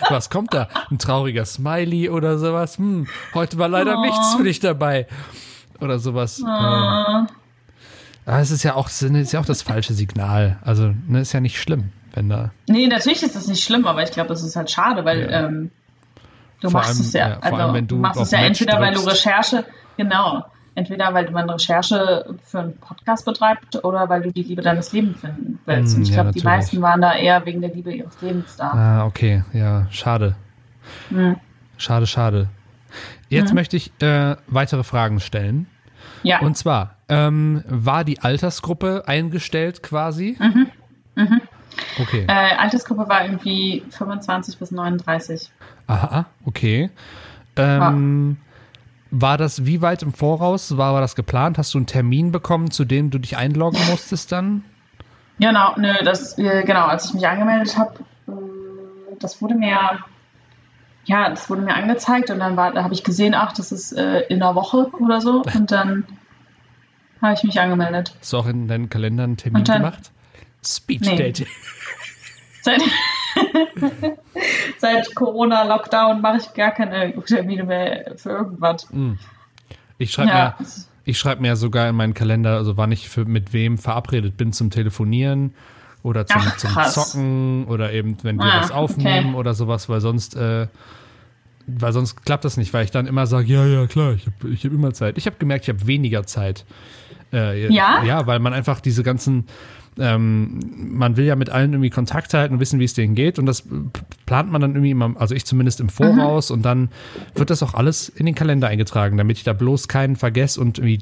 was 0.08 0.30
kommt 0.30 0.54
da? 0.54 0.68
Ein 0.90 0.98
trauriger 0.98 1.44
Smiley 1.44 2.08
oder 2.10 2.38
sowas? 2.38 2.78
Hm, 2.78 3.06
heute 3.34 3.58
war 3.58 3.68
leider 3.68 3.98
Oh. 3.98 4.02
nichts 4.02 4.34
für 4.34 4.44
dich 4.44 4.60
dabei. 4.60 5.06
Oder 5.80 5.98
sowas. 5.98 6.40
Äh, 6.40 6.44
aber 6.46 8.38
es 8.40 8.50
ist 8.50 8.62
ja 8.62 8.74
auch, 8.74 8.88
es 8.88 9.02
ist 9.02 9.32
ja 9.32 9.40
auch 9.40 9.46
das 9.46 9.62
falsche 9.62 9.94
Signal. 9.94 10.58
Also, 10.62 10.92
ne, 11.08 11.20
ist 11.20 11.32
ja 11.32 11.40
nicht 11.40 11.60
schlimm, 11.60 11.90
wenn 12.14 12.28
da. 12.28 12.50
Nee, 12.68 12.86
natürlich 12.86 13.22
ist 13.22 13.34
das 13.34 13.46
nicht 13.48 13.64
schlimm, 13.64 13.86
aber 13.86 14.02
ich 14.02 14.10
glaube, 14.10 14.32
es 14.32 14.42
ist 14.42 14.56
halt 14.56 14.70
schade, 14.70 15.04
weil 15.04 15.22
Ja. 15.30 15.46
ähm, 15.46 15.70
du 16.60 16.68
Vor 16.70 16.80
machst 16.80 16.90
allem, 16.96 17.00
es 17.00 17.12
ja. 17.12 17.28
ja, 17.30 17.34
vor 17.36 17.44
also, 17.44 17.56
allem, 17.56 17.74
wenn 17.74 17.86
du 17.86 17.96
machst 17.96 18.20
es 18.20 18.30
ja 18.30 18.40
entweder, 18.40 18.78
weil 18.80 18.94
du 18.94 19.00
drückst. 19.02 19.26
Recherche, 19.26 19.64
genau, 19.96 20.44
entweder 20.74 21.12
weil 21.14 21.30
man 21.30 21.48
Recherche 21.50 22.34
für 22.44 22.60
einen 22.60 22.76
Podcast 22.76 23.24
betreibt 23.24 23.84
oder 23.84 24.08
weil 24.08 24.22
du 24.22 24.32
die 24.32 24.42
Liebe 24.42 24.62
deines 24.62 24.92
Lebens 24.92 25.20
finden 25.20 25.58
willst. 25.66 25.94
Mm, 25.94 25.96
Und 25.98 26.02
ich 26.02 26.08
ja, 26.10 26.22
glaube, 26.22 26.38
die 26.38 26.44
meisten 26.44 26.80
waren 26.82 27.00
da 27.00 27.14
eher 27.14 27.44
wegen 27.46 27.60
der 27.60 27.74
Liebe 27.74 27.92
ihres 27.92 28.20
Lebens 28.20 28.56
da. 28.56 28.70
Ah, 28.70 29.04
okay, 29.06 29.44
ja, 29.52 29.86
schade. 29.90 30.36
Hm. 31.10 31.36
Schade, 31.76 32.06
schade. 32.06 32.48
Jetzt 33.28 33.54
möchte 33.54 33.76
ich 33.76 33.92
äh, 34.02 34.36
weitere 34.48 34.82
Fragen 34.82 35.20
stellen. 35.20 35.66
Ja, 36.22 36.40
Und 36.40 36.56
zwar, 36.56 36.96
ähm, 37.08 37.62
war 37.66 38.04
die 38.04 38.20
Altersgruppe 38.20 39.04
eingestellt 39.06 39.82
quasi? 39.82 40.36
Okay. 42.00 42.24
äh, 42.28 42.56
Altersgruppe 42.56 43.08
war 43.08 43.24
irgendwie 43.24 43.82
25 43.90 44.58
bis 44.58 44.70
39. 44.70 45.50
Aha, 45.86 46.26
okay. 46.44 46.90
Ähm, 47.56 48.36
War 49.12 49.36
das 49.38 49.66
wie 49.66 49.82
weit 49.82 50.02
im 50.02 50.12
Voraus? 50.12 50.76
War, 50.76 50.94
war 50.94 51.00
das 51.00 51.14
geplant? 51.16 51.58
Hast 51.58 51.74
du 51.74 51.78
einen 51.78 51.86
Termin 51.86 52.30
bekommen, 52.32 52.70
zu 52.70 52.84
dem 52.84 53.10
du 53.10 53.18
dich 53.18 53.36
einloggen 53.36 53.80
musstest 53.90 54.30
dann? 54.32 54.64
Genau, 55.40 55.74
nö, 55.76 55.92
das, 56.04 56.38
äh, 56.38 56.62
genau, 56.64 56.84
als 56.86 57.06
ich 57.06 57.14
mich 57.14 57.26
angemeldet 57.26 57.76
habe, 57.78 57.94
das 59.18 59.40
wurde 59.42 59.54
mir, 59.54 59.98
ja, 61.06 61.28
das 61.30 61.48
wurde 61.50 61.62
mir 61.62 61.74
angezeigt 61.74 62.30
und 62.30 62.38
dann 62.40 62.56
war, 62.56 62.72
da 62.72 62.84
habe 62.84 62.94
ich 62.94 63.02
gesehen, 63.04 63.34
ach, 63.34 63.52
das 63.52 63.72
ist 63.72 63.92
äh, 63.92 64.20
in 64.28 64.42
einer 64.42 64.54
Woche 64.54 64.90
oder 65.00 65.20
so 65.20 65.42
und 65.54 65.70
dann 65.72 66.04
habe 67.22 67.34
ich 67.34 67.42
mich 67.42 67.58
angemeldet. 67.60 68.14
Hast 68.20 68.32
du 68.32 68.38
auch 68.38 68.46
in 68.46 68.68
deinen 68.68 68.88
Kalender 68.90 69.24
einen 69.24 69.36
Termin 69.36 69.64
dann- 69.64 69.78
gemacht? 69.82 70.10
Speech 70.64 71.00
Nee. 71.00 71.16
Dating. 71.16 71.46
Seit, 72.62 72.82
seit 74.78 75.14
Corona-Lockdown 75.14 76.20
mache 76.20 76.38
ich 76.38 76.54
gar 76.54 76.70
keine 76.70 77.12
Termine 77.24 77.64
mehr 77.64 78.12
für 78.16 78.30
irgendwas. 78.30 78.86
Ich 79.98 80.12
schreibe 80.12 80.30
Ja, 80.30 80.56
mir, 80.58 80.66
ich 81.04 81.18
schreibe 81.18 81.42
mir 81.42 81.56
sogar 81.56 81.88
in 81.88 81.96
meinen 81.96 82.14
Kalender, 82.14 82.56
also 82.56 82.76
wann 82.76 82.92
ich 82.92 83.08
für, 83.08 83.24
mit 83.24 83.52
wem 83.52 83.78
verabredet 83.78 84.36
bin 84.36 84.52
zum 84.52 84.70
Telefonieren 84.70 85.54
oder 86.02 86.26
zum, 86.26 86.40
Ach, 86.44 86.56
zum. 86.56 86.70
Zocken 87.04 87.64
oder 87.66 87.92
eben, 87.92 88.16
wenn 88.22 88.36
wir 88.36 88.44
Ah, 88.46 88.60
was 88.62 88.70
aufnehmen 88.70 89.30
okay. 89.30 89.38
oder 89.38 89.54
sowas, 89.54 89.88
weil 89.88 90.00
sonst, 90.00 90.34
äh, 90.36 90.66
weil 91.66 91.92
sonst 91.92 92.24
klappt 92.24 92.44
das 92.44 92.56
nicht, 92.56 92.72
weil 92.72 92.84
ich 92.84 92.90
dann 92.90 93.06
immer 93.06 93.26
sage, 93.26 93.46
ja, 93.52 93.66
ja, 93.66 93.86
klar, 93.86 94.14
ich 94.14 94.26
habe 94.26 94.48
ich 94.50 94.64
hab 94.64 94.72
immer 94.72 94.92
Zeit. 94.92 95.18
Ich 95.18 95.26
habe 95.26 95.36
gemerkt, 95.38 95.64
ich 95.64 95.74
habe 95.74 95.86
weniger 95.86 96.24
Zeit. 96.26 96.64
Äh, 97.32 97.68
Ja? 97.72 98.02
Ja, 98.02 98.26
weil 98.26 98.38
man 98.40 98.52
einfach 98.54 98.80
diese 98.80 99.02
ganzen, 99.02 99.46
ähm, 99.98 100.60
man 100.76 101.16
will 101.16 101.24
ja 101.24 101.36
mit 101.36 101.50
allen 101.50 101.72
irgendwie 101.72 101.90
Kontakt 101.90 102.32
halten 102.34 102.54
und 102.54 102.60
wissen, 102.60 102.80
wie 102.80 102.84
es 102.84 102.94
denen 102.94 103.14
geht 103.14 103.38
und 103.38 103.46
das 103.46 103.64
plant 104.26 104.50
man 104.50 104.60
dann 104.60 104.72
irgendwie 104.72 104.90
immer, 104.90 105.14
also 105.18 105.34
ich 105.34 105.44
zumindest 105.44 105.80
im 105.80 105.88
Voraus 105.88 106.50
und 106.50 106.62
dann 106.62 106.90
wird 107.34 107.50
das 107.50 107.62
auch 107.62 107.74
alles 107.74 108.08
in 108.08 108.26
den 108.26 108.34
Kalender 108.34 108.68
eingetragen, 108.68 109.16
damit 109.16 109.38
ich 109.38 109.44
da 109.44 109.52
bloß 109.52 109.88
keinen 109.88 110.16
vergesse 110.16 110.60
und 110.60 110.78
irgendwie, 110.78 111.00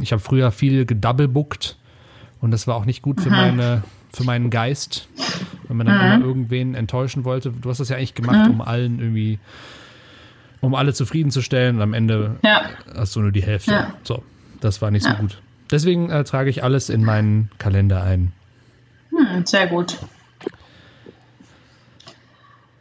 ich 0.00 0.12
habe 0.12 0.20
früher 0.20 0.50
viel 0.50 0.84
gedoublebookt 0.84 1.76
und 2.40 2.50
das 2.50 2.66
war 2.66 2.76
auch 2.76 2.84
nicht 2.84 3.02
gut 3.02 3.20
für 3.20 3.30
meine, 3.30 3.82
für 4.12 4.24
meinen 4.24 4.50
Geist, 4.50 5.08
wenn 5.68 5.76
man 5.76 5.86
dann 5.86 6.14
immer 6.16 6.26
irgendwen 6.26 6.74
enttäuschen 6.74 7.24
wollte. 7.24 7.50
Du 7.50 7.70
hast 7.70 7.78
das 7.78 7.88
ja 7.88 7.96
eigentlich 7.96 8.14
gemacht, 8.14 8.50
um 8.50 8.60
allen 8.60 9.00
irgendwie, 9.00 9.38
um 10.60 10.74
alle 10.74 10.92
zufriedenzustellen 10.92 11.76
und 11.76 11.82
am 11.82 11.94
Ende 11.94 12.36
Ja, 12.42 12.62
hast 12.94 13.16
du 13.16 13.20
nur 13.20 13.32
die 13.32 13.42
Hälfte. 13.42 13.72
Ja. 13.72 13.94
So. 14.02 14.22
Das 14.62 14.80
war 14.80 14.92
nicht 14.92 15.04
so 15.04 15.12
gut. 15.14 15.42
Deswegen 15.72 16.10
äh, 16.10 16.22
trage 16.22 16.50
ich 16.50 16.62
alles 16.62 16.90
in 16.90 17.02
meinen 17.02 17.50
Kalender 17.58 18.04
ein. 18.04 18.32
Hm, 19.10 19.46
sehr 19.46 19.66
gut. 19.66 19.98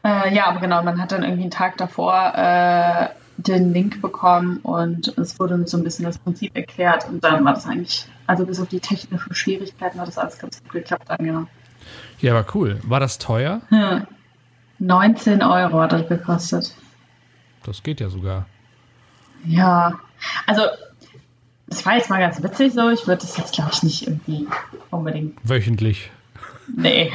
Äh, 0.03 0.35
ja, 0.35 0.47
aber 0.47 0.59
genau, 0.59 0.83
man 0.83 1.01
hat 1.01 1.11
dann 1.13 1.23
irgendwie 1.23 1.43
einen 1.43 1.51
Tag 1.51 1.77
davor 1.77 2.33
äh, 2.35 3.07
den 3.37 3.71
Link 3.73 4.01
bekommen 4.01 4.57
und 4.57 5.17
es 5.17 5.39
wurde 5.39 5.65
so 5.67 5.77
ein 5.77 5.83
bisschen 5.83 6.05
das 6.05 6.17
Prinzip 6.17 6.55
erklärt 6.55 7.07
und 7.07 7.23
dann 7.23 7.45
war 7.45 7.53
das 7.53 7.65
eigentlich, 7.65 8.07
also 8.27 8.45
bis 8.45 8.59
auf 8.59 8.67
die 8.67 8.79
technischen 8.79 9.33
Schwierigkeiten 9.33 9.99
hat 9.99 10.07
das 10.07 10.17
alles 10.17 10.37
ganz 10.37 10.61
gut 10.61 10.73
geklappt 10.73 11.05
dann, 11.07 11.25
genau. 11.25 11.47
Ja, 12.19 12.37
aber 12.37 12.45
cool. 12.55 12.79
War 12.83 12.99
das 12.99 13.17
teuer? 13.19 13.61
Hm. 13.69 14.05
19 14.79 15.43
Euro 15.43 15.79
hat 15.79 15.93
das 15.93 16.07
gekostet. 16.09 16.75
Das 17.63 17.83
geht 17.83 17.99
ja 18.01 18.09
sogar. 18.09 18.47
Ja, 19.45 19.99
also 20.45 20.63
das 21.71 21.85
war 21.85 21.95
jetzt 21.95 22.09
mal 22.09 22.19
ganz 22.19 22.43
witzig 22.43 22.73
so. 22.73 22.89
Ich 22.89 23.07
würde 23.07 23.21
das 23.21 23.37
jetzt, 23.37 23.53
glaube 23.53 23.71
ich, 23.73 23.81
nicht 23.81 24.05
irgendwie 24.05 24.45
unbedingt. 24.89 25.37
Wöchentlich. 25.43 26.11
Nee, 26.75 27.11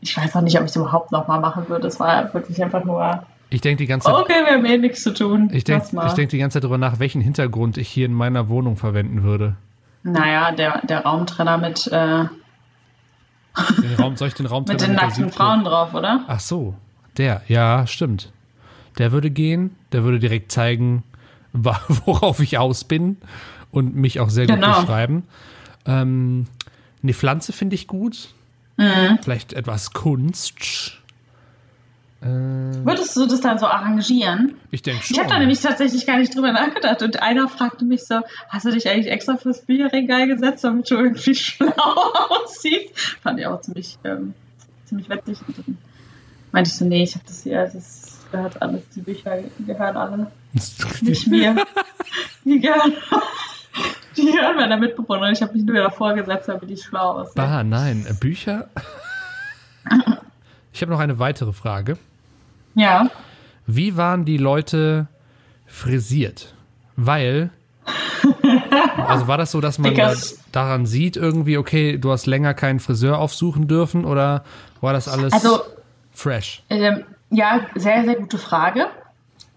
ich 0.00 0.16
weiß 0.16 0.36
auch 0.36 0.42
nicht, 0.42 0.56
ob 0.56 0.62
ich 0.62 0.70
es 0.70 0.76
überhaupt 0.76 1.10
nochmal 1.10 1.40
machen 1.40 1.68
würde. 1.68 1.88
Es 1.88 1.98
war 1.98 2.32
wirklich 2.32 2.62
einfach 2.62 2.84
nur. 2.84 3.24
Ich 3.50 3.60
denke 3.60 3.82
die 3.82 3.86
ganze 3.86 4.06
Zeit. 4.06 4.14
Okay, 4.14 4.44
wir 4.44 4.54
haben 4.54 4.64
eh 4.64 4.78
nichts 4.78 5.02
zu 5.02 5.12
tun. 5.12 5.50
Ich 5.52 5.64
denke 5.64 5.88
denk 6.16 6.30
die 6.30 6.38
ganze 6.38 6.54
Zeit 6.54 6.64
darüber 6.64 6.78
nach, 6.78 7.00
welchen 7.00 7.20
Hintergrund 7.20 7.78
ich 7.78 7.88
hier 7.88 8.06
in 8.06 8.14
meiner 8.14 8.48
Wohnung 8.48 8.76
verwenden 8.76 9.24
würde. 9.24 9.56
Naja, 10.04 10.52
der, 10.52 10.82
der 10.86 11.00
Raumtrenner 11.00 11.58
mit, 11.58 11.88
äh, 11.88 12.26
Den 13.82 13.94
Raum, 13.98 14.16
soll 14.16 14.28
ich 14.28 14.34
den 14.34 14.46
Raum 14.46 14.64
mit 14.68 14.80
den 14.80 14.94
nackten 14.94 15.32
Frauen 15.32 15.64
drauf, 15.64 15.94
oder? 15.94 16.24
Ach 16.28 16.38
so, 16.38 16.74
der, 17.16 17.42
ja, 17.48 17.88
stimmt. 17.88 18.30
Der 18.98 19.10
würde 19.10 19.30
gehen, 19.30 19.74
der 19.90 20.04
würde 20.04 20.20
direkt 20.20 20.52
zeigen, 20.52 21.02
worauf 21.52 22.38
ich 22.38 22.58
aus 22.58 22.84
bin 22.84 23.16
und 23.76 23.94
mich 23.94 24.20
auch 24.20 24.30
sehr 24.30 24.46
gut 24.46 24.54
Genau. 24.56 24.80
beschreiben. 24.80 25.24
Ähm, 25.84 26.46
eine 27.02 27.12
Pflanze 27.12 27.52
finde 27.52 27.74
ich 27.74 27.86
gut. 27.86 28.30
Mhm. 28.78 29.18
Vielleicht 29.22 29.52
etwas 29.52 29.92
Kunst. 29.92 30.94
Äh, 32.22 32.26
Würdest 32.26 33.14
du 33.16 33.26
das 33.26 33.42
dann 33.42 33.58
so 33.58 33.66
arrangieren? 33.66 34.54
ich 34.70 34.80
denke 34.80 35.04
schon. 35.04 35.14
Ich 35.14 35.20
habe 35.20 35.28
da 35.30 35.38
nämlich 35.38 35.60
tatsächlich 35.60 36.06
gar 36.06 36.16
nicht 36.18 36.34
drüber 36.34 36.52
nachgedacht 36.52 37.02
und 37.02 37.22
einer 37.22 37.48
fragte 37.48 37.84
mich 37.84 38.04
so, 38.06 38.20
hast 38.48 38.64
du 38.64 38.70
dich 38.70 38.88
eigentlich 38.88 39.12
extra 39.12 39.36
fürs 39.36 39.60
Bücherregal 39.60 40.26
gesetzt, 40.26 40.64
damit 40.64 40.90
du 40.90 40.94
irgendwie 40.94 41.34
schlau 41.34 41.74
aussiehst? 42.30 42.98
Fand 43.22 43.38
ich 43.40 43.46
auch 43.46 43.60
ziemlich, 43.60 43.98
ähm, 44.04 44.32
ziemlich 44.86 45.10
witzig. 45.10 45.38
Und 45.46 45.58
dann 45.58 45.78
meinte 46.50 46.70
ich 46.70 46.76
so, 46.76 46.86
nee, 46.86 47.02
ich 47.02 47.14
habe 47.14 47.24
das 47.26 47.42
hier, 47.42 47.70
das 47.72 48.20
gehört 48.32 48.60
alles, 48.62 48.82
die 48.94 49.02
Bücher 49.02 49.38
gehören 49.66 49.96
alle 49.98 50.30
nicht 51.02 51.26
mir. 51.26 51.56
Die 52.44 52.60
gehören, 52.60 52.92
die 54.16 54.26
gehören 54.26 54.56
meiner 54.56 54.76
Mitbewohnerin. 54.76 55.32
Ich 55.32 55.42
habe 55.42 55.52
mich 55.54 55.64
nur 55.64 55.76
davor 55.76 56.14
gesetzt, 56.14 56.48
damit 56.48 56.70
ich 56.70 56.82
schlau 56.82 57.20
aussehe. 57.20 57.42
Ah, 57.42 57.62
nein, 57.62 58.06
äh, 58.08 58.14
Bücher. 58.14 58.68
Ich 60.72 60.82
habe 60.82 60.92
noch 60.92 61.00
eine 61.00 61.18
weitere 61.18 61.54
Frage. 61.54 61.96
Ja. 62.74 63.08
Wie 63.66 63.96
waren 63.96 64.26
die 64.26 64.36
Leute 64.36 65.06
frisiert? 65.66 66.54
Weil, 66.96 67.48
also 69.06 69.26
war 69.26 69.38
das 69.38 69.52
so, 69.52 69.62
dass 69.62 69.78
man 69.78 69.94
da, 69.94 70.12
daran 70.52 70.84
sieht 70.84 71.16
irgendwie, 71.16 71.56
okay, 71.56 71.96
du 71.96 72.12
hast 72.12 72.26
länger 72.26 72.52
keinen 72.52 72.78
Friseur 72.80 73.18
aufsuchen 73.18 73.68
dürfen 73.68 74.04
oder 74.04 74.44
war 74.82 74.92
das 74.92 75.08
alles 75.08 75.32
Also, 75.32 75.60
fresh? 76.12 76.62
Ähm, 76.68 77.04
ja, 77.30 77.60
sehr, 77.74 78.04
sehr 78.04 78.16
gute 78.16 78.36
Frage. 78.36 78.88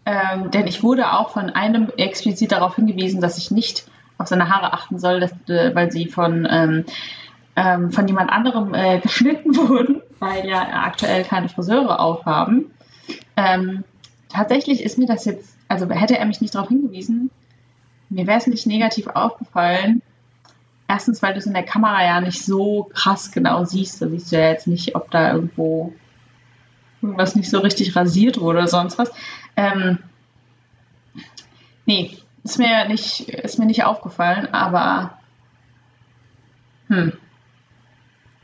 Ähm, 0.05 0.51
denn 0.51 0.67
ich 0.67 0.83
wurde 0.83 1.11
auch 1.11 1.31
von 1.31 1.49
einem 1.49 1.89
explizit 1.97 2.53
darauf 2.53 2.77
hingewiesen, 2.77 3.19
dass 3.19 3.37
ich 3.37 3.51
nicht 3.51 3.87
auf 4.19 4.27
seine 4.27 4.49
Haare 4.49 4.73
achten 4.73 4.99
soll, 4.99 5.19
dass, 5.19 5.31
äh, 5.47 5.73
weil 5.73 5.91
sie 5.91 6.07
von, 6.07 6.47
ähm, 6.49 6.85
ähm, 7.55 7.91
von 7.91 8.07
jemand 8.07 8.31
anderem 8.31 8.73
äh, 8.75 8.99
geschnitten 9.03 9.55
wurden, 9.55 10.01
weil 10.19 10.47
ja 10.47 10.61
aktuell 10.83 11.23
keine 11.23 11.49
Friseure 11.49 11.99
aufhaben. 11.99 12.71
Ähm, 13.35 13.83
tatsächlich 14.27 14.83
ist 14.83 14.99
mir 14.99 15.07
das 15.07 15.25
jetzt, 15.25 15.57
also 15.67 15.89
hätte 15.89 16.17
er 16.17 16.25
mich 16.25 16.41
nicht 16.41 16.53
darauf 16.53 16.69
hingewiesen, 16.69 17.31
mir 18.09 18.27
wäre 18.27 18.37
es 18.37 18.47
nicht 18.47 18.67
negativ 18.67 19.07
aufgefallen. 19.07 20.01
Erstens, 20.87 21.21
weil 21.21 21.33
du 21.33 21.39
es 21.39 21.45
in 21.45 21.53
der 21.53 21.63
Kamera 21.63 22.03
ja 22.03 22.19
nicht 22.19 22.43
so 22.43 22.89
krass 22.93 23.31
genau 23.31 23.63
siehst. 23.63 24.01
Da 24.01 24.07
siehst 24.07 24.31
du 24.31 24.37
ja 24.37 24.49
jetzt 24.49 24.65
nicht, 24.65 24.95
ob 24.95 25.11
da 25.11 25.33
irgendwo 25.33 25.93
irgendwas 27.01 27.35
nicht 27.35 27.49
so 27.49 27.59
richtig 27.59 27.95
rasiert 27.95 28.39
wurde 28.39 28.57
oder 28.57 28.67
sonst 28.67 28.97
was. 28.97 29.11
Ähm, 29.55 29.99
nee, 31.85 32.17
ist 32.43 32.59
mir 32.59 32.87
nicht, 32.87 33.29
ist 33.29 33.59
mir 33.59 33.65
nicht 33.65 33.83
aufgefallen, 33.83 34.53
aber 34.53 35.19
hm. 36.87 37.13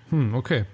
Hm, 0.10 0.36
okay. 0.36 0.66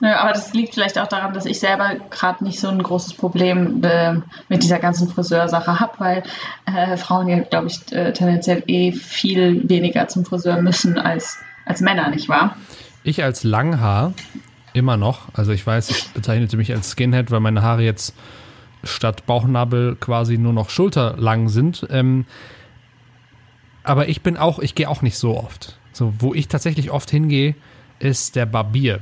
Ja, 0.00 0.20
aber 0.20 0.32
das 0.32 0.52
liegt 0.52 0.74
vielleicht 0.74 0.98
auch 0.98 1.06
daran, 1.06 1.32
dass 1.32 1.46
ich 1.46 1.58
selber 1.58 1.92
gerade 2.10 2.44
nicht 2.44 2.60
so 2.60 2.68
ein 2.68 2.82
großes 2.82 3.14
Problem 3.14 3.82
äh, 3.82 4.14
mit 4.48 4.62
dieser 4.62 4.78
ganzen 4.78 5.08
Friseursache 5.08 5.80
habe, 5.80 5.92
weil 5.98 6.22
äh, 6.66 6.98
Frauen 6.98 7.28
ja, 7.28 7.38
glaube 7.40 7.68
ich, 7.68 7.92
äh, 7.92 8.12
tendenziell 8.12 8.62
eh 8.66 8.92
viel 8.92 9.66
weniger 9.68 10.06
zum 10.08 10.26
Friseur 10.26 10.60
müssen 10.60 10.98
als, 10.98 11.38
als 11.64 11.80
Männer, 11.80 12.10
nicht 12.10 12.28
wahr? 12.28 12.56
Ich 13.04 13.22
als 13.22 13.42
Langhaar 13.42 14.12
immer 14.74 14.98
noch, 14.98 15.28
also 15.32 15.52
ich 15.52 15.66
weiß, 15.66 15.88
ich 15.88 16.08
bezeichnete 16.08 16.58
mich 16.58 16.74
als 16.74 16.90
Skinhead, 16.90 17.30
weil 17.30 17.40
meine 17.40 17.62
Haare 17.62 17.82
jetzt 17.82 18.14
statt 18.86 19.26
Bauchnabel 19.26 19.96
quasi 19.96 20.38
nur 20.38 20.52
noch 20.52 20.70
schulterlang 20.70 21.48
sind. 21.48 21.86
Ähm, 21.90 22.24
aber 23.82 24.08
ich 24.08 24.22
bin 24.22 24.36
auch, 24.36 24.58
ich 24.58 24.74
gehe 24.74 24.88
auch 24.88 25.02
nicht 25.02 25.16
so 25.16 25.36
oft. 25.36 25.78
So, 25.92 26.12
wo 26.18 26.34
ich 26.34 26.48
tatsächlich 26.48 26.90
oft 26.90 27.10
hingehe, 27.10 27.54
ist 27.98 28.36
der 28.36 28.46
Barbier. 28.46 29.00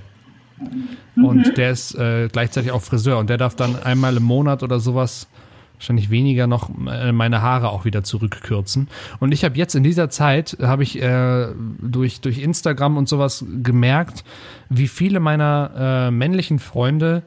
Und 1.16 1.56
der 1.56 1.70
ist 1.70 1.94
äh, 1.94 2.28
gleichzeitig 2.30 2.70
auch 2.70 2.82
Friseur 2.82 3.18
und 3.18 3.28
der 3.28 3.38
darf 3.38 3.56
dann 3.56 3.82
einmal 3.82 4.16
im 4.16 4.22
Monat 4.22 4.62
oder 4.62 4.78
sowas, 4.78 5.28
wahrscheinlich 5.74 6.10
weniger 6.10 6.46
noch, 6.46 6.70
äh, 6.86 7.12
meine 7.12 7.42
Haare 7.42 7.70
auch 7.70 7.84
wieder 7.84 8.04
zurückkürzen. 8.04 8.88
Und 9.20 9.32
ich 9.32 9.44
habe 9.44 9.56
jetzt 9.56 9.74
in 9.74 9.82
dieser 9.82 10.10
Zeit, 10.10 10.56
habe 10.62 10.82
ich 10.82 11.00
äh, 11.02 11.48
durch, 11.80 12.20
durch 12.20 12.38
Instagram 12.38 12.96
und 12.96 13.08
sowas 13.08 13.44
gemerkt, 13.62 14.24
wie 14.68 14.88
viele 14.88 15.20
meiner 15.20 15.70
äh, 15.76 16.10
männlichen 16.10 16.58
Freunde 16.58 17.22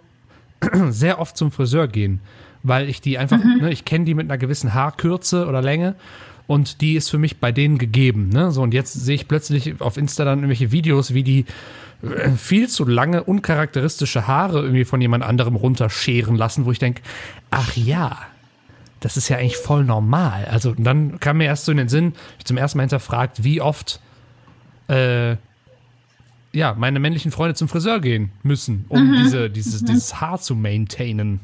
sehr 0.90 1.20
oft 1.20 1.38
zum 1.38 1.52
Friseur 1.52 1.88
gehen, 1.88 2.22
weil 2.68 2.90
ich 2.90 3.02
die 3.02 3.18
einfach, 3.18 3.40
ne, 3.44 3.72
ich 3.72 3.86
kenne 3.86 4.06
die 4.06 4.14
mit 4.14 4.30
einer 4.30 4.38
gewissen 4.38 4.74
Haarkürze 4.74 5.48
oder 5.48 5.62
Länge 5.62 5.96
und 6.48 6.82
die 6.82 6.96
ist 6.96 7.10
für 7.10 7.18
mich 7.18 7.40
bei 7.40 7.52
denen 7.52 7.78
gegeben. 7.78 8.30
Ne? 8.30 8.52
So 8.52 8.62
und 8.62 8.74
jetzt 8.74 8.94
sehe 8.94 9.16
ich 9.16 9.28
plötzlich 9.28 9.80
auf 9.82 9.98
Insta 9.98 10.26
dann 10.26 10.40
irgendwelche 10.40 10.72
Videos, 10.72 11.14
wie 11.14 11.24
die 11.24 11.46
äh, 12.02 12.32
viel 12.32 12.70
zu 12.70 12.86
lange 12.86 13.24
uncharakteristische 13.24 14.28
Haare 14.28 14.62
irgendwie 14.62 14.86
von 14.86 15.02
jemand 15.02 15.24
anderem 15.24 15.56
runterscheren 15.56 16.36
lassen, 16.36 16.66
wo 16.66 16.72
ich 16.72 16.80
denke, 16.80 17.02
ach 17.52 17.76
ja, 17.76 18.18
das 19.00 19.18
ist 19.18 19.30
ja 19.30 19.38
eigentlich 19.38 19.58
voll 19.58 19.84
normal. 19.84 20.46
Also 20.46 20.74
dann 20.78 21.20
kam 21.20 21.38
mir 21.38 21.46
erst 21.46 21.66
so 21.66 21.72
in 21.72 21.78
den 21.78 21.90
Sinn, 21.90 22.14
ich 22.40 22.46
zum 22.46 22.58
ersten 22.58 22.78
Mal 22.78 22.84
hinterfragt, 22.84 23.44
wie 23.44 23.62
oft 23.62 24.00
äh, 24.88 25.36
ja, 26.54 26.74
meine 26.76 27.00
männlichen 27.00 27.32
Freunde 27.32 27.56
zum 27.56 27.68
Friseur 27.68 28.00
gehen 28.00 28.32
müssen, 28.42 28.86
um 28.90 29.14
diese, 29.14 29.50
dieses, 29.50 29.84
dieses 29.84 30.22
Haar 30.22 30.40
zu 30.40 30.56
maintainen. 30.56 31.40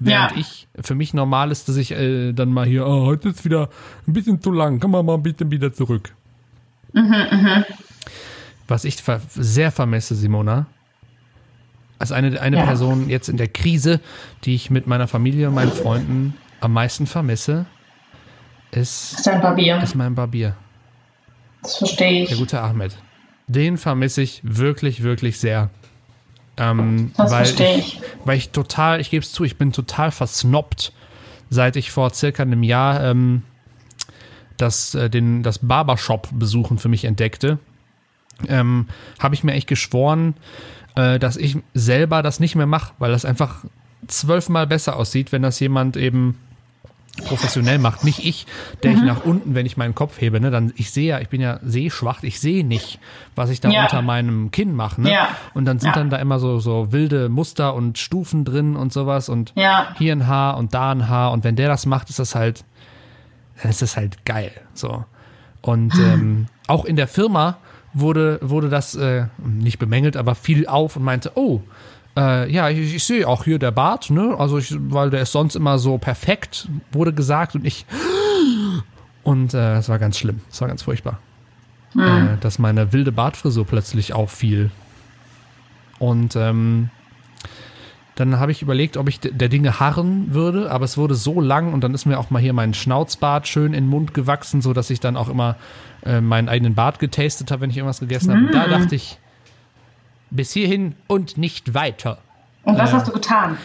Während 0.00 0.32
Ja. 0.32 0.36
ich, 0.38 0.66
für 0.80 0.94
mich 0.94 1.14
normal 1.14 1.50
ist, 1.50 1.68
dass 1.68 1.76
ich 1.76 1.92
äh, 1.92 2.32
dann 2.32 2.50
mal 2.50 2.66
hier, 2.66 2.86
oh, 2.86 3.06
heute 3.06 3.28
ist 3.30 3.44
wieder 3.44 3.68
ein 4.06 4.12
bisschen 4.12 4.40
zu 4.42 4.50
lang, 4.50 4.80
kann 4.80 4.90
man 4.90 5.06
mal 5.06 5.14
ein 5.14 5.22
bisschen 5.22 5.50
wieder 5.50 5.72
zurück. 5.72 6.14
Was 8.66 8.84
ich 8.84 8.96
ver 9.02 9.20
sehr 9.28 9.70
vermisse, 9.70 10.14
Simona, 10.14 10.66
als 11.98 12.12
eine, 12.12 12.40
eine 12.40 12.56
Ja. 12.58 12.64
Person 12.64 13.08
jetzt 13.08 13.28
in 13.28 13.36
der 13.36 13.48
Krise, 13.48 14.00
die 14.44 14.54
ich 14.54 14.70
mit 14.70 14.86
meiner 14.86 15.06
Familie 15.08 15.48
und 15.48 15.54
meinen 15.54 15.72
Freunden 15.72 16.34
am 16.60 16.72
meisten 16.72 17.06
vermisse, 17.06 17.66
ist, 18.70 19.14
Ist 19.20 19.24
Barbier. 19.26 19.80
ist 19.82 19.94
mein 19.94 20.14
Barbier. 20.14 20.56
Das 21.62 21.76
verstehe 21.76 22.24
Der 22.24 22.32
ich. 22.32 22.38
gute 22.38 22.60
Ahmed. 22.60 22.96
Den 23.46 23.76
vermisse 23.78 24.22
ich 24.22 24.40
wirklich, 24.42 25.02
wirklich 25.02 25.38
sehr. 25.38 25.70
Ähm, 26.56 27.12
Das 27.16 27.30
weil 27.30 27.44
verstehe 27.46 27.78
ich, 27.78 28.00
weil 28.24 28.36
ich 28.36 28.50
total, 28.50 29.00
ich 29.00 29.10
gebe 29.10 29.24
es 29.24 29.32
zu, 29.32 29.44
ich 29.44 29.56
bin 29.56 29.72
total 29.72 30.10
versnoppt, 30.10 30.92
seit 31.50 31.76
ich 31.76 31.90
vor 31.90 32.10
circa 32.10 32.42
einem 32.42 32.62
Jahr 32.62 33.02
ähm, 33.02 33.42
das, 34.56 34.94
äh, 34.94 35.10
den, 35.10 35.42
das 35.42 35.58
Barbershop-Besuchen 35.58 36.78
für 36.78 36.88
mich 36.88 37.04
entdeckte. 37.04 37.58
Ähm, 38.48 38.88
Habe 39.18 39.34
ich 39.34 39.44
mir 39.44 39.52
echt 39.52 39.68
geschworen, 39.68 40.34
äh, 40.96 41.18
dass 41.18 41.36
ich 41.36 41.56
selber 41.74 42.22
das 42.22 42.40
nicht 42.40 42.54
mehr 42.54 42.66
mache, 42.66 42.94
weil 42.98 43.10
das 43.10 43.24
einfach 43.24 43.64
zwölfmal 44.06 44.66
besser 44.66 44.96
aussieht, 44.96 45.32
wenn 45.32 45.42
das 45.42 45.58
jemand 45.60 45.96
eben 45.96 46.38
professionell 47.22 47.78
macht. 47.78 48.02
Nicht 48.04 48.24
ich, 48.24 48.46
der 48.82 48.92
ich 48.92 49.00
nach 49.02 49.24
unten, 49.24 49.54
wenn 49.54 49.66
ich 49.66 49.76
meinen 49.76 49.94
Kopf 49.94 50.20
hebe, 50.20 50.40
ne, 50.40 50.50
dann 50.50 50.72
ich 50.76 50.90
sehe 50.90 51.06
ja, 51.10 51.20
ich 51.20 51.28
bin 51.28 51.40
ja 51.40 51.60
sehschwach, 51.62 52.22
ich 52.22 52.40
sehe 52.40 52.64
nicht, 52.66 52.98
was 53.36 53.50
ich 53.50 53.60
da 53.60 53.70
Ja. 53.70 53.82
unter 53.84 54.02
meinem 54.02 54.50
Kinn 54.50 54.74
mache. 54.74 55.00
Ne? 55.00 55.12
Ja. 55.12 55.28
Und 55.54 55.64
dann 55.64 55.78
sind 55.78 55.90
Ja. 55.90 55.94
dann 55.94 56.10
da 56.10 56.16
immer 56.16 56.38
so, 56.40 56.58
so 56.58 56.90
wilde 56.92 57.28
Muster 57.28 57.74
und 57.74 57.98
Stufen 57.98 58.44
drin 58.44 58.74
und 58.74 58.92
sowas 58.92 59.28
und 59.28 59.52
hier 59.96 60.12
ein 60.12 60.26
Haar 60.26 60.56
und 60.56 60.74
da 60.74 60.90
ein 60.90 61.08
Haar 61.08 61.30
und 61.32 61.44
wenn 61.44 61.54
der 61.56 61.68
das 61.68 61.86
macht, 61.86 62.10
ist 62.10 62.18
das 62.18 62.34
halt, 62.34 62.64
dann 63.62 63.70
ist 63.70 63.80
das 63.82 63.96
halt 63.96 64.24
geil. 64.24 64.50
So. 64.74 65.04
Und 65.62 65.94
ähm, 65.94 66.46
auch 66.66 66.84
in 66.84 66.96
der 66.96 67.06
Firma 67.08 67.58
wurde, 67.94 68.40
wurde 68.42 68.68
das 68.68 68.96
äh, 68.96 69.26
nicht 69.38 69.78
bemängelt, 69.78 70.16
aber 70.16 70.34
fiel 70.34 70.66
auf 70.66 70.96
und 70.96 71.04
meinte, 71.04 71.30
oh, 71.36 71.60
äh, 72.16 72.50
ja, 72.52 72.68
ich, 72.68 72.94
ich 72.94 73.04
sehe 73.04 73.26
auch 73.26 73.44
hier 73.44 73.58
der 73.58 73.70
Bart, 73.70 74.10
ne? 74.10 74.34
Also 74.38 74.58
ich, 74.58 74.74
weil 74.78 75.10
der 75.10 75.22
ist 75.22 75.32
sonst 75.32 75.56
immer 75.56 75.78
so 75.78 75.98
perfekt, 75.98 76.68
wurde 76.92 77.12
gesagt 77.12 77.54
und 77.54 77.66
ich 77.66 77.86
und 79.22 79.54
äh, 79.54 79.76
es 79.76 79.88
war 79.88 79.98
ganz 79.98 80.18
schlimm, 80.18 80.40
es 80.50 80.60
war 80.60 80.68
ganz 80.68 80.82
furchtbar, 80.82 81.18
äh, 81.96 82.36
dass 82.40 82.58
meine 82.58 82.92
wilde 82.92 83.12
Bartfrisur 83.12 83.66
plötzlich 83.66 84.12
auffiel. 84.12 84.70
Und 85.98 86.36
ähm, 86.36 86.90
dann 88.14 88.38
habe 88.38 88.52
ich 88.52 88.62
überlegt, 88.62 88.96
ob 88.96 89.08
ich 89.08 89.18
der 89.20 89.48
Dinge 89.48 89.80
harren 89.80 90.34
würde, 90.34 90.70
aber 90.70 90.84
es 90.84 90.96
wurde 90.96 91.14
so 91.14 91.40
lang 91.40 91.72
und 91.72 91.82
dann 91.82 91.94
ist 91.94 92.04
mir 92.04 92.18
auch 92.18 92.30
mal 92.30 92.40
hier 92.40 92.52
mein 92.52 92.74
Schnauzbart 92.74 93.48
schön 93.48 93.74
in 93.74 93.84
den 93.84 93.88
Mund 93.88 94.14
gewachsen, 94.14 94.62
so 94.62 94.72
dass 94.72 94.90
ich 94.90 95.00
dann 95.00 95.16
auch 95.16 95.28
immer 95.28 95.56
äh, 96.04 96.20
meinen 96.20 96.48
eigenen 96.48 96.74
Bart 96.74 97.00
getastet 97.00 97.50
habe, 97.50 97.62
wenn 97.62 97.70
ich 97.70 97.76
irgendwas 97.76 98.00
gegessen 98.00 98.30
habe. 98.30 98.46
Und 98.46 98.54
da 98.54 98.68
dachte 98.68 98.94
ich, 98.94 99.18
bis 100.34 100.52
hierhin 100.52 100.94
und 101.06 101.36
nicht 101.38 101.74
weiter. 101.74 102.18
Und 102.64 102.76
was 102.78 102.90
Äh. 102.90 102.94
hast 102.94 103.08
du 103.08 103.12
getan? 103.12 103.56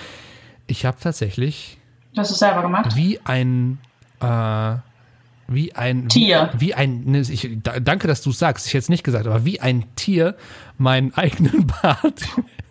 Ich 0.68 0.86
habe 0.86 0.98
tatsächlich 1.02 1.78
Du 2.14 2.22
hast 2.22 2.32
es 2.32 2.40
selber 2.40 2.62
gemacht? 2.62 2.96
wie 2.96 3.20
ein 3.24 3.80
äh, 4.22 4.76
wie 5.48 5.74
ein 5.76 6.10
Tier. 6.10 6.50
Wie, 6.54 6.68
wie 6.68 6.74
ein 6.76 7.04
ne, 7.06 7.20
ich, 7.22 7.50
da, 7.64 7.80
danke, 7.80 8.08
dass 8.08 8.22
du 8.22 8.32
sagst. 8.32 8.68
Ich 8.68 8.74
hätte 8.74 8.84
es 8.84 8.90
nicht 8.90 9.04
gesagt, 9.04 9.26
aber 9.26 9.46
wie 9.46 9.60
ein 9.62 9.86
Tier 9.96 10.36
meinen 10.78 11.14
eigenen 11.16 11.66
Bart 11.82 12.22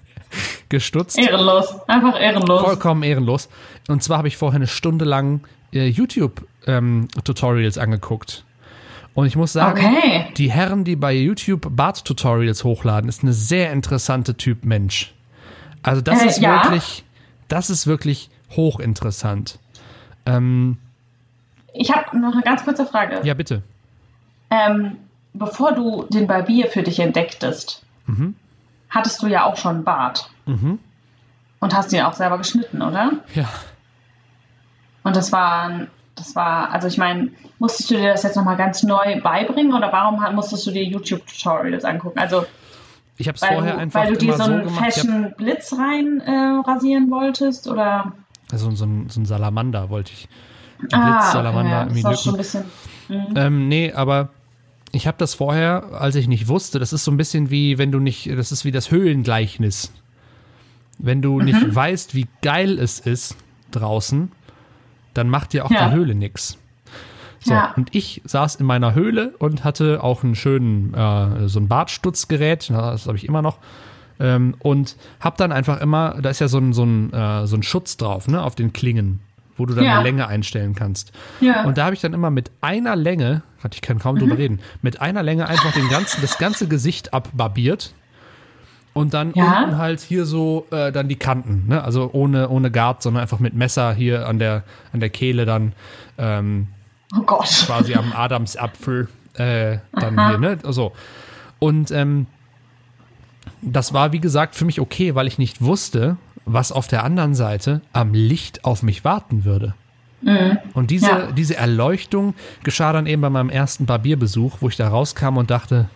gestutzt. 0.68 1.18
Ehrenlos. 1.18 1.74
Einfach 1.88 2.20
ehrenlos. 2.20 2.62
Vollkommen 2.62 3.02
ehrenlos. 3.02 3.48
Und 3.88 4.02
zwar 4.02 4.18
habe 4.18 4.28
ich 4.28 4.36
vorher 4.36 4.56
eine 4.56 4.66
Stunde 4.68 5.04
lang 5.04 5.40
äh, 5.72 5.86
YouTube-Tutorials 5.88 7.78
angeguckt. 7.78 8.44
Und 9.14 9.26
ich 9.26 9.34
muss 9.36 9.52
sagen, 9.52 9.78
Okay. 9.84 10.26
die 10.36 10.50
Herren, 10.50 10.84
die 10.84 10.94
bei 10.96 11.12
YouTube 11.12 11.66
Bart-Tutorials 11.74 12.62
hochladen, 12.64 13.08
ist 13.08 13.22
eine 13.22 13.32
sehr 13.32 13.72
interessante 13.72 14.36
Typ 14.36 14.64
Mensch. 14.64 15.12
Also 15.82 16.00
das 16.02 16.22
Äh, 16.22 16.26
ist 16.28 16.38
ja. 16.40 16.62
wirklich, 16.64 17.04
das 17.48 17.68
ist 17.70 17.86
wirklich 17.86 18.30
hochinteressant. 18.56 19.58
Ähm, 20.26 20.78
Ich 21.74 21.92
habe 21.94 22.18
noch 22.18 22.32
eine 22.32 22.42
ganz 22.42 22.64
kurze 22.64 22.86
Frage. 22.86 23.20
ja, 23.24 23.34
bitte. 23.34 23.62
Ähm, 24.50 24.96
bevor 25.34 25.72
du 25.72 26.04
den 26.10 26.26
Barbier 26.26 26.68
für 26.68 26.82
dich 26.82 26.98
entdecktest, 27.00 27.82
Mhm. 28.06 28.34
hattest 28.88 29.22
du 29.22 29.26
ja 29.26 29.44
auch 29.44 29.56
schon 29.56 29.76
einen 29.76 29.84
Bart. 29.84 30.30
Und 30.46 31.74
hast 31.74 31.92
ihn 31.92 32.00
auch 32.02 32.14
selber 32.14 32.38
geschnitten, 32.38 32.80
oder? 32.82 33.12
Ja. 33.34 33.48
Und 35.02 35.14
das 35.16 35.30
war, 35.32 35.86
das 36.18 36.34
war, 36.36 36.70
also 36.72 36.88
ich 36.88 36.98
meine, 36.98 37.30
musstest 37.58 37.90
du 37.90 37.94
dir 37.96 38.12
das 38.12 38.22
jetzt 38.22 38.36
nochmal 38.36 38.56
ganz 38.56 38.82
neu 38.82 39.20
beibringen 39.20 39.72
oder 39.72 39.92
warum 39.92 40.34
musstest 40.34 40.66
du 40.66 40.70
dir 40.70 40.84
YouTube-Tutorials 40.84 41.84
angucken? 41.84 42.18
Also, 42.18 42.44
Ich 43.16 43.28
habe 43.28 43.36
es 43.36 43.42
weil, 43.42 43.54
vorher 43.54 43.74
du, 43.74 43.78
einfach 43.78 44.00
weil 44.04 44.12
du 44.12 44.18
dir 44.18 44.32
so 44.34 44.44
so 44.44 44.52
einen 44.52 44.64
hab, 44.64 44.84
Fashion-Blitz 44.84 45.72
rein 45.74 46.20
äh, 46.20 46.60
rasieren 46.70 47.10
wolltest 47.10 47.68
oder? 47.68 48.12
also 48.50 48.70
so 48.72 48.84
ein, 48.86 49.08
so 49.08 49.20
ein 49.20 49.26
Salamander 49.26 49.90
wollte 49.90 50.12
ich. 50.12 50.28
Ein 50.92 51.00
Ah, 51.00 51.04
Blitzsalamander 51.04 51.82
okay, 51.82 51.90
im 51.90 51.96
ja, 51.96 52.10
das 52.10 52.22
schon 52.22 52.34
ein 52.34 52.38
bisschen. 52.38 52.64
Ähm, 53.34 53.68
nee, 53.68 53.92
aber 53.92 54.28
ich 54.92 55.06
habe 55.06 55.16
das 55.18 55.34
vorher, 55.34 55.84
als 56.00 56.14
ich 56.14 56.28
nicht 56.28 56.48
wusste, 56.48 56.78
das 56.78 56.92
ist 56.92 57.04
so 57.04 57.10
ein 57.10 57.16
bisschen 57.16 57.50
wie, 57.50 57.78
wenn 57.78 57.92
du 57.92 57.98
nicht, 57.98 58.30
das 58.30 58.52
ist 58.52 58.64
wie 58.64 58.70
das 58.72 58.90
Höhlengleichnis. 58.90 59.92
Wenn 60.98 61.20
du 61.22 61.38
Mhm. 61.38 61.44
nicht 61.44 61.74
weißt, 61.74 62.14
wie 62.14 62.26
geil 62.42 62.78
es 62.78 63.00
ist 63.00 63.36
draußen, 63.70 64.32
dann 65.14 65.28
macht 65.28 65.52
dir 65.52 65.64
auch 65.64 65.70
Ja. 65.70 65.88
die 65.88 65.94
Höhle 65.94 66.14
nix. 66.14 66.58
So, 67.40 67.54
Ja. 67.54 67.72
und 67.76 67.94
ich 67.94 68.20
saß 68.24 68.56
in 68.56 68.66
meiner 68.66 68.94
Höhle 68.94 69.34
und 69.38 69.62
hatte 69.64 70.02
auch 70.02 70.24
einen 70.24 70.34
schönen, 70.34 70.92
äh, 70.94 71.48
so 71.48 71.60
ein 71.60 71.68
Bartstutzgerät, 71.68 72.70
das 72.70 73.06
habe 73.06 73.16
ich 73.16 73.26
immer 73.28 73.42
noch. 73.42 73.58
Ähm, 74.20 74.54
und 74.58 74.96
hab 75.20 75.36
dann 75.36 75.52
einfach 75.52 75.80
immer, 75.80 76.16
da 76.20 76.30
ist 76.30 76.40
ja 76.40 76.48
so 76.48 76.58
ein, 76.58 76.72
so 76.72 76.82
ein, 76.84 77.12
äh, 77.12 77.46
so 77.46 77.56
ein 77.56 77.62
Schutz 77.62 77.96
drauf, 77.96 78.26
ne, 78.26 78.42
auf 78.42 78.56
den 78.56 78.72
Klingen, 78.72 79.20
wo 79.56 79.64
du 79.66 79.74
dann 79.74 79.84
Ja. 79.84 79.94
eine 79.94 80.02
Länge 80.02 80.26
einstellen 80.26 80.74
kannst. 80.74 81.12
Ja. 81.40 81.62
Und 81.64 81.78
da 81.78 81.84
habe 81.84 81.94
ich 81.94 82.00
dann 82.00 82.12
immer 82.14 82.30
mit 82.30 82.50
einer 82.60 82.96
Länge, 82.96 83.42
hatte 83.62 83.76
ich 83.76 83.80
kann 83.82 84.00
kaum 84.00 84.18
drüber 84.18 84.34
Mhm. 84.34 84.40
reden, 84.40 84.60
mit 84.82 85.00
einer 85.00 85.22
Länge 85.22 85.46
einfach 85.46 85.72
den 85.72 85.88
ganzen, 85.88 86.20
das 86.20 86.38
ganze 86.38 86.66
Gesicht 86.66 87.14
abbarbiert. 87.14 87.92
Und 88.98 89.14
dann 89.14 89.32
Ja. 89.34 89.62
unten 89.62 89.78
halt 89.78 90.00
hier 90.00 90.24
so 90.26 90.66
äh, 90.72 90.90
dann 90.90 91.06
die 91.08 91.16
Kanten, 91.16 91.66
ne? 91.68 91.84
Also 91.84 92.10
ohne, 92.12 92.48
ohne 92.48 92.70
Guard, 92.70 93.00
sondern 93.02 93.22
einfach 93.22 93.38
mit 93.38 93.54
Messer 93.54 93.94
hier 93.94 94.26
an 94.26 94.38
der, 94.40 94.64
an 94.92 94.98
der 95.00 95.08
Kehle 95.10 95.46
dann 95.46 95.72
ähm, 96.18 96.66
Oh 97.16 97.22
Gott. 97.22 97.48
quasi 97.66 97.94
am 97.94 98.12
Adamsapfel 98.12 99.08
äh, 99.34 99.78
dann 99.92 100.26
hier, 100.26 100.38
ne? 100.38 100.58
So. 100.64 100.92
Und 101.60 101.90
ähm, 101.92 102.26
das 103.62 103.92
war, 103.92 104.12
wie 104.12 104.18
gesagt, 104.20 104.56
für 104.56 104.64
mich 104.64 104.80
okay, 104.80 105.14
weil 105.14 105.26
ich 105.28 105.38
nicht 105.38 105.62
wusste, 105.62 106.16
was 106.44 106.72
auf 106.72 106.88
der 106.88 107.04
anderen 107.04 107.34
Seite 107.36 107.80
am 107.92 108.14
Licht 108.14 108.64
auf 108.64 108.82
mich 108.82 109.04
warten 109.04 109.44
würde. 109.44 109.74
Und 110.74 110.90
diese, 110.90 111.06
Ja. 111.06 111.32
diese 111.32 111.56
Erleuchtung 111.56 112.34
geschah 112.64 112.92
dann 112.92 113.06
eben 113.06 113.22
bei 113.22 113.30
meinem 113.30 113.50
ersten 113.50 113.86
Barbierbesuch, 113.86 114.56
wo 114.60 114.68
ich 114.68 114.76
da 114.76 114.88
rauskam 114.88 115.36
und 115.36 115.50
dachte, 115.52 115.88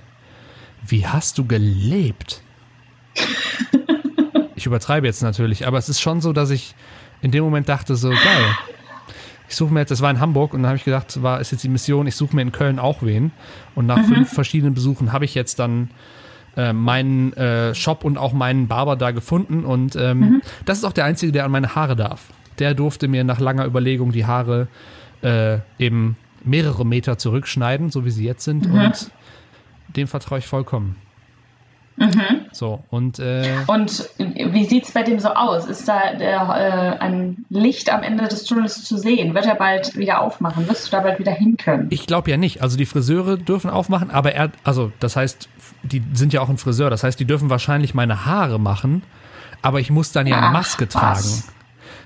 wie 0.87 1.07
hast 1.07 1.39
du 1.39 1.45
gelebt? 1.47 2.43
Ich 4.55 4.67
übertreibe 4.67 5.07
jetzt 5.07 5.23
natürlich, 5.23 5.67
aber 5.67 5.79
es 5.79 5.89
ist 5.89 6.01
schon 6.01 6.21
so, 6.21 6.33
dass 6.33 6.51
ich 6.51 6.75
in 7.21 7.31
dem 7.31 7.45
Moment 7.45 7.69
dachte, 7.69 7.97
so 7.97 8.11
geil. 8.11 8.57
Ich 9.49 9.57
suche 9.57 9.73
mir 9.73 9.81
jetzt, 9.81 9.91
das 9.91 10.01
war 10.01 10.11
in 10.11 10.19
Hamburg 10.19 10.55
und 10.55 10.63
dann 10.63 10.69
habe 10.69 10.77
ich 10.77 10.85
gedacht, 10.85 11.23
war 11.23 11.41
ist 11.41 11.53
jetzt 11.53 11.63
die 11.63 11.69
Mission, 11.69 12.07
ich 12.07 12.17
suche 12.17 12.35
mir 12.35 12.43
in 12.43 12.53
Köln 12.53 12.79
auch 12.79 13.03
wen. 13.03 13.33
Und 13.75 13.87
nach 13.87 14.03
fünf 14.05 14.33
verschiedenen 14.33 14.73
Besuchen 14.75 15.13
habe 15.13 15.25
ich 15.27 15.35
jetzt 15.35 15.59
dann 15.59 15.91
äh, 16.57 16.73
meinen 16.73 17.33
äh, 17.35 17.75
Shop 17.75 18.05
und 18.05 18.19
auch 18.19 18.33
meinen 18.33 18.67
Barber 18.67 18.97
da 18.97 19.11
gefunden. 19.11 19.65
Und 19.65 19.95
ähm, 19.97 20.43
das 20.65 20.79
ist 20.79 20.85
auch 20.85 20.93
der 20.93 21.05
Einzige, 21.05 21.33
der 21.33 21.45
an 21.45 21.51
meine 21.51 21.75
Haare 21.75 21.97
darf. 21.97 22.33
Der 22.59 22.75
durfte 22.75 23.09
mir 23.09 23.25
nach 23.25 23.41
langer 23.41 23.67
Überlegung 23.67 24.13
die 24.13 24.27
Haare 24.27 24.69
äh, 25.23 25.59
eben 25.79 26.17
mehrere 26.45 26.87
Meter 26.87 27.19
zurückschneiden, 27.19 27.91
so 27.91 28.05
wie 28.05 28.11
sie 28.11 28.25
jetzt 28.25 28.45
sind. 28.45 28.67
Und 28.67 29.11
dem 29.97 30.09
vertraue 30.09 30.39
ich 30.39 30.47
vollkommen. 30.47 30.97
So, 32.53 32.83
und 32.91 33.19
äh, 33.19 33.55
Und 33.67 34.09
wie 34.19 34.65
sieht 34.65 34.85
es 34.85 34.93
bei 34.93 35.03
dem 35.03 35.21
so 35.21 35.29
aus? 35.29 35.67
Ist 35.67 35.87
da 35.89 36.15
der, 36.15 36.97
äh, 36.99 37.03
ein 37.03 37.45
Licht 37.49 37.93
am 37.93 38.03
Ende 38.03 38.29
des 38.29 38.45
Tunnels 38.45 38.85
zu 38.85 38.97
sehen? 38.97 39.35
Wird 39.35 39.47
er 39.47 39.55
bald 39.55 39.97
wieder 39.97 40.21
aufmachen? 40.21 40.69
Wirst 40.69 40.87
du 40.87 40.91
da 40.91 41.01
bald 41.01 41.19
wieder 41.19 41.33
hin 41.33 41.57
können? 41.57 41.87
Ich 41.91 42.07
glaube 42.07 42.31
ja 42.31 42.37
nicht. 42.37 42.63
Also 42.63 42.77
die 42.77 42.87
Friseure 42.87 43.37
dürfen 43.37 43.71
aufmachen, 43.71 44.11
aber 44.11 44.33
er, 44.33 44.51
also 44.65 44.93
das 45.01 45.17
heißt, 45.17 45.49
die 45.83 46.03
sind 46.13 46.33
ja 46.33 46.41
auch 46.41 46.49
ein 46.49 46.59
Friseur. 46.59 46.91
Das 46.91 47.05
heißt, 47.05 47.19
die 47.21 47.25
dürfen 47.25 47.51
wahrscheinlich 47.51 47.95
meine 47.95 48.27
Haare 48.27 48.59
machen, 48.59 49.03
aber 49.61 49.81
ich 49.81 49.91
muss 49.91 50.13
dann 50.13 50.27
ja 50.27 50.39
eine 50.39 50.51
Maske 50.51 50.87
was? 50.87 50.93
tragen. 50.93 51.45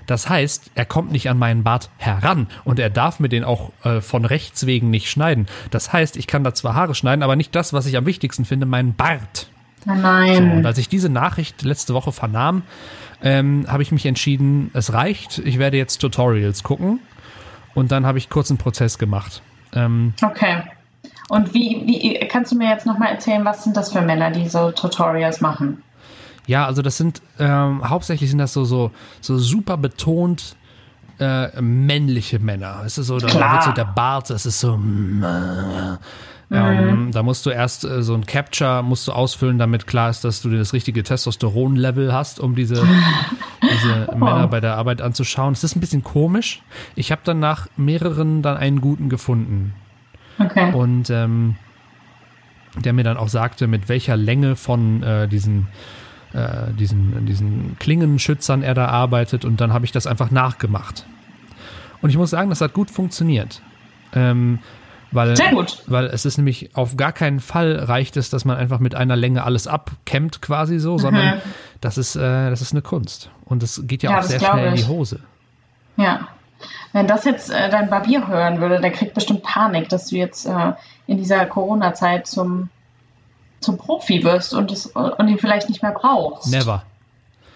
Das 0.05 0.29
heißt, 0.29 0.71
er 0.75 0.85
kommt 0.85 1.11
nicht 1.11 1.29
an 1.29 1.37
meinen 1.37 1.63
Bart 1.63 1.89
heran 1.97 2.47
und 2.63 2.79
er 2.79 2.89
darf 2.89 3.19
mir 3.19 3.27
den 3.27 3.43
auch 3.43 3.71
äh, 3.83 3.99
von 3.99 4.23
Rechts 4.23 4.65
wegen 4.65 4.89
nicht 4.89 5.09
schneiden. 5.09 5.47
Das 5.69 5.91
heißt, 5.91 6.15
ich 6.15 6.27
kann 6.27 6.45
da 6.45 6.53
zwar 6.53 6.75
Haare 6.75 6.95
schneiden, 6.95 7.23
aber 7.23 7.35
nicht 7.35 7.53
das, 7.53 7.73
was 7.73 7.85
ich 7.85 7.97
am 7.97 8.05
wichtigsten 8.05 8.45
finde, 8.45 8.65
meinen 8.65 8.95
Bart. 8.95 9.47
Oh 9.85 9.93
So, 9.93 10.01
nein. 10.01 10.51
und 10.59 10.65
als 10.65 10.77
ich 10.77 10.89
diese 10.89 11.09
Nachricht 11.09 11.61
letzte 11.63 11.93
Woche 11.93 12.11
vernahm, 12.11 12.63
ähm, 13.21 13.65
habe 13.67 13.83
ich 13.83 13.91
mich 13.91 14.05
entschieden, 14.05 14.69
es 14.73 14.93
reicht. 14.93 15.39
Ich 15.39 15.57
werde 15.59 15.77
jetzt 15.77 15.97
Tutorials 15.99 16.63
gucken 16.63 16.99
und 17.73 17.91
dann 17.91 18.05
habe 18.05 18.17
ich 18.17 18.29
kurz 18.29 18.49
einen 18.51 18.57
Prozess 18.57 18.97
gemacht. 18.97 19.41
Ähm, 19.73 20.13
Okay. 20.23 20.63
Und 21.29 21.53
wie, 21.53 21.83
wie 21.85 22.25
kannst 22.29 22.53
du 22.53 22.57
mir 22.57 22.69
jetzt 22.69 22.85
nochmal 22.85 23.09
erzählen, 23.11 23.43
was 23.43 23.63
sind 23.65 23.75
das 23.75 23.91
für 23.91 24.01
Männer, 24.01 24.31
die 24.31 24.47
so 24.47 24.71
Tutorials 24.71 25.41
machen? 25.41 25.83
Ja, 26.45 26.65
also 26.65 26.81
das 26.81 26.95
sind 26.95 27.21
ähm, 27.39 27.81
hauptsächlich 27.87 28.29
sind 28.29 28.39
das 28.39 28.53
so 28.53 28.63
so 28.63 28.91
so 29.19 29.37
super 29.37 29.75
betont 29.75 30.55
äh, 31.19 31.59
männliche 31.61 32.39
Männer. 32.39 32.83
Es 32.85 32.97
ist 32.97 33.07
so, 33.07 33.17
da 33.19 33.27
Klar. 33.27 33.53
wird 33.53 33.63
so 33.63 33.71
der 33.73 33.85
Bart, 33.85 34.29
das 34.29 34.45
ist 34.45 34.59
so. 34.61 34.77
mm, 34.77 35.25
äh, 36.49 36.55
Ähm, 36.55 37.11
da 37.11 37.23
musst 37.23 37.45
du 37.45 37.49
erst 37.49 37.83
äh, 37.83 38.01
so 38.03 38.13
ein 38.13 38.25
Capture 38.25 38.83
musst 38.83 39.07
du 39.07 39.11
ausfüllen, 39.11 39.57
damit 39.57 39.87
klar 39.87 40.09
ist, 40.09 40.23
dass 40.23 40.41
du 40.41 40.49
das 40.49 40.73
richtige 40.73 41.03
Testosteron-Level 41.03 42.13
hast, 42.13 42.39
um 42.39 42.55
diese, 42.55 42.75
diese 43.61 44.15
Männer 44.15 44.47
bei 44.47 44.59
der 44.59 44.75
Arbeit 44.75 45.01
anzuschauen. 45.01 45.53
Es 45.53 45.63
ist 45.63 45.75
ein 45.75 45.81
bisschen 45.81 46.03
komisch. 46.03 46.61
Ich 46.95 47.11
habe 47.11 47.21
dann 47.23 47.39
nach 47.39 47.67
mehreren 47.75 48.41
dann 48.41 48.57
einen 48.57 48.81
guten 48.81 49.09
gefunden 49.09 49.73
Okay. 50.39 50.71
und 50.71 51.09
ähm, 51.09 51.55
der 52.77 52.93
mir 52.93 53.03
dann 53.03 53.17
auch 53.17 53.29
sagte, 53.29 53.67
mit 53.67 53.89
welcher 53.89 54.15
Länge 54.15 54.55
von 54.55 55.01
äh, 55.01 55.27
diesen, 55.27 55.67
äh, 56.33 56.71
diesen, 56.77 57.25
diesen 57.25 57.75
Klingenschützern 57.79 58.61
er 58.61 58.75
da 58.75 58.87
arbeitet 58.87 59.45
und 59.45 59.59
dann 59.61 59.73
habe 59.73 59.85
ich 59.85 59.91
das 59.91 60.05
einfach 60.05 60.29
nachgemacht. 60.29 61.05
Und 62.01 62.11
ich 62.11 62.17
muss 62.17 62.29
sagen, 62.29 62.49
das 62.49 62.61
hat 62.61 62.73
gut 62.73 62.91
funktioniert. 62.91 63.61
Ähm, 64.13 64.59
weil, 65.11 65.35
Sehr 65.35 65.51
gut. 65.51 65.83
weil 65.87 66.05
es 66.07 66.25
ist 66.25 66.37
nämlich 66.37 66.75
auf 66.75 66.97
gar 66.97 67.13
keinen 67.13 67.39
Fall 67.39 67.77
reicht 67.77 68.17
es, 68.17 68.29
dass 68.29 68.45
man 68.45 68.57
einfach 68.57 68.79
mit 68.79 68.95
einer 68.95 69.15
Länge 69.15 69.43
alles 69.43 69.67
abkämmt 69.67 70.41
quasi 70.41 70.79
so, 70.79 70.97
sondern 70.97 71.41
das 71.81 71.97
ist, 71.97 72.15
äh, 72.15 72.49
das 72.49 72.61
ist 72.61 72.73
eine 72.73 72.81
Kunst. 72.81 73.29
Und 73.45 73.63
das 73.63 73.81
geht 73.85 74.03
ja, 74.03 74.11
Ja, 74.11 74.17
auch 74.17 74.21
das 74.21 74.29
sehr 74.29 74.39
schnell 74.39 74.67
in 74.67 74.75
die. 74.75 74.85
Hose. 74.85 75.19
Ja. 75.95 76.27
Wenn 76.91 77.07
das 77.07 77.25
jetzt 77.25 77.49
äh, 77.51 77.69
dein 77.69 77.89
Barbier 77.89 78.27
hören 78.27 78.59
würde, 78.59 78.81
der 78.81 78.91
kriegt 78.91 79.13
bestimmt 79.13 79.43
Panik, 79.43 79.89
dass 79.89 80.07
du 80.07 80.15
jetzt 80.15 80.45
äh, 80.45 80.73
in 81.05 81.17
dieser 81.17 81.45
Corona-Zeit 81.45 82.27
zum, 82.27 82.69
zum 83.59 83.77
Profi 83.77 84.23
wirst 84.23 84.53
und, 84.53 84.71
es, 84.71 84.87
und 84.87 85.27
ihn 85.27 85.37
vielleicht 85.37 85.69
nicht 85.69 85.83
mehr 85.83 85.91
brauchst. 85.91 86.51
Never. 86.51 86.83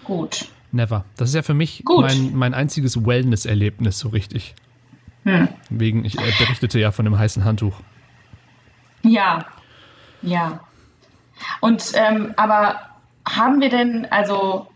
Gut. 0.04 0.46
Never. 0.70 1.04
Das 1.16 1.28
ist 1.28 1.34
ja 1.34 1.42
für 1.42 1.54
mich 1.54 1.84
mein, 1.86 2.34
mein 2.34 2.54
einziges 2.54 3.04
Wellness-Erlebnis 3.04 3.98
so 3.98 4.08
richtig. 4.08 4.54
Hm. 5.24 5.48
Wegen, 5.70 6.04
ich 6.04 6.16
berichtete 6.16 6.78
ja 6.78 6.90
von 6.90 7.04
dem 7.04 7.18
heißen 7.18 7.44
Handtuch. 7.44 7.76
Ja, 9.02 9.46
ja. 10.22 10.60
Und 11.60 11.92
ähm, 11.94 12.34
aber 12.36 12.80
haben 13.28 13.60
wir 13.60 13.68
denn, 13.68 14.06
also 14.10 14.68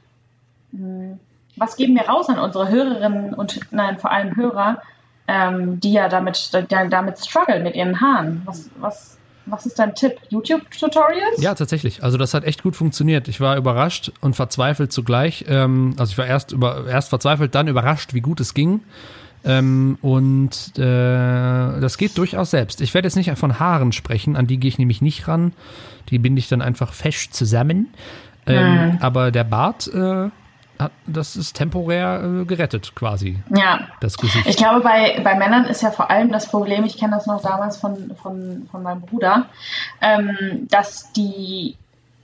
mh, 0.72 1.18
was 1.56 1.76
geben 1.76 1.94
wir 1.94 2.02
raus 2.02 2.28
an 2.28 2.38
unsere 2.38 2.68
Hörerinnen 2.68 3.34
und 3.34 3.60
nein, 3.70 3.98
vor 3.98 4.10
allem 4.10 4.36
Hörer, 4.36 4.82
ähm, 5.26 5.80
die 5.80 5.92
ja 5.92 6.08
damit, 6.08 6.50
die 6.52 6.88
damit 6.90 7.18
strugglen 7.18 7.62
mit 7.62 7.74
ihren 7.74 8.00
Haaren? 8.00 8.42
Was, 8.44 8.70
was, 8.78 9.18
was 9.46 9.66
ist 9.66 9.78
dein 9.78 9.94
Tipp? 9.94 10.18
YouTube-Tutorials? 10.28 11.40
Ja, 11.40 11.54
tatsächlich. 11.54 12.02
Also 12.02 12.18
das 12.18 12.34
hat 12.34 12.44
echt 12.44 12.62
gut 12.62 12.76
funktioniert. 12.76 13.28
Ich 13.28 13.40
war 13.40 13.56
überrascht 13.56 14.12
und 14.20 14.36
verzweifelt 14.36 14.92
zugleich. 14.92 15.46
Ähm, 15.48 15.94
also 15.98 16.10
ich 16.12 16.18
war 16.18 16.26
erst, 16.26 16.52
über, 16.52 16.86
erst 16.86 17.08
verzweifelt, 17.08 17.54
dann 17.54 17.68
überrascht, 17.68 18.12
wie 18.12 18.20
gut 18.20 18.40
es 18.40 18.54
ging. 18.54 18.82
Ähm, 19.46 19.96
und 20.02 20.76
äh, 20.76 20.82
das 21.80 21.96
geht 21.98 22.18
durchaus 22.18 22.50
selbst. 22.50 22.80
Ich 22.80 22.92
werde 22.94 23.06
jetzt 23.06 23.16
nicht 23.16 23.30
von 23.38 23.60
Haaren 23.60 23.92
sprechen, 23.92 24.34
an 24.36 24.46
die 24.46 24.58
gehe 24.58 24.68
ich 24.68 24.78
nämlich 24.78 25.00
nicht 25.00 25.28
ran. 25.28 25.52
Die 26.10 26.18
binde 26.18 26.40
ich 26.40 26.48
dann 26.48 26.62
einfach 26.62 26.92
fest 26.92 27.34
zusammen. 27.34 27.88
Ähm, 28.46 28.92
Hm. 28.92 28.98
Aber 29.00 29.30
der 29.30 29.44
Bart, 29.44 29.88
äh, 29.88 30.30
hat, 30.78 30.92
das 31.06 31.36
ist 31.36 31.56
temporär 31.56 32.22
äh, 32.42 32.44
gerettet 32.44 32.94
quasi, 32.94 33.38
Ja. 33.54 33.80
das 34.00 34.16
Gesicht. 34.18 34.46
Ich 34.46 34.56
glaube, 34.56 34.80
bei, 34.80 35.20
bei 35.22 35.34
Männern 35.34 35.64
ist 35.64 35.82
ja 35.82 35.90
vor 35.90 36.10
allem 36.10 36.30
das 36.30 36.48
Problem, 36.48 36.84
ich 36.84 36.98
kenne 36.98 37.16
das 37.16 37.26
noch 37.26 37.42
damals 37.42 37.76
von, 37.76 38.12
von, 38.22 38.68
von 38.70 38.82
meinem 38.82 39.00
Bruder, 39.00 39.46
ähm, 40.00 40.66
dass, 40.70 41.12
die, 41.12 41.76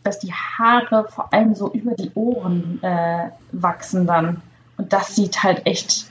dass 0.05 0.19
die 0.19 0.33
Haare 0.33 1.07
vor 1.09 1.33
allem 1.33 1.55
so 1.55 1.73
über 1.73 1.95
die 1.95 2.11
Ohren 2.15 2.79
äh, 2.83 3.31
wachsen 3.53 4.07
dann. 4.07 4.43
Und 4.77 4.93
das 4.93 5.15
sieht 5.17 5.43
halt 5.43 5.67
echt 5.67 6.07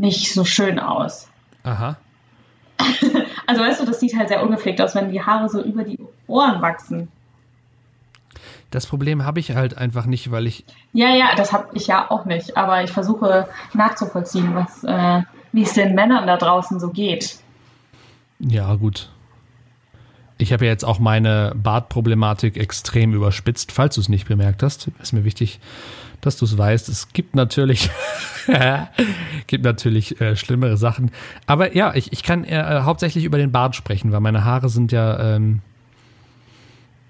nicht 0.00 0.32
so 0.32 0.44
schön 0.44 0.78
aus. 0.78 1.28
Aha. 1.62 1.96
Also 3.46 3.62
weißt 3.62 3.80
du, 3.80 3.84
das 3.84 3.98
sieht 3.98 4.16
halt 4.16 4.28
sehr 4.28 4.44
ungepflegt 4.44 4.80
aus, 4.80 4.94
wenn 4.94 5.10
die 5.10 5.20
Haare 5.20 5.48
so 5.48 5.60
über 5.60 5.82
die 5.82 5.98
Ohren 6.28 6.62
wachsen. 6.62 7.08
Das 8.70 8.86
Problem 8.86 9.24
habe 9.24 9.40
ich 9.40 9.56
halt 9.56 9.76
einfach 9.76 10.06
nicht, 10.06 10.30
weil 10.30 10.46
ich 10.46 10.64
Ja, 10.92 11.08
ja, 11.16 11.34
das 11.36 11.52
habe 11.52 11.70
ich 11.72 11.88
ja 11.88 12.08
auch 12.12 12.26
nicht. 12.26 12.56
Aber 12.56 12.84
ich 12.84 12.92
versuche 12.92 13.48
nachzuvollziehen, 13.74 14.54
was, 14.54 14.84
äh, 14.84 15.22
wie 15.50 15.62
es 15.62 15.72
den 15.72 15.96
Männern 15.96 16.28
da 16.28 16.36
draußen 16.36 16.78
so 16.78 16.90
geht. 16.90 17.38
Ja, 18.38 18.76
gut. 18.76 19.10
Ich 20.38 20.52
habe 20.52 20.66
ja 20.66 20.70
jetzt 20.70 20.84
auch 20.84 21.00
meine 21.00 21.52
Bartproblematik 21.56 22.56
extrem 22.56 23.14
überspitzt, 23.14 23.72
falls 23.72 23.96
du 23.96 24.00
es 24.00 24.08
nicht 24.08 24.28
bemerkt 24.28 24.62
hast. 24.62 24.92
Ist 25.02 25.12
mir 25.12 25.24
wichtig, 25.24 25.58
dass 26.20 26.36
du 26.36 26.44
es 26.44 26.56
weißt. 26.56 26.88
Es 26.88 27.12
gibt 27.12 27.34
natürlich, 27.34 27.90
gibt 29.46 29.64
natürlich 29.64 30.20
äh, 30.20 30.36
schlimmere 30.36 30.76
Sachen. 30.76 31.10
Aber 31.46 31.74
ja, 31.74 31.94
ich, 31.94 32.12
ich 32.12 32.22
kann 32.22 32.44
äh, 32.44 32.80
hauptsächlich 32.82 33.24
über 33.24 33.38
den 33.38 33.52
Bart 33.52 33.76
sprechen, 33.76 34.12
weil 34.12 34.20
meine 34.20 34.44
Haare 34.44 34.68
sind 34.68 34.92
ja, 34.92 35.36
ähm, 35.36 35.60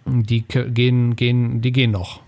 die 0.07 0.43
gehen, 0.43 1.17
gehen, 1.17 1.61
die 1.61 1.73
gehen 1.73 1.91
noch. 1.91 2.21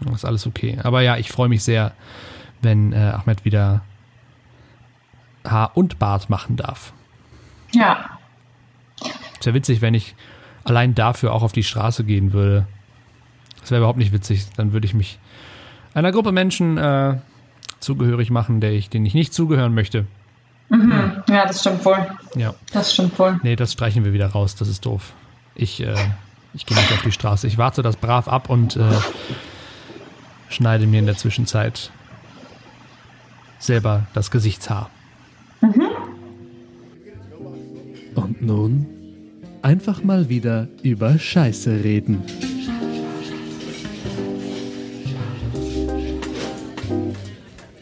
Das 0.00 0.14
ist 0.14 0.24
alles 0.24 0.46
okay. 0.46 0.78
Aber 0.82 1.02
ja, 1.02 1.16
ich 1.16 1.30
freue 1.30 1.48
mich 1.48 1.62
sehr, 1.62 1.92
wenn 2.62 2.92
äh, 2.92 2.96
Ahmed 2.96 3.44
wieder 3.44 3.82
Haar 5.44 5.76
und 5.76 5.98
Bart 5.98 6.28
machen 6.28 6.56
darf. 6.56 6.92
Ja, 7.72 8.18
Es 9.40 9.46
wäre 9.46 9.54
witzig, 9.54 9.80
wenn 9.80 9.94
ich 9.94 10.14
allein 10.64 10.94
dafür 10.94 11.32
auch 11.32 11.42
auf 11.42 11.52
die 11.52 11.62
Straße 11.62 12.04
gehen 12.04 12.32
würde. 12.32 12.66
Das 13.66 13.72
wäre 13.72 13.80
überhaupt 13.80 13.98
nicht 13.98 14.12
witzig. 14.12 14.46
Dann 14.56 14.72
würde 14.72 14.86
ich 14.86 14.94
mich 14.94 15.18
einer 15.92 16.12
Gruppe 16.12 16.30
Menschen 16.30 16.78
äh, 16.78 17.16
zugehörig 17.80 18.30
machen, 18.30 18.60
der 18.60 18.70
ich, 18.70 18.90
denen 18.90 19.04
ich 19.06 19.14
nicht 19.14 19.34
zugehören 19.34 19.74
möchte. 19.74 20.06
mhm. 20.68 21.24
ja, 21.28 21.46
das 21.46 21.62
stimmt 21.62 21.84
wohl. 21.84 22.06
Ja. 22.36 22.54
Das 22.72 22.94
stimmt 22.94 23.18
wohl. 23.18 23.40
Nee, 23.42 23.56
das 23.56 23.72
streichen 23.72 24.04
wir 24.04 24.12
wieder 24.12 24.28
raus. 24.28 24.54
Das 24.54 24.68
ist 24.68 24.86
doof. 24.86 25.14
Ich, 25.56 25.82
äh, 25.82 25.96
ich 26.54 26.64
gehe 26.64 26.76
nicht 26.76 26.92
auf 26.92 27.02
die 27.02 27.10
Straße. 27.10 27.48
Ich 27.48 27.58
warte 27.58 27.82
das 27.82 27.96
brav 27.96 28.28
ab 28.28 28.50
und 28.50 28.76
äh, 28.76 28.84
schneide 30.48 30.86
mir 30.86 31.00
in 31.00 31.06
der 31.06 31.16
Zwischenzeit 31.16 31.90
selber 33.58 34.06
das 34.14 34.30
Gesichtshaar. 34.30 34.90
Und 38.14 38.42
nun 38.42 38.86
einfach 39.62 40.04
mal 40.04 40.28
wieder 40.28 40.68
über 40.84 41.18
Scheiße 41.18 41.82
reden. 41.82 42.22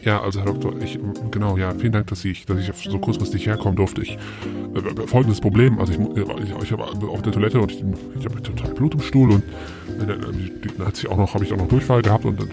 Ja, 0.05 0.21
also 0.21 0.39
Herr 0.39 0.45
Doktor, 0.45 0.73
ich, 0.83 0.99
genau, 1.31 1.57
ja, 1.57 1.73
vielen 1.73 1.91
Dank, 1.91 2.05
dass 2.07 2.23
ich, 2.23 2.45
dass 2.45 2.59
ich 2.59 2.71
so 2.89 2.99
kurzfristig 2.99 3.47
herkommen 3.47 3.75
durfte. 3.75 4.03
Ich, 4.03 4.11
äh, 4.13 5.07
folgendes 5.07 5.41
Problem, 5.41 5.79
also 5.79 5.93
ich, 5.93 5.97
mu- 5.99 6.13
ich, 6.15 6.63
ich 6.63 6.71
habe 6.71 6.83
auf 6.83 7.21
der 7.23 7.33
Toilette 7.33 7.59
und 7.59 7.71
ich, 7.71 7.83
ich 8.19 8.25
habe 8.25 8.41
total 8.43 8.71
Blut 8.75 8.93
im 8.93 9.01
Stuhl 9.01 9.31
und 9.31 9.43
äh, 9.99 10.05
dann, 10.05 10.19
äh, 10.79 10.85
hat 10.85 10.95
sich 10.95 11.09
auch 11.09 11.17
noch, 11.17 11.33
habe 11.33 11.43
ich 11.43 11.51
auch 11.53 11.57
noch 11.57 11.67
Durchfall 11.67 12.03
gehabt 12.03 12.23
und 12.23 12.39
dann, 12.39 12.49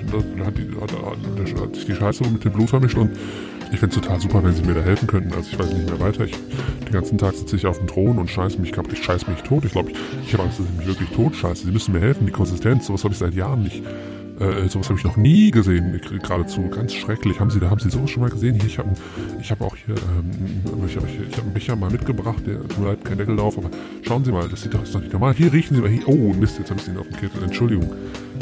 hat, 0.46 0.54
hat, 0.80 0.92
hat, 0.92 1.60
hat 1.62 1.74
sich 1.76 1.84
die 1.84 1.94
Scheiße 1.94 2.24
mit 2.30 2.42
dem 2.42 2.52
Blut 2.52 2.70
vermischt 2.70 2.96
und 2.96 3.10
ich 3.70 3.78
fände 3.80 3.96
es 3.96 4.02
total 4.02 4.18
super, 4.20 4.42
wenn 4.42 4.54
Sie 4.54 4.62
mir 4.62 4.74
da 4.74 4.80
helfen 4.82 5.06
könnten. 5.06 5.32
Also 5.34 5.50
ich 5.52 5.58
weiß 5.58 5.72
nicht 5.74 5.88
mehr 5.90 6.00
weiter. 6.00 6.24
Ich, 6.24 6.32
den 6.86 6.92
ganzen 6.92 7.16
Tag 7.18 7.34
sitze 7.34 7.56
ich 7.56 7.66
auf 7.66 7.78
dem 7.78 7.86
Thron 7.86 8.18
und 8.18 8.28
scheiße 8.30 8.58
mich 8.60 8.72
kaputt. 8.72 8.92
Ich 8.94 9.02
scheiße 9.04 9.30
mich 9.30 9.40
tot. 9.42 9.64
Ich 9.64 9.72
glaube, 9.72 9.90
ich, 9.90 9.96
ich 10.26 10.32
habe 10.34 10.42
Angst, 10.44 10.58
dass 10.58 10.66
ich 10.66 10.76
mich 10.76 10.86
wirklich 10.86 11.08
tot 11.10 11.34
scheiße. 11.34 11.64
Sie 11.66 11.72
müssen 11.72 11.92
mir 11.92 12.00
helfen. 12.00 12.26
Die 12.26 12.32
Konsistenz, 12.32 12.86
sowas 12.86 13.02
habe 13.04 13.12
ich 13.14 13.18
seit 13.18 13.32
Jahren 13.34 13.62
nicht. 13.62 13.82
Äh, 14.42 14.68
sowas 14.68 14.88
habe 14.88 14.98
ich 14.98 15.04
noch 15.04 15.16
nie 15.16 15.52
gesehen, 15.52 16.00
geradezu 16.22 16.68
ganz 16.68 16.92
schrecklich. 16.92 17.38
Haben 17.38 17.50
Sie 17.50 17.60
da 17.60 17.70
haben 17.70 17.78
Sie 17.78 17.90
sowas 17.90 18.10
schon 18.10 18.22
mal 18.22 18.30
gesehen? 18.30 18.56
Hier, 18.56 18.66
ich 18.66 18.78
habe 18.78 18.90
ich 19.40 19.50
habe 19.50 19.64
auch 19.64 19.76
hier, 19.76 19.94
ähm, 19.94 20.86
ich 20.86 20.96
habe 20.96 21.06
ich 21.08 21.38
hab 21.38 21.54
Becher 21.54 21.76
mal 21.76 21.90
mitgebracht, 21.90 22.42
der 22.46 22.60
tut 22.66 22.78
mir 22.78 22.96
kein 22.96 23.18
Deckel 23.18 23.36
drauf, 23.36 23.56
aber 23.56 23.70
schauen 24.02 24.24
Sie 24.24 24.32
mal, 24.32 24.48
das 24.48 24.62
sieht 24.62 24.74
doch, 24.74 24.82
ist 24.82 24.94
doch 24.94 25.00
nicht 25.00 25.12
normal. 25.12 25.34
Hier 25.34 25.52
riechen 25.52 25.76
Sie 25.76 25.80
mal, 25.80 25.90
hier, 25.90 26.08
oh 26.08 26.32
Mist, 26.32 26.58
jetzt 26.58 26.70
habe 26.70 26.80
ich 26.80 26.88
ihn 26.88 26.98
auf 26.98 27.06
dem 27.06 27.16
Kittel, 27.16 27.42
Entschuldigung. 27.42 27.92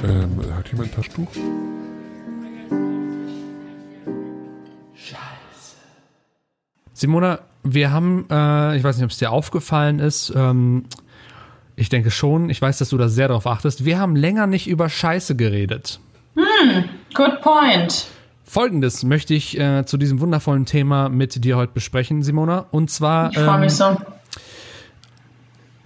Ähm, 0.04 0.30
hat 0.56 0.68
jemand 0.68 0.90
ein 0.90 0.94
Taschentuch? 0.94 1.28
Simona, 6.94 7.40
wir 7.62 7.90
haben, 7.92 8.26
äh, 8.30 8.76
ich 8.76 8.84
weiß 8.84 8.96
nicht, 8.96 9.04
ob 9.04 9.10
es 9.10 9.16
dir 9.16 9.32
aufgefallen 9.32 10.00
ist, 10.00 10.34
ähm, 10.36 10.84
ich 11.80 11.88
denke 11.88 12.10
schon, 12.10 12.50
ich 12.50 12.60
weiß, 12.60 12.76
dass 12.78 12.90
du 12.90 12.98
da 12.98 13.08
sehr 13.08 13.28
darauf 13.28 13.46
achtest, 13.46 13.86
wir 13.86 13.98
haben 13.98 14.14
länger 14.14 14.46
nicht 14.46 14.68
über 14.68 14.88
Scheiße 14.90 15.34
geredet. 15.34 15.98
Good 17.14 17.40
point. 17.40 18.06
Folgendes 18.44 19.02
möchte 19.02 19.32
ich 19.32 19.58
äh, 19.58 19.84
zu 19.86 19.96
diesem 19.96 20.20
wundervollen 20.20 20.66
Thema 20.66 21.08
mit 21.08 21.42
dir 21.42 21.56
heute 21.56 21.72
besprechen, 21.72 22.22
Simona. 22.22 22.66
Und 22.70 22.90
zwar, 22.90 23.30
Ich 23.30 23.38
freue 23.38 23.54
ähm, 23.54 23.60
mich 23.60 23.72
so. 23.72 23.96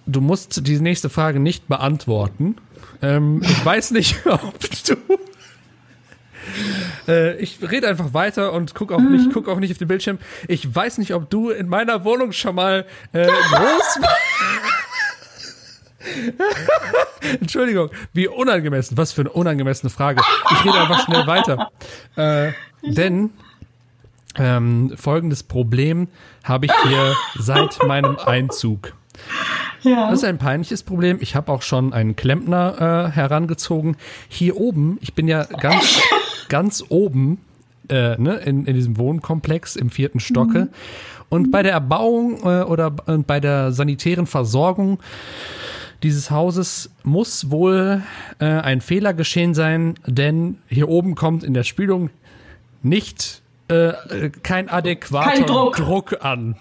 du 0.07 0.21
musst 0.21 0.67
die 0.67 0.81
nächste 0.81 1.11
Frage 1.11 1.39
nicht 1.39 1.69
beantworten. 1.69 2.57
Ähm, 3.01 3.41
ich 3.45 3.65
weiß 3.65 3.93
nicht, 3.93 4.17
ob 4.27 4.59
du. 4.59 4.97
Äh, 7.07 7.37
ich 7.37 7.59
rede 7.63 7.87
einfach 7.89 8.15
weiter 8.15 8.53
und 8.53 8.75
guck 8.75 8.91
auch 8.93 9.01
nicht, 9.01 9.31
guck 9.33 9.49
auch 9.49 9.61
nicht 9.61 9.71
auf 9.71 9.79
den 9.79 9.89
Bildschirm. 9.89 10.19
Ich 10.49 10.75
weiß 10.75 10.99
nicht, 10.99 11.15
ob 11.15 11.31
du 11.31 11.51
in 11.51 11.69
meiner 11.69 12.05
Wohnung 12.05 12.33
schon 12.33 12.57
mal 12.57 12.85
äh, 13.13 13.27
groß 13.51 14.01
Entschuldigung, 17.41 17.91
wie 18.13 18.29
unangemessen. 18.29 18.97
Was 18.97 19.13
für 19.13 19.23
eine 19.23 19.31
unangemessene 19.31 19.91
Frage. 19.91 20.23
Ich 20.53 20.65
rede 20.65 20.79
einfach 20.79 21.05
schnell 21.05 21.27
weiter. 21.27 21.71
Äh, 22.17 22.53
denn 22.83 23.31
ähm, 24.37 24.93
folgendes 24.97 25.43
Problem 25.43 26.09
habe 26.43 26.67
ich 26.67 26.73
hier 26.87 27.15
seit 27.39 27.83
meinem 27.87 28.17
Einzug. 28.17 28.95
Ja. 29.83 30.11
Das 30.11 30.21
ist 30.21 30.25
ein 30.25 30.39
peinliches 30.39 30.83
Problem. 30.83 31.19
Ich 31.21 31.37
habe 31.37 31.53
auch 31.53 31.63
schon 31.63 31.93
einen 31.93 32.17
Klempner 32.17 33.09
äh, 33.09 33.11
herangezogen. 33.11 33.97
Hier 34.29 34.57
oben, 34.57 34.99
ich 35.01 35.15
bin 35.15 35.29
ja 35.29 35.45
ganz, 35.45 36.01
ganz 36.49 36.85
oben 36.89 37.39
äh, 37.89 38.17
ne, 38.17 38.37
in, 38.37 38.65
in 38.65 38.75
diesem 38.75 38.97
Wohnkomplex 38.97 39.77
im 39.77 39.91
vierten 39.91 40.21
Stocke. 40.21 40.69
Und 41.29 41.51
bei 41.51 41.63
der 41.63 41.73
Erbauung 41.73 42.41
äh, 42.43 42.63
oder 42.63 42.91
bei 42.91 43.41
der 43.41 43.73
sanitären 43.73 44.27
Versorgung 44.27 45.01
dieses 46.05 46.31
Hauses 46.31 46.91
muss 47.03 47.51
wohl 47.51 48.03
äh, 48.39 48.45
ein 48.45 48.81
Fehler 48.83 49.15
geschehen 49.15 49.55
sein, 49.55 49.99
denn 50.07 50.59
hier 50.69 50.89
oben 50.89 51.15
kommt 51.15 51.43
in 51.43 51.55
der 51.55 51.65
Spülung 51.65 52.11
nicht 52.83 53.41
äh, 53.69 54.29
kein 54.43 54.69
adäquater 54.69 55.31
Kein 55.31 55.47
Druck. 55.47 55.77
Druck 55.77 56.23
an. 56.23 56.57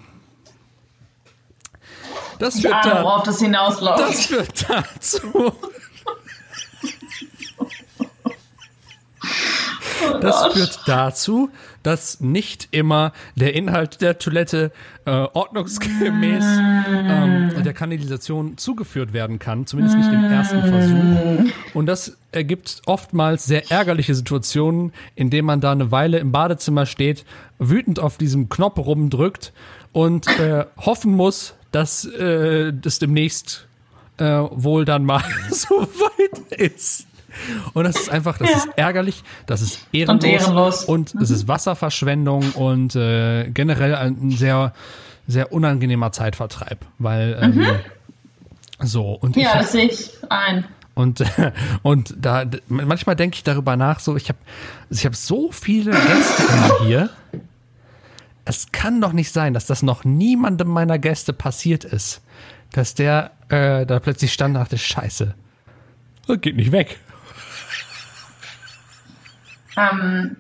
Das 2.40 2.56
Ich 2.56 2.64
wird 2.64 2.74
ahne, 2.74 2.94
da, 2.94 3.04
worauf 3.04 3.24
das 3.24 3.40
hinausläuft. 3.40 4.00
das 4.00 4.26
führt 4.26 4.70
dazu, 4.70 5.54
Das 10.22 10.44
Gott. 10.44 10.54
führt 10.54 10.80
dazu, 10.86 11.50
dass 11.84 12.22
nicht 12.22 12.70
immer 12.72 13.14
der 13.36 13.56
Inhalt 13.56 14.02
der 14.02 14.18
Toilette 14.18 14.72
äh, 15.06 15.12
ordnungsgemäß 15.12 16.44
ähm, 16.46 17.52
der 17.64 17.74
Kanalisation 17.74 18.58
zugeführt 18.58 19.14
werden 19.14 19.40
kann, 19.40 19.66
zumindest 19.66 19.98
nicht 19.98 20.12
im 20.12 20.24
ersten 20.24 20.62
Versuch. 20.62 21.54
Und 21.74 21.86
das 21.88 22.18
ergibt 22.32 22.82
oftmals 22.86 23.46
sehr 23.46 23.70
ärgerliche 23.72 24.16
Situationen, 24.16 24.94
indem 25.16 25.46
man 25.46 25.62
da 25.62 25.72
eine 25.72 25.92
Weile 25.92 26.20
im 26.20 26.32
Badezimmer 26.32 26.86
steht, 26.86 27.26
wütend 27.60 28.00
auf 28.00 28.18
diesem 28.18 28.50
Knopf 28.50 28.78
rumdrückt 28.78 29.54
und 29.92 30.28
äh, 30.40 30.66
hoffen 30.78 31.14
muss, 31.14 31.56
dass 31.72 32.06
äh, 32.06 32.72
das 32.74 33.00
demnächst 33.00 33.68
äh, 34.18 34.26
wohl 34.26 34.86
dann 34.86 35.06
mal 35.06 35.24
so 35.52 35.82
weit 35.82 36.60
ist. 36.60 37.08
Und 37.74 37.84
das 37.86 37.96
ist 37.96 38.10
einfach, 38.10 38.38
das 38.38 38.50
Ja. 38.52 38.58
ist 38.58 38.70
ärgerlich, 38.76 39.24
das 39.46 39.62
ist 39.62 39.80
ehrenlos 39.92 40.24
Und 40.24 40.30
ehrenlos. 40.30 40.86
und 40.86 41.16
es 41.16 41.30
ist 41.30 41.48
Wasserverschwendung 41.48 42.52
und 42.54 42.96
äh, 42.96 43.50
generell 43.50 43.96
ein 43.96 44.32
sehr, 44.32 44.74
sehr 45.28 45.52
unangenehmer 45.54 46.12
Zeitvertreib, 46.12 46.86
weil 47.00 47.38
ähm, 47.42 47.66
so 48.80 49.12
und 49.14 49.38
ich 49.38 49.44
Ja, 49.44 49.54
hab, 49.54 49.62
das 49.62 49.72
sehe 49.72 49.86
ich 49.86 50.12
ein. 50.30 50.66
und 50.96 51.24
und 51.82 52.14
da 52.20 52.46
manchmal 52.68 53.16
denke 53.16 53.36
ich 53.36 53.44
darüber 53.44 53.76
nach, 53.78 54.00
so 54.00 54.16
ich 54.16 54.30
habe 54.30 54.40
ich 54.90 55.06
habe 55.06 55.16
so 55.16 55.52
viele 55.52 55.92
Gäste 55.92 56.44
immer 56.44 56.80
hier. 56.86 57.10
Es 58.46 58.72
kann 58.74 59.00
doch 59.00 59.14
nicht 59.14 59.32
sein, 59.32 59.54
dass 59.54 59.66
das 59.68 59.84
noch 59.84 60.04
niemandem 60.04 60.68
meiner 60.68 61.00
Gäste 61.00 61.32
passiert 61.32 61.86
ist, 61.86 62.22
dass 62.74 62.94
der 62.94 63.32
äh, 63.48 63.86
da 63.86 64.00
plötzlich 64.00 64.34
stand 64.34 64.56
und 64.56 64.62
dachte, 64.62 64.78
Scheiße, 64.78 65.34
das 66.28 66.42
geht 66.42 66.58
nicht 66.58 66.74
weg. 66.74 67.00
Ähm, 69.78 70.38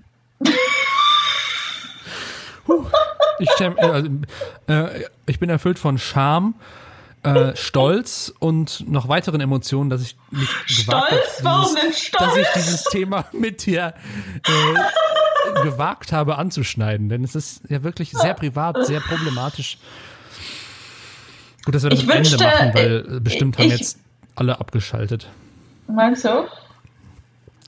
Ich, 3.39 3.49
stell, 3.55 3.75
äh, 4.67 4.73
äh, 4.73 5.05
ich 5.25 5.39
bin 5.39 5.49
erfüllt 5.49 5.79
von 5.79 5.97
Scham, 5.97 6.55
äh, 7.23 7.55
Stolz 7.55 8.34
und 8.39 8.89
noch 8.89 9.07
weiteren 9.07 9.41
Emotionen, 9.41 9.89
dass 9.89 10.01
ich 10.01 10.15
mich 10.31 10.49
gewagt 10.86 11.11
habe, 11.11 11.21
Stolz? 11.34 11.73
Denn 11.73 12.27
dass 12.27 12.38
ich 12.38 12.47
dieses 12.55 12.84
Thema 12.86 13.25
mit 13.34 13.65
dir 13.65 13.93
äh, 14.45 15.61
gewagt 15.63 16.11
habe 16.11 16.38
anzuschneiden. 16.38 17.09
Denn 17.09 17.23
es 17.23 17.36
ist 17.36 17.61
ja 17.69 17.84
wirklich 17.84 18.11
sehr 18.11 18.34
privat, 18.34 18.86
sehr 18.86 18.99
problematisch. 19.01 19.77
Gut, 21.65 21.75
dass 21.75 21.84
wir 21.84 21.89
das 21.89 21.99
Ich 21.99 22.05
am 22.05 22.11
Ende 22.17 22.29
wünschte, 22.29 22.43
machen, 22.45 22.71
weil 22.73 23.05
äh, 23.17 23.19
bestimmt 23.19 23.57
haben 23.57 23.65
ich- 23.65 23.71
jetzt 23.79 23.97
alle 24.36 24.59
abgeschaltet. 24.59 25.27
meinst 25.88 26.23
du? 26.25 26.45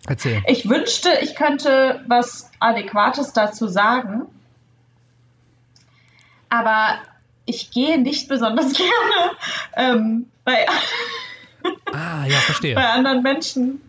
Erzähl. 0.07 0.43
Ich 0.47 0.69
wünschte, 0.69 1.09
ich 1.21 1.35
könnte 1.35 2.03
was 2.07 2.51
Adäquates 2.59 3.33
dazu 3.33 3.67
sagen. 3.67 4.23
Aber 6.49 6.99
ich 7.45 7.71
gehe 7.71 7.99
nicht 7.99 8.27
besonders 8.27 8.73
gerne 8.77 9.31
ähm, 9.75 10.29
bei, 10.43 10.65
Ah, 11.91 12.25
ja, 12.27 12.37
bei 12.75 12.89
anderen 12.89 13.23
Menschen 13.23 13.81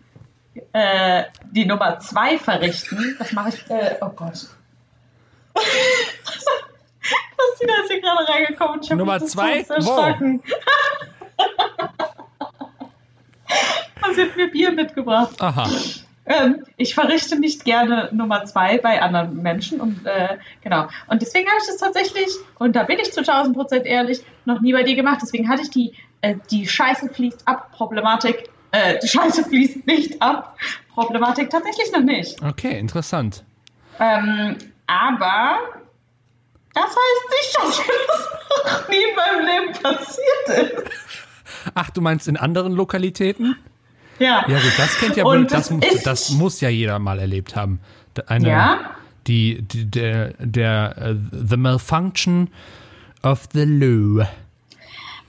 äh, 0.73 1.25
die 1.51 1.65
Nummer 1.65 1.99
zwei 1.99 2.39
verrichten. 2.39 3.15
Das 3.19 3.31
mache 3.33 3.49
ich. 3.49 3.69
Äh, 3.69 3.97
oh 4.01 4.09
Gott. 4.09 4.47
Christina 7.37 7.73
ist 7.83 7.91
hier 7.91 8.01
gerade 8.01 8.27
reingekommen 8.27 8.81
ich 8.81 8.89
Nummer 8.89 9.23
zwei? 9.25 9.61
Erschrocken. 9.61 10.41
Und 14.05 14.15
sie 14.15 14.21
hat 14.23 14.35
mir 14.35 14.51
Bier 14.51 14.71
mitgebracht. 14.71 15.39
Aha. 15.39 15.69
Ähm, 16.27 16.65
ich 16.75 16.93
verrichte 16.93 17.39
nicht 17.39 17.63
gerne 17.63 18.09
Nummer 18.11 18.43
zwei 18.45 18.77
bei 18.77 19.01
anderen 19.01 19.41
Menschen 19.41 19.79
und 19.79 20.05
äh, 20.05 20.37
genau. 20.61 20.87
Und 21.07 21.21
deswegen 21.21 21.47
habe 21.47 21.57
ich 21.61 21.67
das 21.67 21.77
tatsächlich, 21.77 22.27
und 22.59 22.75
da 22.75 22.83
bin 22.83 22.99
ich 22.99 23.13
zu 23.13 23.21
1000 23.21 23.55
Prozent 23.55 23.85
ehrlich, 23.85 24.21
noch 24.45 24.59
nie 24.59 24.73
bei 24.73 24.83
dir 24.83 24.95
gemacht. 24.95 25.19
Deswegen 25.21 25.47
hatte 25.47 25.61
ich 25.61 25.69
die, 25.69 25.93
äh, 26.21 26.35
die 26.51 26.67
Scheiße 26.67 27.09
fließt 27.09 27.47
ab 27.47 27.71
Problematik, 27.71 28.49
äh, 28.71 28.99
die 29.01 29.07
Scheiße 29.07 29.45
fließt 29.45 29.87
nicht 29.87 30.21
ab 30.21 30.57
Problematik 30.93 31.49
tatsächlich 31.49 31.91
noch 31.93 32.01
nicht. 32.01 32.41
Okay, 32.43 32.77
interessant. 32.77 33.45
Ähm, 33.99 34.57
aber 34.85 35.59
das 36.73 36.83
heißt 36.83 37.29
nicht, 37.31 37.57
dass 37.57 37.79
mir 37.79 37.93
das 38.07 38.81
noch 38.81 38.89
nie 38.89 38.95
in 38.97 39.15
meinem 39.15 39.45
Leben 39.45 39.81
passiert 39.81 40.73
ist. 40.73 40.91
Ach, 41.73 41.89
du 41.89 42.01
meinst 42.01 42.27
in 42.27 42.35
anderen 42.37 42.73
Lokalitäten? 42.73 43.55
Ja. 44.19 44.45
Ja 44.47 44.59
gut, 44.59 44.73
das 44.77 44.97
kennt 44.97 45.15
ja 45.15 45.23
wohl, 45.23 45.45
das, 45.45 45.69
muss, 45.69 45.85
das 46.03 46.31
muss 46.31 46.61
ja 46.61 46.69
jeder 46.69 46.99
mal 46.99 47.19
erlebt 47.19 47.55
haben. 47.55 47.79
Eine, 48.27 48.49
Ja. 48.49 48.79
Die, 49.27 49.61
die, 49.61 49.85
der, 49.91 50.33
der, 50.39 50.95
äh, 50.97 51.15
the 51.31 51.57
malfunction 51.57 52.49
of 53.23 53.47
the 53.53 53.63
loo. 53.65 54.23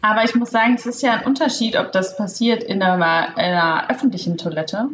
Aber 0.01 0.23
ich 0.25 0.35
muss 0.37 0.51
sagen, 0.53 0.75
es 0.75 0.87
ist 0.87 1.03
ja 1.03 1.15
ein 1.15 1.25
Unterschied, 1.25 1.77
ob 1.77 1.91
das 1.91 2.17
passiert 2.17 2.63
in 2.63 2.81
einer, 2.83 3.31
in 3.37 3.43
einer 3.43 3.91
öffentlichen 3.91 4.39
Toilette 4.39 4.87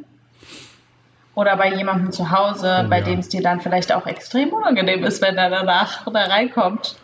oder 1.34 1.56
bei 1.56 1.74
jemandem 1.74 2.12
zu 2.12 2.30
Hause, 2.30 2.84
Oh, 2.86 2.88
bei 2.88 3.00
ja. 3.00 3.04
dem 3.04 3.18
es 3.18 3.28
dir 3.28 3.42
dann 3.42 3.60
vielleicht 3.60 3.92
auch 3.92 4.06
extrem 4.06 4.50
unangenehm 4.50 5.04
ist, 5.04 5.20
wenn 5.20 5.36
er 5.36 5.50
danach 5.50 6.04
da 6.10 6.24
reinkommt. 6.24 6.96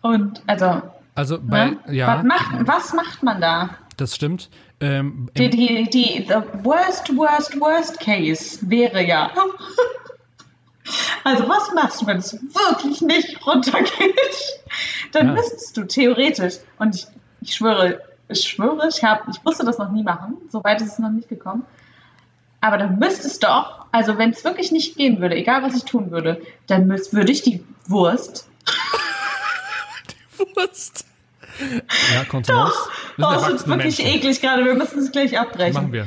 Und 0.00 0.42
also, 0.46 0.82
Also 1.14 1.38
bei, 1.40 1.66
ne? 1.66 1.78
ja, 1.90 2.16
was, 2.18 2.24
macht, 2.24 2.66
was 2.66 2.92
macht 2.94 3.22
man 3.22 3.40
da? 3.40 3.70
das 3.96 4.14
stimmt. 4.14 4.48
Ähm, 4.80 5.28
Die, 5.36 5.50
die, 5.50 5.90
die, 5.90 6.24
the 6.28 6.34
worst, 6.64 7.14
worst, 7.16 7.58
worst 7.60 7.98
case 8.00 8.58
wäre 8.62 9.02
ja. 9.04 9.30
Also, 11.24 11.46
was 11.48 11.74
machst 11.74 12.00
du, 12.00 12.06
wenn 12.06 12.16
es 12.18 12.32
wirklich 12.32 13.02
nicht 13.02 13.46
runtergeht? 13.46 13.90
Dann 15.12 15.26
Ja. 15.28 15.32
müsstest 15.34 15.76
du 15.76 15.84
theoretisch, 15.84 16.54
und 16.78 16.94
ich, 16.94 17.06
ich 17.42 17.54
schwöre, 17.54 18.00
ich 18.28 18.40
schwöre, 18.48 18.88
ich, 18.88 19.04
hab, 19.04 19.28
ich 19.28 19.42
musste 19.44 19.66
das 19.66 19.76
noch 19.76 19.90
nie 19.90 20.02
machen, 20.02 20.36
soweit 20.50 20.80
ist 20.80 20.92
es 20.92 20.98
noch 20.98 21.10
nicht 21.10 21.28
gekommen. 21.28 21.66
Aber 22.62 22.78
dann 22.78 22.98
müsste 22.98 23.26
es 23.26 23.38
doch, 23.38 23.84
also 23.92 24.16
wenn 24.16 24.30
es 24.30 24.42
wirklich 24.44 24.72
nicht 24.72 24.96
gehen 24.96 25.20
würde, 25.20 25.34
egal 25.36 25.62
was 25.62 25.76
ich 25.76 25.84
tun 25.84 26.10
würde, 26.10 26.40
dann 26.66 26.86
müß, 26.86 27.12
würde 27.12 27.32
ich 27.32 27.42
die 27.42 27.62
Wurst 27.86 28.48
Wurst. 30.38 31.04
Ja, 32.14 32.24
Kontenance. 32.24 32.74
Wir 32.86 33.07
Oh, 33.26 33.30
wird 33.30 33.42
erwachsene 33.42 33.76
wirklich 33.76 33.98
Menschen. 33.98 34.16
eklig 34.16 34.40
gerade, 34.40 34.64
wir 34.64 34.74
müssen 34.74 34.98
es 35.00 35.12
gleich 35.12 35.38
abbrechen. 35.38 35.74
Machen 35.74 35.92
wir. 35.92 36.06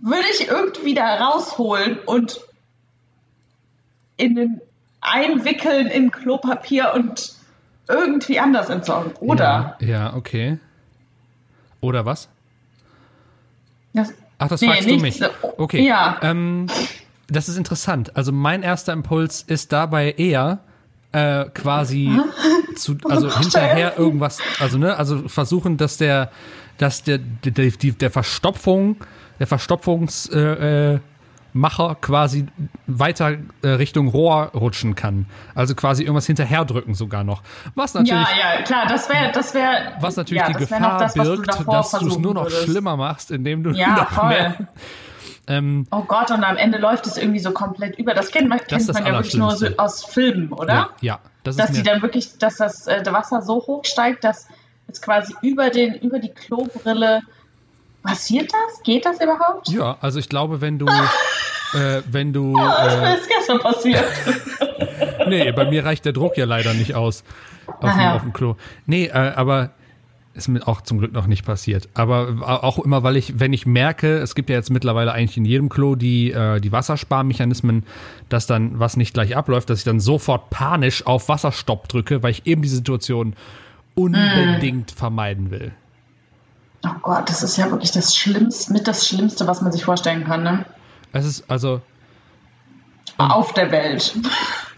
würde 0.00 0.26
ich 0.32 0.48
irgendwie 0.48 0.94
da 0.94 1.16
rausholen 1.16 1.98
und 2.06 2.40
in 4.16 4.34
den 4.34 4.60
einwickeln 5.00 5.86
in 5.86 6.10
Klopapier 6.10 6.92
und 6.94 7.34
irgendwie 7.88 8.38
anders 8.38 8.68
entsorgen. 8.68 9.12
Oder? 9.20 9.76
Ja, 9.80 9.86
ja, 9.86 10.14
okay. 10.14 10.58
Oder 11.80 12.04
was? 12.04 12.28
Das, 13.94 14.12
Ach, 14.38 14.48
das 14.48 14.60
Nee, 14.60 14.68
fragst 14.68 14.90
du 14.90 14.96
mich. 14.98 15.20
Okay. 15.56 15.86
Ja. 15.86 16.18
Ähm, 16.22 16.66
das 17.28 17.48
ist 17.48 17.56
interessant. 17.56 18.16
Also 18.16 18.32
mein 18.32 18.62
erster 18.62 18.92
Impuls 18.92 19.42
ist 19.42 19.72
dabei 19.72 20.12
eher 20.12 20.60
äh, 21.12 21.44
quasi 21.54 22.10
zu, 22.76 22.96
also 23.08 23.30
hinterher 23.40 23.98
irgendwas, 23.98 24.38
also 24.60 24.78
ne, 24.78 24.96
also 24.96 25.28
versuchen, 25.28 25.76
dass 25.76 25.96
der, 25.96 26.30
dass 26.78 27.02
der, 27.02 27.18
der, 27.18 27.70
die, 27.70 27.92
der 27.92 28.10
Verstopfung, 28.10 28.96
der 29.38 29.46
Verstopfungsmacher 29.46 31.00
äh, 31.88 31.92
äh, 31.92 31.94
quasi 32.00 32.46
weiter 32.86 33.36
äh, 33.62 33.68
Richtung 33.68 34.08
Rohr 34.08 34.50
rutschen 34.54 34.94
kann. 34.94 35.26
Also 35.54 35.74
quasi 35.74 36.02
irgendwas 36.02 36.26
hinterherdrücken 36.26 36.94
sogar 36.94 37.24
noch. 37.24 37.42
Was 37.74 37.94
natürlich 37.94 38.28
ja, 38.28 38.56
ja, 38.58 38.62
klar, 38.62 38.86
das 38.86 39.08
wäre, 39.08 39.32
das 39.32 39.54
wäre, 39.54 39.92
was 40.00 40.16
natürlich 40.16 40.42
ja, 40.42 40.48
die 40.48 40.54
Gefahr 40.54 40.98
das, 40.98 41.14
du 41.14 41.22
birgt, 41.22 41.48
davor 41.48 41.74
dass 41.74 41.90
du 41.92 42.06
es 42.08 42.18
nur 42.18 42.34
noch 42.34 42.44
würdest. 42.44 42.64
schlimmer 42.64 42.96
machst, 42.96 43.30
indem 43.30 43.62
du 43.62 43.70
Ja, 43.70 43.94
noch 43.96 44.10
voll. 44.10 44.28
mehr. 44.28 44.54
Ähm, 45.48 45.86
Oh 45.90 46.02
Gott, 46.02 46.30
und 46.30 46.44
am 46.44 46.56
Ende 46.56 46.78
läuft 46.78 47.06
es 47.06 47.16
irgendwie 47.16 47.40
so 47.40 47.52
komplett 47.52 47.98
über. 47.98 48.14
Das 48.14 48.30
kennt 48.30 48.48
man, 48.48 48.60
Das 48.68 48.86
kennt 48.86 48.94
man 48.94 49.06
ja 49.06 49.12
wirklich 49.14 49.34
nur 49.34 49.50
so 49.56 49.66
aus 49.78 50.04
Filmen, 50.04 50.52
oder? 50.52 50.74
ja, 50.74 50.90
ja, 51.00 51.20
das 51.42 51.56
dass 51.56 51.72
mir, 51.72 51.82
dann 51.82 52.02
wirklich, 52.02 52.36
dass 52.38 52.56
das 52.56 52.86
äh, 52.86 53.02
Wasser 53.10 53.40
so 53.42 53.54
hoch 53.66 53.84
steigt, 53.84 54.24
dass 54.24 54.46
es 54.86 55.00
quasi 55.00 55.34
über 55.42 55.70
den, 55.70 55.94
über 55.94 56.18
die 56.18 56.28
Klobrille 56.28 57.22
passiert 58.02 58.50
das? 58.52 58.82
Geht 58.82 59.06
das 59.06 59.20
überhaupt? 59.20 59.68
ja, 59.68 59.96
also 60.00 60.18
ich 60.18 60.28
glaube, 60.28 60.60
wenn 60.60 60.78
du, 60.78 60.86
äh, 61.74 62.02
wenn 62.06 62.32
du, 62.32 62.54
Das 62.54 62.94
äh, 62.94 63.14
ist 63.14 63.28
gestern 63.28 63.58
passiert. 63.60 64.04
nee, 65.28 65.50
bei 65.52 65.70
mir 65.70 65.84
reicht 65.84 66.04
der 66.04 66.12
Druck 66.12 66.36
ja 66.36 66.44
leider 66.44 66.74
nicht 66.74 66.94
aus 66.94 67.24
auf, 67.66 67.94
dem, 67.94 68.00
auf 68.08 68.22
dem 68.22 68.32
Klo. 68.32 68.56
Nee, 68.86 69.06
äh, 69.06 69.12
aber 69.12 69.70
ist 70.38 70.48
mir 70.48 70.66
auch 70.66 70.80
zum 70.80 70.98
Glück 70.98 71.12
noch 71.12 71.26
nicht 71.26 71.44
passiert. 71.44 71.88
Aber 71.94 72.62
auch 72.64 72.78
immer, 72.78 73.02
weil 73.02 73.16
ich, 73.16 73.38
wenn 73.38 73.52
ich 73.52 73.66
merke, 73.66 74.18
es 74.18 74.34
gibt 74.34 74.48
ja 74.48 74.56
jetzt 74.56 74.70
mittlerweile 74.70 75.12
eigentlich 75.12 75.36
in 75.36 75.44
jedem 75.44 75.68
Klo 75.68 75.96
die, 75.96 76.30
äh, 76.32 76.60
die 76.60 76.72
Wassersparmechanismen, 76.72 77.84
dass 78.28 78.46
dann 78.46 78.78
was 78.78 78.96
nicht 78.96 79.12
gleich 79.12 79.36
abläuft, 79.36 79.68
dass 79.68 79.80
ich 79.80 79.84
dann 79.84 80.00
sofort 80.00 80.50
panisch 80.50 81.06
auf 81.06 81.28
Wasserstopp 81.28 81.88
drücke, 81.88 82.22
weil 82.22 82.30
ich 82.30 82.46
eben 82.46 82.62
die 82.62 82.68
Situation 82.68 83.34
unbedingt 83.94 84.90
vermeiden 84.92 85.50
will. 85.50 85.72
Oh 86.86 86.94
Gott, 87.02 87.28
das 87.28 87.42
ist 87.42 87.56
ja 87.56 87.70
wirklich 87.70 87.90
das 87.90 88.16
Schlimmste, 88.16 88.72
mit 88.72 88.86
das 88.86 89.06
Schlimmste, 89.06 89.46
was 89.46 89.60
man 89.60 89.72
sich 89.72 89.84
vorstellen 89.84 90.24
kann, 90.24 90.44
ne? 90.44 90.64
Es 91.12 91.26
ist 91.26 91.50
also, 91.50 91.82
auf 93.18 93.52
der 93.52 93.72
Welt. 93.72 94.14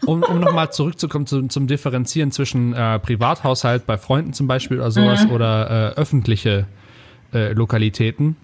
Um, 0.07 0.23
um 0.23 0.41
nochmal 0.41 0.73
zurückzukommen 0.73 1.27
zum, 1.27 1.51
zum 1.51 1.67
Differenzieren 1.67 2.31
zwischen 2.33 2.73
äh, 2.73 2.99
Privathaushalt 2.99 3.87
bei 3.87 3.99
Freunden 3.99 4.33
zum 4.33 4.47
Beispiel 4.47 4.79
oder 4.79 4.91
sowas 4.91 5.25
Mhm. 5.27 5.31
oder 5.33 5.93
äh, 5.95 6.01
öffentliche 6.01 6.67
äh, 7.35 7.53
Lokalitäten, 7.53 8.37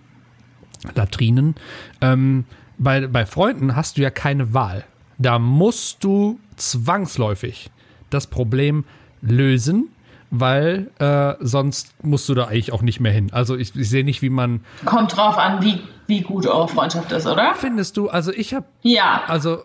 Latrinen. 0.94 1.54
Ähm, 2.00 2.44
bei, 2.78 3.07
bei 3.07 3.24
Freunden 3.26 3.74
hast 3.74 3.96
du 3.96 4.02
ja 4.02 4.11
keine 4.11 4.52
Wahl. 4.54 4.84
Da 5.18 5.38
musst 5.38 6.04
du 6.04 6.38
zwangsläufig 6.57 7.70
das 8.11 8.26
Problem 8.26 8.84
lösen, 9.22 9.88
weil 10.30 10.90
äh, 10.98 11.34
sonst 11.40 11.94
musst 12.04 12.28
du 12.28 12.34
da 12.34 12.44
eigentlich 12.44 12.72
auch 12.72 12.82
nicht 12.82 13.00
mehr 13.00 13.12
hin. 13.12 13.32
Also 13.32 13.57
ich, 13.57 13.74
ich 13.74 13.88
sehe 13.88 14.04
nicht, 14.04 14.20
wie 14.22 14.30
man. 14.30 14.61
Kommt 14.84 15.16
drauf 15.16 15.38
an, 15.38 15.62
wie, 15.62 15.80
wie 16.07 16.20
gut 16.20 16.46
eure 16.46 16.68
Freundschaft 16.68 17.11
ist, 17.12 17.26
oder? 17.26 17.54
Findest 17.54 17.96
du? 17.96 18.09
Also 18.11 18.30
ich 18.32 18.52
habe 18.54 18.66
Ja. 18.82 19.22
also 19.26 19.62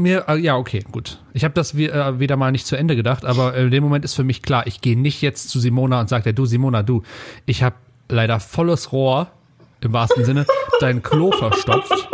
mir, 0.00 0.24
äh, 0.28 0.36
ja, 0.36 0.56
okay, 0.56 0.84
gut. 0.90 1.18
Ich 1.32 1.44
habe 1.44 1.54
das 1.54 1.74
äh, 1.74 2.18
wieder 2.18 2.36
mal 2.36 2.50
nicht 2.52 2.66
zu 2.66 2.76
Ende 2.76 2.96
gedacht, 2.96 3.24
aber 3.24 3.54
in 3.56 3.70
dem 3.70 3.82
Moment 3.84 4.04
ist 4.04 4.14
für 4.14 4.24
mich 4.24 4.42
klar, 4.42 4.66
ich 4.66 4.80
gehe 4.80 4.98
nicht 4.98 5.22
jetzt 5.22 5.48
zu 5.50 5.60
Simona 5.60 6.00
und 6.00 6.08
sage 6.08 6.34
du 6.34 6.46
Simona, 6.46 6.82
du, 6.82 7.02
ich 7.46 7.62
habe 7.62 7.76
leider 8.08 8.40
volles 8.40 8.92
Rohr, 8.92 9.30
im 9.80 9.92
wahrsten 9.92 10.24
Sinne, 10.24 10.46
dein 10.80 11.02
Klo 11.02 11.32
verstopft. 11.32 12.08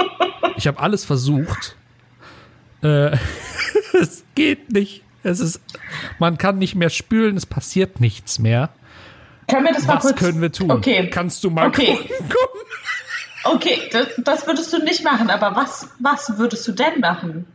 Ich 0.57 0.67
habe 0.67 0.79
alles 0.79 1.05
versucht. 1.05 1.77
Äh, 2.83 3.17
es 4.01 4.25
geht 4.35 4.73
nicht. 4.73 5.03
Es 5.23 5.41
ist, 5.41 5.61
man 6.19 6.39
kann 6.39 6.59
nicht 6.59 6.75
mehr 6.77 6.91
spülen, 6.91 7.37
es 7.37 7.47
passiert 7.47 8.01
nichts 8.01 8.39
mehr. 8.39 8.69
Können 9.49 9.65
wir 9.65 9.73
das 9.73 9.87
mal 9.87 9.97
Was 9.97 10.03
kurz? 10.03 10.17
können 10.19 10.41
wir 10.41 10.53
tun? 10.53 10.71
Okay. 10.71 11.09
Kannst 11.11 11.43
du 11.45 11.51
mal 11.51 11.67
Okay. 11.69 11.97
gucken? 11.97 12.11
Okay, 13.49 13.79
das, 13.93 14.09
das 14.25 14.47
würdest 14.49 14.73
du 14.73 14.83
nicht 14.83 15.05
machen, 15.05 15.31
aber 15.31 15.55
was, 15.55 15.89
was 16.01 16.37
würdest 16.37 16.67
du 16.67 16.73
denn 16.73 16.99
machen? 16.99 17.47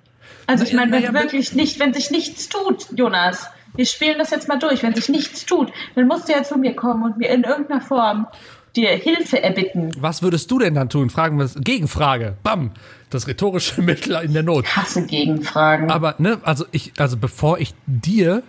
Also 0.47 0.63
ich 0.63 0.73
meine, 0.73 0.91
wenn 0.91 1.01
naja, 1.03 1.13
wirklich 1.13 1.53
nicht, 1.53 1.79
wenn 1.79 1.93
sich 1.93 2.11
nichts 2.11 2.49
tut, 2.49 2.87
Jonas, 2.95 3.47
wir 3.75 3.85
spielen 3.85 4.17
das 4.17 4.31
jetzt 4.31 4.47
mal 4.47 4.59
durch, 4.59 4.83
wenn 4.83 4.95
sich 4.95 5.09
nichts 5.09 5.45
tut, 5.45 5.71
dann 5.95 6.07
musst 6.07 6.27
du 6.27 6.33
ja 6.33 6.43
zu 6.43 6.57
mir 6.57 6.75
kommen 6.75 7.03
und 7.03 7.17
mir 7.17 7.29
in 7.29 7.43
irgendeiner 7.43 7.81
Form 7.81 8.27
dir 8.75 8.89
Hilfe 8.89 9.41
erbitten. 9.41 9.91
Was 9.99 10.21
würdest 10.21 10.49
du 10.51 10.59
denn 10.59 10.75
dann 10.75 10.89
tun? 10.89 11.09
Fragen 11.09 11.37
wir. 11.37 11.47
Gegenfrage. 11.61 12.37
Bam. 12.43 12.71
Das 13.09 13.27
rhetorische 13.27 13.81
Mittel 13.81 14.15
in 14.23 14.33
der 14.33 14.43
Not. 14.43 14.65
Ich 14.65 14.75
hasse 14.75 15.05
Gegenfragen. 15.05 15.91
Aber, 15.91 16.15
ne, 16.17 16.39
also 16.43 16.65
ich, 16.71 16.93
also 16.97 17.17
bevor 17.17 17.59
ich 17.59 17.73
dir, 17.85 18.43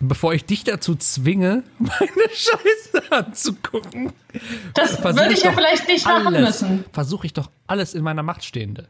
bevor 0.00 0.32
ich 0.32 0.44
dich 0.44 0.64
dazu 0.64 0.94
zwinge, 0.94 1.62
meine 1.78 2.28
Scheiße 2.32 3.12
anzugucken, 3.12 4.12
das 4.74 5.02
würde 5.02 5.32
ich 5.32 5.42
ja 5.42 5.50
doch 5.50 5.56
vielleicht 5.56 5.88
nicht 5.88 6.06
machen 6.06 6.32
müssen. 6.32 6.84
Versuche 6.92 7.26
ich 7.26 7.32
doch 7.32 7.50
alles 7.66 7.94
in 7.94 8.02
meiner 8.02 8.22
Macht 8.22 8.44
Stehende. 8.44 8.88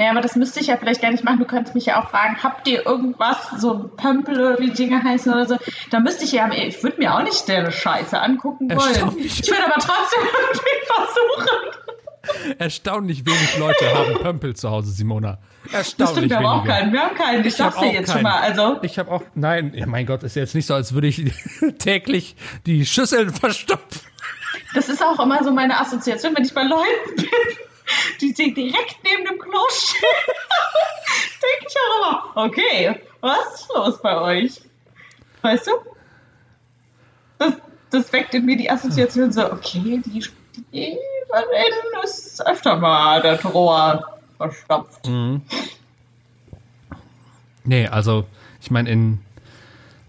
Naja, 0.00 0.12
aber 0.12 0.22
das 0.22 0.34
müsste 0.34 0.60
ich 0.60 0.68
ja 0.68 0.78
vielleicht 0.78 1.02
gar 1.02 1.10
nicht 1.10 1.24
machen. 1.24 1.40
Du 1.40 1.44
könntest 1.44 1.74
mich 1.74 1.84
ja 1.84 2.02
auch 2.02 2.08
fragen, 2.08 2.42
habt 2.42 2.66
ihr 2.66 2.86
irgendwas, 2.86 3.36
so 3.58 3.74
ein 3.74 3.96
Pömpel 3.98 4.40
oder 4.40 4.58
wie 4.58 4.70
die 4.70 4.72
Dinger 4.72 5.04
heißen 5.04 5.30
oder 5.30 5.44
so? 5.44 5.58
Da 5.90 6.00
müsste 6.00 6.24
ich 6.24 6.32
ja, 6.32 6.50
ich 6.54 6.82
würde 6.82 6.96
mir 6.96 7.14
auch 7.14 7.22
nicht 7.22 7.46
deine 7.46 7.70
Scheiße 7.70 8.18
angucken 8.18 8.70
wollen. 8.70 9.18
Ich 9.18 9.46
würde 9.46 9.62
aber 9.62 9.74
trotzdem 9.74 10.22
irgendwie 10.42 10.86
versuchen. 10.86 12.56
Erstaunlich 12.58 13.26
wenig 13.26 13.58
Leute 13.58 13.92
haben 13.92 14.14
Pömpel 14.22 14.56
zu 14.56 14.70
Hause, 14.70 14.90
Simona. 14.90 15.36
Das 15.64 15.74
Erstaunlich 15.74 16.16
stimmt, 16.16 16.30
wir 16.30 16.36
haben 16.38 16.46
auch 16.46 16.64
keinen. 16.64 16.92
Wir 16.94 17.00
haben 17.02 17.14
keinen. 17.14 17.44
Ich, 17.44 17.54
sag's 17.54 17.78
dir 17.78 17.92
jetzt 17.92 18.06
schon 18.10 18.22
keinen. 18.22 18.22
mal. 18.22 18.40
Also, 18.40 18.78
Ich 18.80 18.98
habe 18.98 19.10
auch, 19.10 19.22
nein, 19.34 19.74
ja, 19.74 19.84
mein 19.84 20.06
Gott, 20.06 20.22
ist 20.22 20.34
jetzt 20.34 20.54
nicht 20.54 20.64
so, 20.64 20.72
als 20.72 20.94
würde 20.94 21.08
ich 21.08 21.30
täglich 21.78 22.36
die 22.64 22.86
Schüsseln 22.86 23.34
verstopfen. 23.34 24.00
das 24.72 24.88
ist 24.88 25.04
auch 25.04 25.20
immer 25.20 25.44
so 25.44 25.52
meine 25.52 25.78
Assoziation, 25.78 26.34
wenn 26.34 26.44
ich 26.44 26.54
bei 26.54 26.62
Leuten 26.62 27.16
bin, 27.16 27.26
die, 28.20 28.32
direkt 28.32 28.96
neben 29.04 29.24
dem 29.24 29.38
Klo 29.38 29.60
stehen. 29.70 30.00
denke 31.40 31.66
ich 31.68 31.76
auch 31.76 32.34
immer, 32.34 32.46
okay, 32.46 33.00
was 33.20 33.60
ist 33.60 33.68
los 33.74 34.02
bei 34.02 34.20
euch? 34.20 34.60
Weißt 35.42 35.66
du? 35.66 35.72
Das, 37.38 37.54
das 37.90 38.12
weckt 38.12 38.34
in 38.34 38.44
mir 38.44 38.56
die 38.56 38.70
Assoziation 38.70 39.32
so, 39.32 39.50
okay, 39.50 40.00
die, 40.04 40.24
die 40.72 40.98
von 41.30 41.42
denen 41.52 42.04
ist 42.04 42.46
öfter 42.46 42.76
mal 42.76 43.22
das 43.22 43.44
Rohr 43.44 44.18
verstopft. 44.36 45.08
Nee, 47.64 47.86
also 47.86 48.26
ich 48.60 48.70
meine, 48.70 48.90
in, 48.90 49.18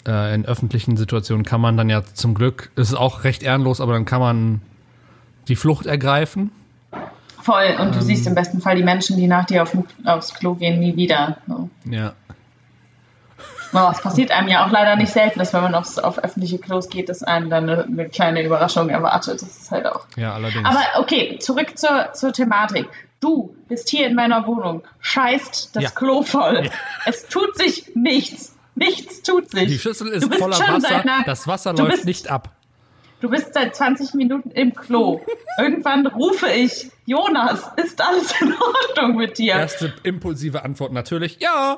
äh, 0.08 0.34
in 0.34 0.46
öffentlichen 0.46 0.98
Situationen 0.98 1.46
kann 1.46 1.62
man 1.62 1.78
dann 1.78 1.90
ja 1.90 2.04
zum 2.04 2.34
Glück, 2.34 2.72
es 2.76 2.90
ist 2.90 2.96
auch 2.96 3.24
recht 3.24 3.44
ehrenlos, 3.44 3.82
aber 3.82 3.94
dann 3.94 4.06
kann 4.06 4.20
man 4.20 4.62
die 5.48 5.56
Flucht 5.56 5.86
ergreifen. 5.86 6.52
Voll. 7.42 7.76
Und 7.80 7.94
du 7.96 8.00
Ähm. 8.00 8.06
siehst 8.06 8.28
im 8.28 8.36
besten 8.36 8.62
Fall 8.62 8.76
die 8.76 8.84
Menschen, 8.84 9.18
die 9.18 9.28
nach 9.28 9.46
dir 9.46 9.64
auf, 9.64 9.76
aufs 10.06 10.34
Klo 10.34 10.54
gehen, 10.56 10.80
nie 10.80 10.96
wieder. 10.96 11.38
So. 11.48 11.70
Ja. 11.89 12.14
Oh, 13.74 13.88
es 13.89 14.02
passiert 14.02 14.32
einem 14.32 14.50
ja 14.50 14.66
auch 14.66 14.72
leider 14.72 14.98
nicht 14.98 15.14
selten, 15.14 15.39
dass 15.39 15.54
wenn 15.54 15.62
man 15.62 15.74
aufs, 15.76 15.98
auf 15.98 16.20
öffentliche 16.20 16.58
Klos 16.58 16.89
geht, 16.89 17.08
dass 17.08 17.24
einem 17.24 17.50
dann 17.50 17.70
eine, 17.70 17.84
eine 17.86 18.10
kleine 18.10 18.44
Überraschung 18.44 18.89
erwartet. 18.89 19.42
Das 19.42 19.58
ist 19.58 19.72
halt 19.72 19.86
auch. 19.86 20.06
Ja, 20.18 20.34
allerdings. 20.34 20.68
Aber 20.68 20.82
okay, 21.00 21.38
zurück 21.39 21.78
zur, 21.78 22.12
zur 22.14 22.34
Thematik. 22.34 22.88
Du 23.22 23.56
bist 23.70 23.89
hier 23.89 24.08
in 24.08 24.16
meiner 24.16 24.46
Wohnung, 24.46 24.84
scheißt 25.00 25.74
das 25.76 25.84
Ja. 25.84 25.89
Klo 25.92 26.22
voll. 26.24 26.70
Es 27.06 27.28
tut 27.28 27.58
sich 27.58 27.92
nichts. 27.96 28.56
Nichts 28.76 29.22
tut 29.22 29.52
sich. 29.52 29.68
die 29.70 29.80
Schüssel 29.80 30.08
Du 30.20 30.28
ist 30.28 30.36
voller 30.36 30.60
Wasser, 30.60 31.00
einer- 31.02 31.24
das 31.26 31.48
Wasser 31.48 31.74
du 31.74 31.84
läuft 31.84 31.94
bist- 31.94 32.06
nicht 32.06 32.30
ab. 32.32 32.50
Du 33.22 33.30
bist 33.30 33.54
seit 33.54 33.76
20 33.76 34.16
Minuten 34.16 34.50
im 34.52 34.74
Klo. 34.74 35.22
Irgendwann 35.60 36.08
rufe 36.08 36.50
ich, 36.50 36.89
Jonas, 37.12 37.70
ist 37.76 37.99
alles 38.01 38.34
in 38.41 38.53
Ordnung 38.53 39.18
mit 39.18 39.38
dir? 39.38 39.55
Erste 39.55 39.93
impulsive 40.03 40.64
Antwort 40.64 40.93
natürlich, 40.93 41.39
ja. 41.41 41.78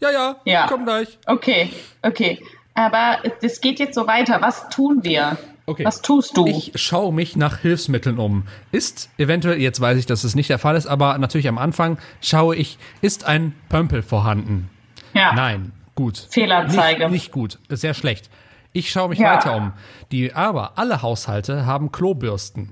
Ja, 0.00 0.10
ja, 0.10 0.36
Ja. 0.44 0.66
komm 0.68 0.84
gleich. 0.84 1.18
Okay, 1.26 1.70
okay. 2.02 2.40
Aber 2.74 3.18
es 3.42 3.60
geht 3.60 3.78
jetzt 3.80 3.94
so 3.96 4.06
weiter. 4.06 4.40
Was 4.40 4.68
tun 4.68 5.00
wir? 5.02 5.36
Okay. 5.66 5.84
Was 5.84 6.02
tust 6.02 6.36
du? 6.36 6.46
Ich 6.46 6.72
schaue 6.76 7.12
mich 7.12 7.36
nach 7.36 7.58
Hilfsmitteln 7.58 8.18
um. 8.18 8.44
Ist 8.72 9.10
eventuell, 9.18 9.60
jetzt 9.60 9.80
weiß 9.80 9.98
ich, 9.98 10.06
dass 10.06 10.24
es 10.24 10.34
nicht 10.34 10.48
der 10.50 10.58
Fall 10.58 10.76
ist, 10.76 10.86
aber 10.86 11.18
natürlich 11.18 11.48
am 11.48 11.58
Anfang 11.58 11.98
schaue 12.22 12.56
ich, 12.56 12.78
ist 13.02 13.24
ein 13.24 13.54
Pömpel 13.68 14.02
vorhanden? 14.02 14.70
ja. 15.14 15.32
Nein, 15.34 15.72
gut. 15.96 16.28
Fehlanzeige. 16.30 17.00
Nicht, 17.04 17.10
nicht 17.10 17.32
gut, 17.32 17.58
ist 17.68 17.80
sehr 17.80 17.94
schlecht. 17.94 18.30
Ich 18.72 18.90
schaue 18.90 19.08
mich 19.10 19.18
Ja. 19.18 19.34
weiter 19.34 19.54
um. 19.56 19.72
Die, 20.12 20.32
aber 20.32 20.78
alle 20.78 21.02
Haushalte 21.02 21.66
haben 21.66 21.90
Klobürsten. 21.92 22.70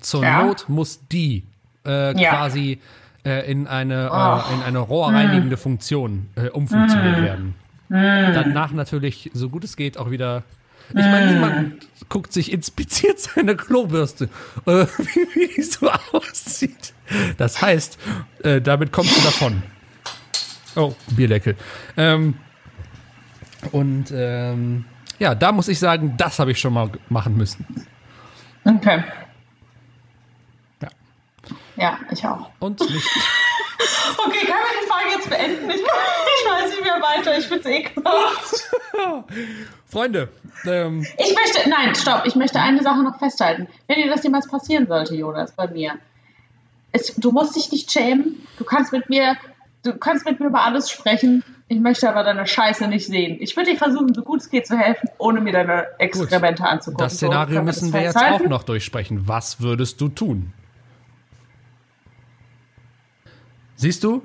Zur 0.00 0.22
Ja. 0.24 0.44
Not 0.44 0.68
muss 0.68 1.00
die 1.10 1.44
äh, 1.86 2.18
Ja. 2.20 2.30
quasi 2.30 2.80
äh, 3.24 3.50
in, 3.50 3.66
eine, 3.66 4.10
Oh. 4.12 4.50
äh, 4.50 4.54
in 4.54 4.62
eine 4.62 4.78
rohrreinigende 4.78 5.56
Funktion 5.56 6.28
äh, 6.36 6.48
umfunktioniert 6.48 7.18
Mm. 7.20 7.22
werden. 7.22 7.54
Danach 7.90 8.72
natürlich, 8.72 9.30
so 9.34 9.48
gut 9.50 9.64
es 9.64 9.76
geht, 9.76 9.98
auch 9.98 10.10
wieder. 10.10 10.42
Ich 10.90 10.94
meine, 10.96 11.26
Mm. 11.26 11.34
niemand 11.34 11.86
guckt 12.08 12.32
sich, 12.32 12.50
inspiziert 12.52 13.18
seine 13.20 13.56
Klobürste, 13.56 14.28
äh, 14.66 14.70
wie, 14.98 15.54
die 15.56 15.62
so 15.62 15.90
aussieht. 16.12 16.94
Das 17.36 17.60
heißt, 17.60 17.98
äh, 18.44 18.60
damit 18.62 18.90
kommst 18.92 19.18
du 19.18 19.22
davon. 19.22 19.62
Oh, 20.76 20.94
Bierdeckel. 21.10 21.56
Ähm, 21.96 22.34
und 23.72 24.12
ähm, 24.14 24.84
ja, 25.18 25.34
da 25.34 25.52
muss 25.52 25.68
ich 25.68 25.78
sagen, 25.78 26.14
das 26.16 26.38
habe 26.38 26.52
ich 26.52 26.58
schon 26.60 26.72
mal 26.72 26.90
machen 27.08 27.36
müssen. 27.36 27.66
Okay. 28.64 29.02
Ja. 31.76 31.98
Ich 32.10 32.24
auch. 32.24 32.50
Und 32.58 32.80
nicht. 32.90 33.08
Okay, 34.18 34.46
können 34.46 34.58
wir 34.58 34.82
die 34.82 34.88
Frage 34.88 35.10
jetzt 35.16 35.30
beenden? 35.30 35.70
Ich, 35.70 35.76
ich 35.76 36.50
weiß 36.50 36.70
nicht 36.70 36.82
mehr 36.82 37.00
weiter. 37.00 37.38
Ich 37.38 37.46
finde 37.46 37.60
es 37.60 37.66
ekelhaft. 37.66 38.70
Freunde, 39.86 40.28
ähm, 40.66 41.06
Ich 41.18 41.34
möchte, 41.34 41.68
nein, 41.68 41.94
stopp. 41.94 42.22
Ich 42.26 42.34
möchte 42.36 42.60
eine 42.60 42.82
Sache 42.82 43.02
noch 43.02 43.18
festhalten. 43.18 43.68
Wenn 43.86 43.96
dir 44.02 44.08
das 44.10 44.22
jemals 44.22 44.48
passieren 44.48 44.86
sollte, 44.86 45.14
Jonas, 45.14 45.52
bei 45.52 45.66
mir. 45.68 45.94
Es, 46.92 47.14
du 47.16 47.30
musst 47.32 47.56
dich 47.56 47.72
nicht 47.72 47.90
schämen. 47.90 48.46
Du 48.58 48.64
kannst 48.64 48.92
mit 48.92 49.08
mir, 49.08 49.36
du 49.84 49.96
kannst 49.96 50.26
mit 50.26 50.40
mir 50.40 50.46
über 50.46 50.62
alles 50.62 50.90
sprechen. 50.90 51.42
Ich 51.68 51.78
möchte 51.78 52.08
aber 52.08 52.24
deine 52.24 52.46
Scheiße 52.46 52.88
nicht 52.88 53.06
sehen. 53.06 53.38
Ich 53.40 53.56
würde 53.56 53.70
dir 53.70 53.78
versuchen, 53.78 54.12
so 54.12 54.22
gut 54.22 54.40
es 54.40 54.50
geht 54.50 54.66
zu 54.66 54.76
helfen, 54.76 55.08
ohne 55.18 55.40
mir 55.40 55.52
deine 55.52 55.86
Exkremente 55.98 56.64
anzugucken. 56.64 57.04
das 57.04 57.14
Szenario 57.14 57.58
So, 57.60 57.62
müssen 57.62 57.92
wir 57.92 58.02
jetzt 58.02 58.16
auch 58.16 58.40
noch 58.40 58.64
durchsprechen. 58.64 59.28
Was 59.28 59.60
würdest 59.60 60.00
du 60.00 60.08
tun? 60.08 60.52
Siehst 63.80 64.04
du? 64.04 64.22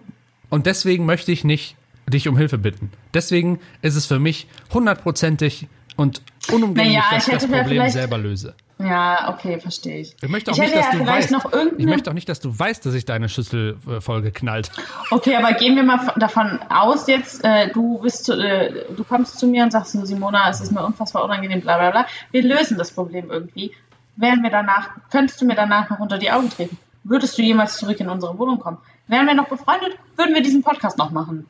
Und 0.50 0.66
deswegen 0.66 1.06
möchte 1.06 1.32
ich 1.32 1.44
nicht 1.46 1.78
dich 2.08 2.28
um 2.28 2.38
Hilfe 2.38 2.58
bitten. 2.58 2.92
Deswegen 3.14 3.60
ist 3.82 3.96
es 3.96 4.06
für 4.06 4.20
mich 4.20 4.48
hundertprozentig 4.74 5.68
und 5.96 6.22
unumgänglich, 6.52 6.98
Naja, 6.98 7.06
dass 7.12 7.28
ich 7.28 7.34
das 7.34 7.48
Problem 7.48 7.90
selber 7.90 8.18
löse. 8.18 8.54
Ja, 8.78 9.34
okay, 9.34 9.58
verstehe 9.62 10.02
ich. 10.02 10.14
Ich 10.22 10.28
möchte 10.28 10.52
auch 10.52 10.56
ich 10.56 10.62
nicht, 10.64 10.76
dass 10.76 10.92
ja 10.92 11.00
du 11.00 11.08
weißt, 11.08 11.32
noch 11.32 11.50
ich 11.78 11.86
möchte 11.86 12.10
auch 12.10 12.14
nicht, 12.14 12.28
dass 12.28 12.42
du 12.42 12.60
weißt, 12.60 12.86
dass 12.86 12.94
ich 12.94 13.06
deine 13.06 13.30
Schüssel 13.30 13.78
äh, 13.90 14.02
voll 14.02 14.22
geknallt. 14.22 14.70
Okay, 15.12 15.38
aber 15.38 15.54
gehen 15.54 15.78
wir 15.78 15.84
mal 15.84 16.00
von- 16.00 16.20
davon 16.20 16.60
aus 16.68 17.08
jetzt, 17.08 17.42
äh, 17.46 17.70
du 17.72 18.00
bist, 18.00 18.26
zu, 18.26 18.34
äh, 18.34 18.84
du 18.94 19.06
kommst 19.06 19.40
zu 19.40 19.48
mir 19.48 19.64
und 19.64 19.72
sagst, 19.72 19.94
Simona, 19.94 20.50
es 20.50 20.60
ist 20.60 20.74
mir 20.74 20.84
unfassbar 20.86 21.24
unangenehm, 21.24 21.62
bla 21.62 21.78
bla 21.78 21.92
bla. 21.92 22.06
Wir 22.32 22.44
lösen 22.44 22.78
das 22.78 22.92
Problem 22.92 23.32
irgendwie. 23.32 23.72
Wären 24.18 24.44
wir 24.44 24.50
danach, 24.50 24.90
könntest 25.10 25.40
du 25.40 25.46
mir 25.46 25.56
danach 25.56 25.90
noch 25.90 26.00
unter 26.00 26.18
die 26.18 26.30
Augen 26.30 26.50
treten? 26.50 26.78
Würdest 27.06 27.38
du 27.38 27.42
jemals 27.44 27.78
zurück 27.78 28.00
in 28.02 28.10
unsere 28.10 28.38
Wohnung 28.38 28.60
kommen? 28.60 28.78
Wären 29.08 29.28
wir 29.28 29.36
noch 29.36 29.48
befreundet, 29.48 29.98
würden 30.16 30.34
wir 30.34 30.42
diesen 30.42 30.64
Podcast 30.64 30.98
noch 30.98 31.12
machen. 31.12 31.46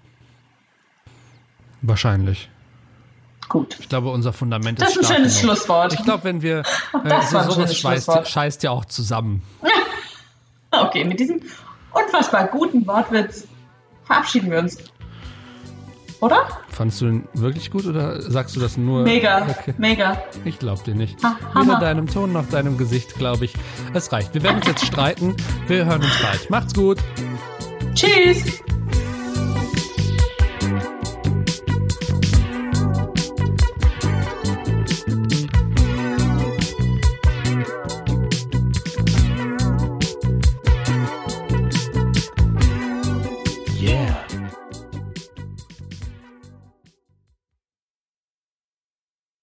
Wahrscheinlich. 1.81 2.49
Gut. 3.47 3.77
Ich 3.79 3.89
glaube, 3.89 4.09
unser 4.09 4.33
Fundament 4.33 4.81
Das 4.81 4.89
ist 4.95 4.97
ist 4.97 5.11
ein 5.11 5.15
schönes 5.17 5.39
genug. 5.41 5.55
Schlusswort. 5.55 5.93
Ich 5.93 6.03
glaube, 6.03 6.23
wenn 6.23 6.41
wir 6.41 6.59
äh, 6.93 7.09
Das 7.09 7.29
so 7.29 7.39
sowas 7.41 7.77
schönes 7.77 8.29
scheißt, 8.29 8.63
ja 8.63 8.71
auch 8.71 8.85
zusammen. 8.85 9.41
Okay, 10.71 11.05
mit 11.05 11.21
diesem 11.21 11.39
unfassbar 11.93 12.47
guten 12.47 12.85
Wortwitz 12.85 13.47
verabschieden 14.03 14.51
wir 14.51 14.59
uns. 14.59 14.77
Oder? 16.19 16.49
Fandst 16.67 16.99
du 16.99 17.05
ihn 17.05 17.27
wirklich 17.33 17.71
gut 17.71 17.85
oder 17.85 18.21
sagst 18.21 18.57
du 18.57 18.59
das 18.59 18.75
nur? 18.75 19.03
Mega, 19.03 19.47
Okay. 19.49 19.73
mega. 19.77 20.21
Ich 20.43 20.59
glaube 20.59 20.83
dir 20.83 20.93
nicht. 20.95 21.23
Ha- 21.23 21.37
Weder 21.39 21.53
Hammer. 21.53 21.79
deinem 21.79 22.07
Ton 22.07 22.33
noch 22.33 22.49
deinem 22.49 22.77
Gesicht, 22.77 23.15
glaube 23.15 23.45
ich. 23.45 23.53
Es 23.93 24.11
reicht. 24.11 24.33
Wir 24.33 24.43
werden 24.43 24.57
uns 24.57 24.67
jetzt 24.67 24.85
streiten. 24.85 25.37
Wir 25.67 25.85
hören 25.85 26.01
uns 26.03 26.21
bald. 26.21 26.49
Macht's 26.49 26.73
gut. 26.73 26.97
Tschüss. 27.95 28.61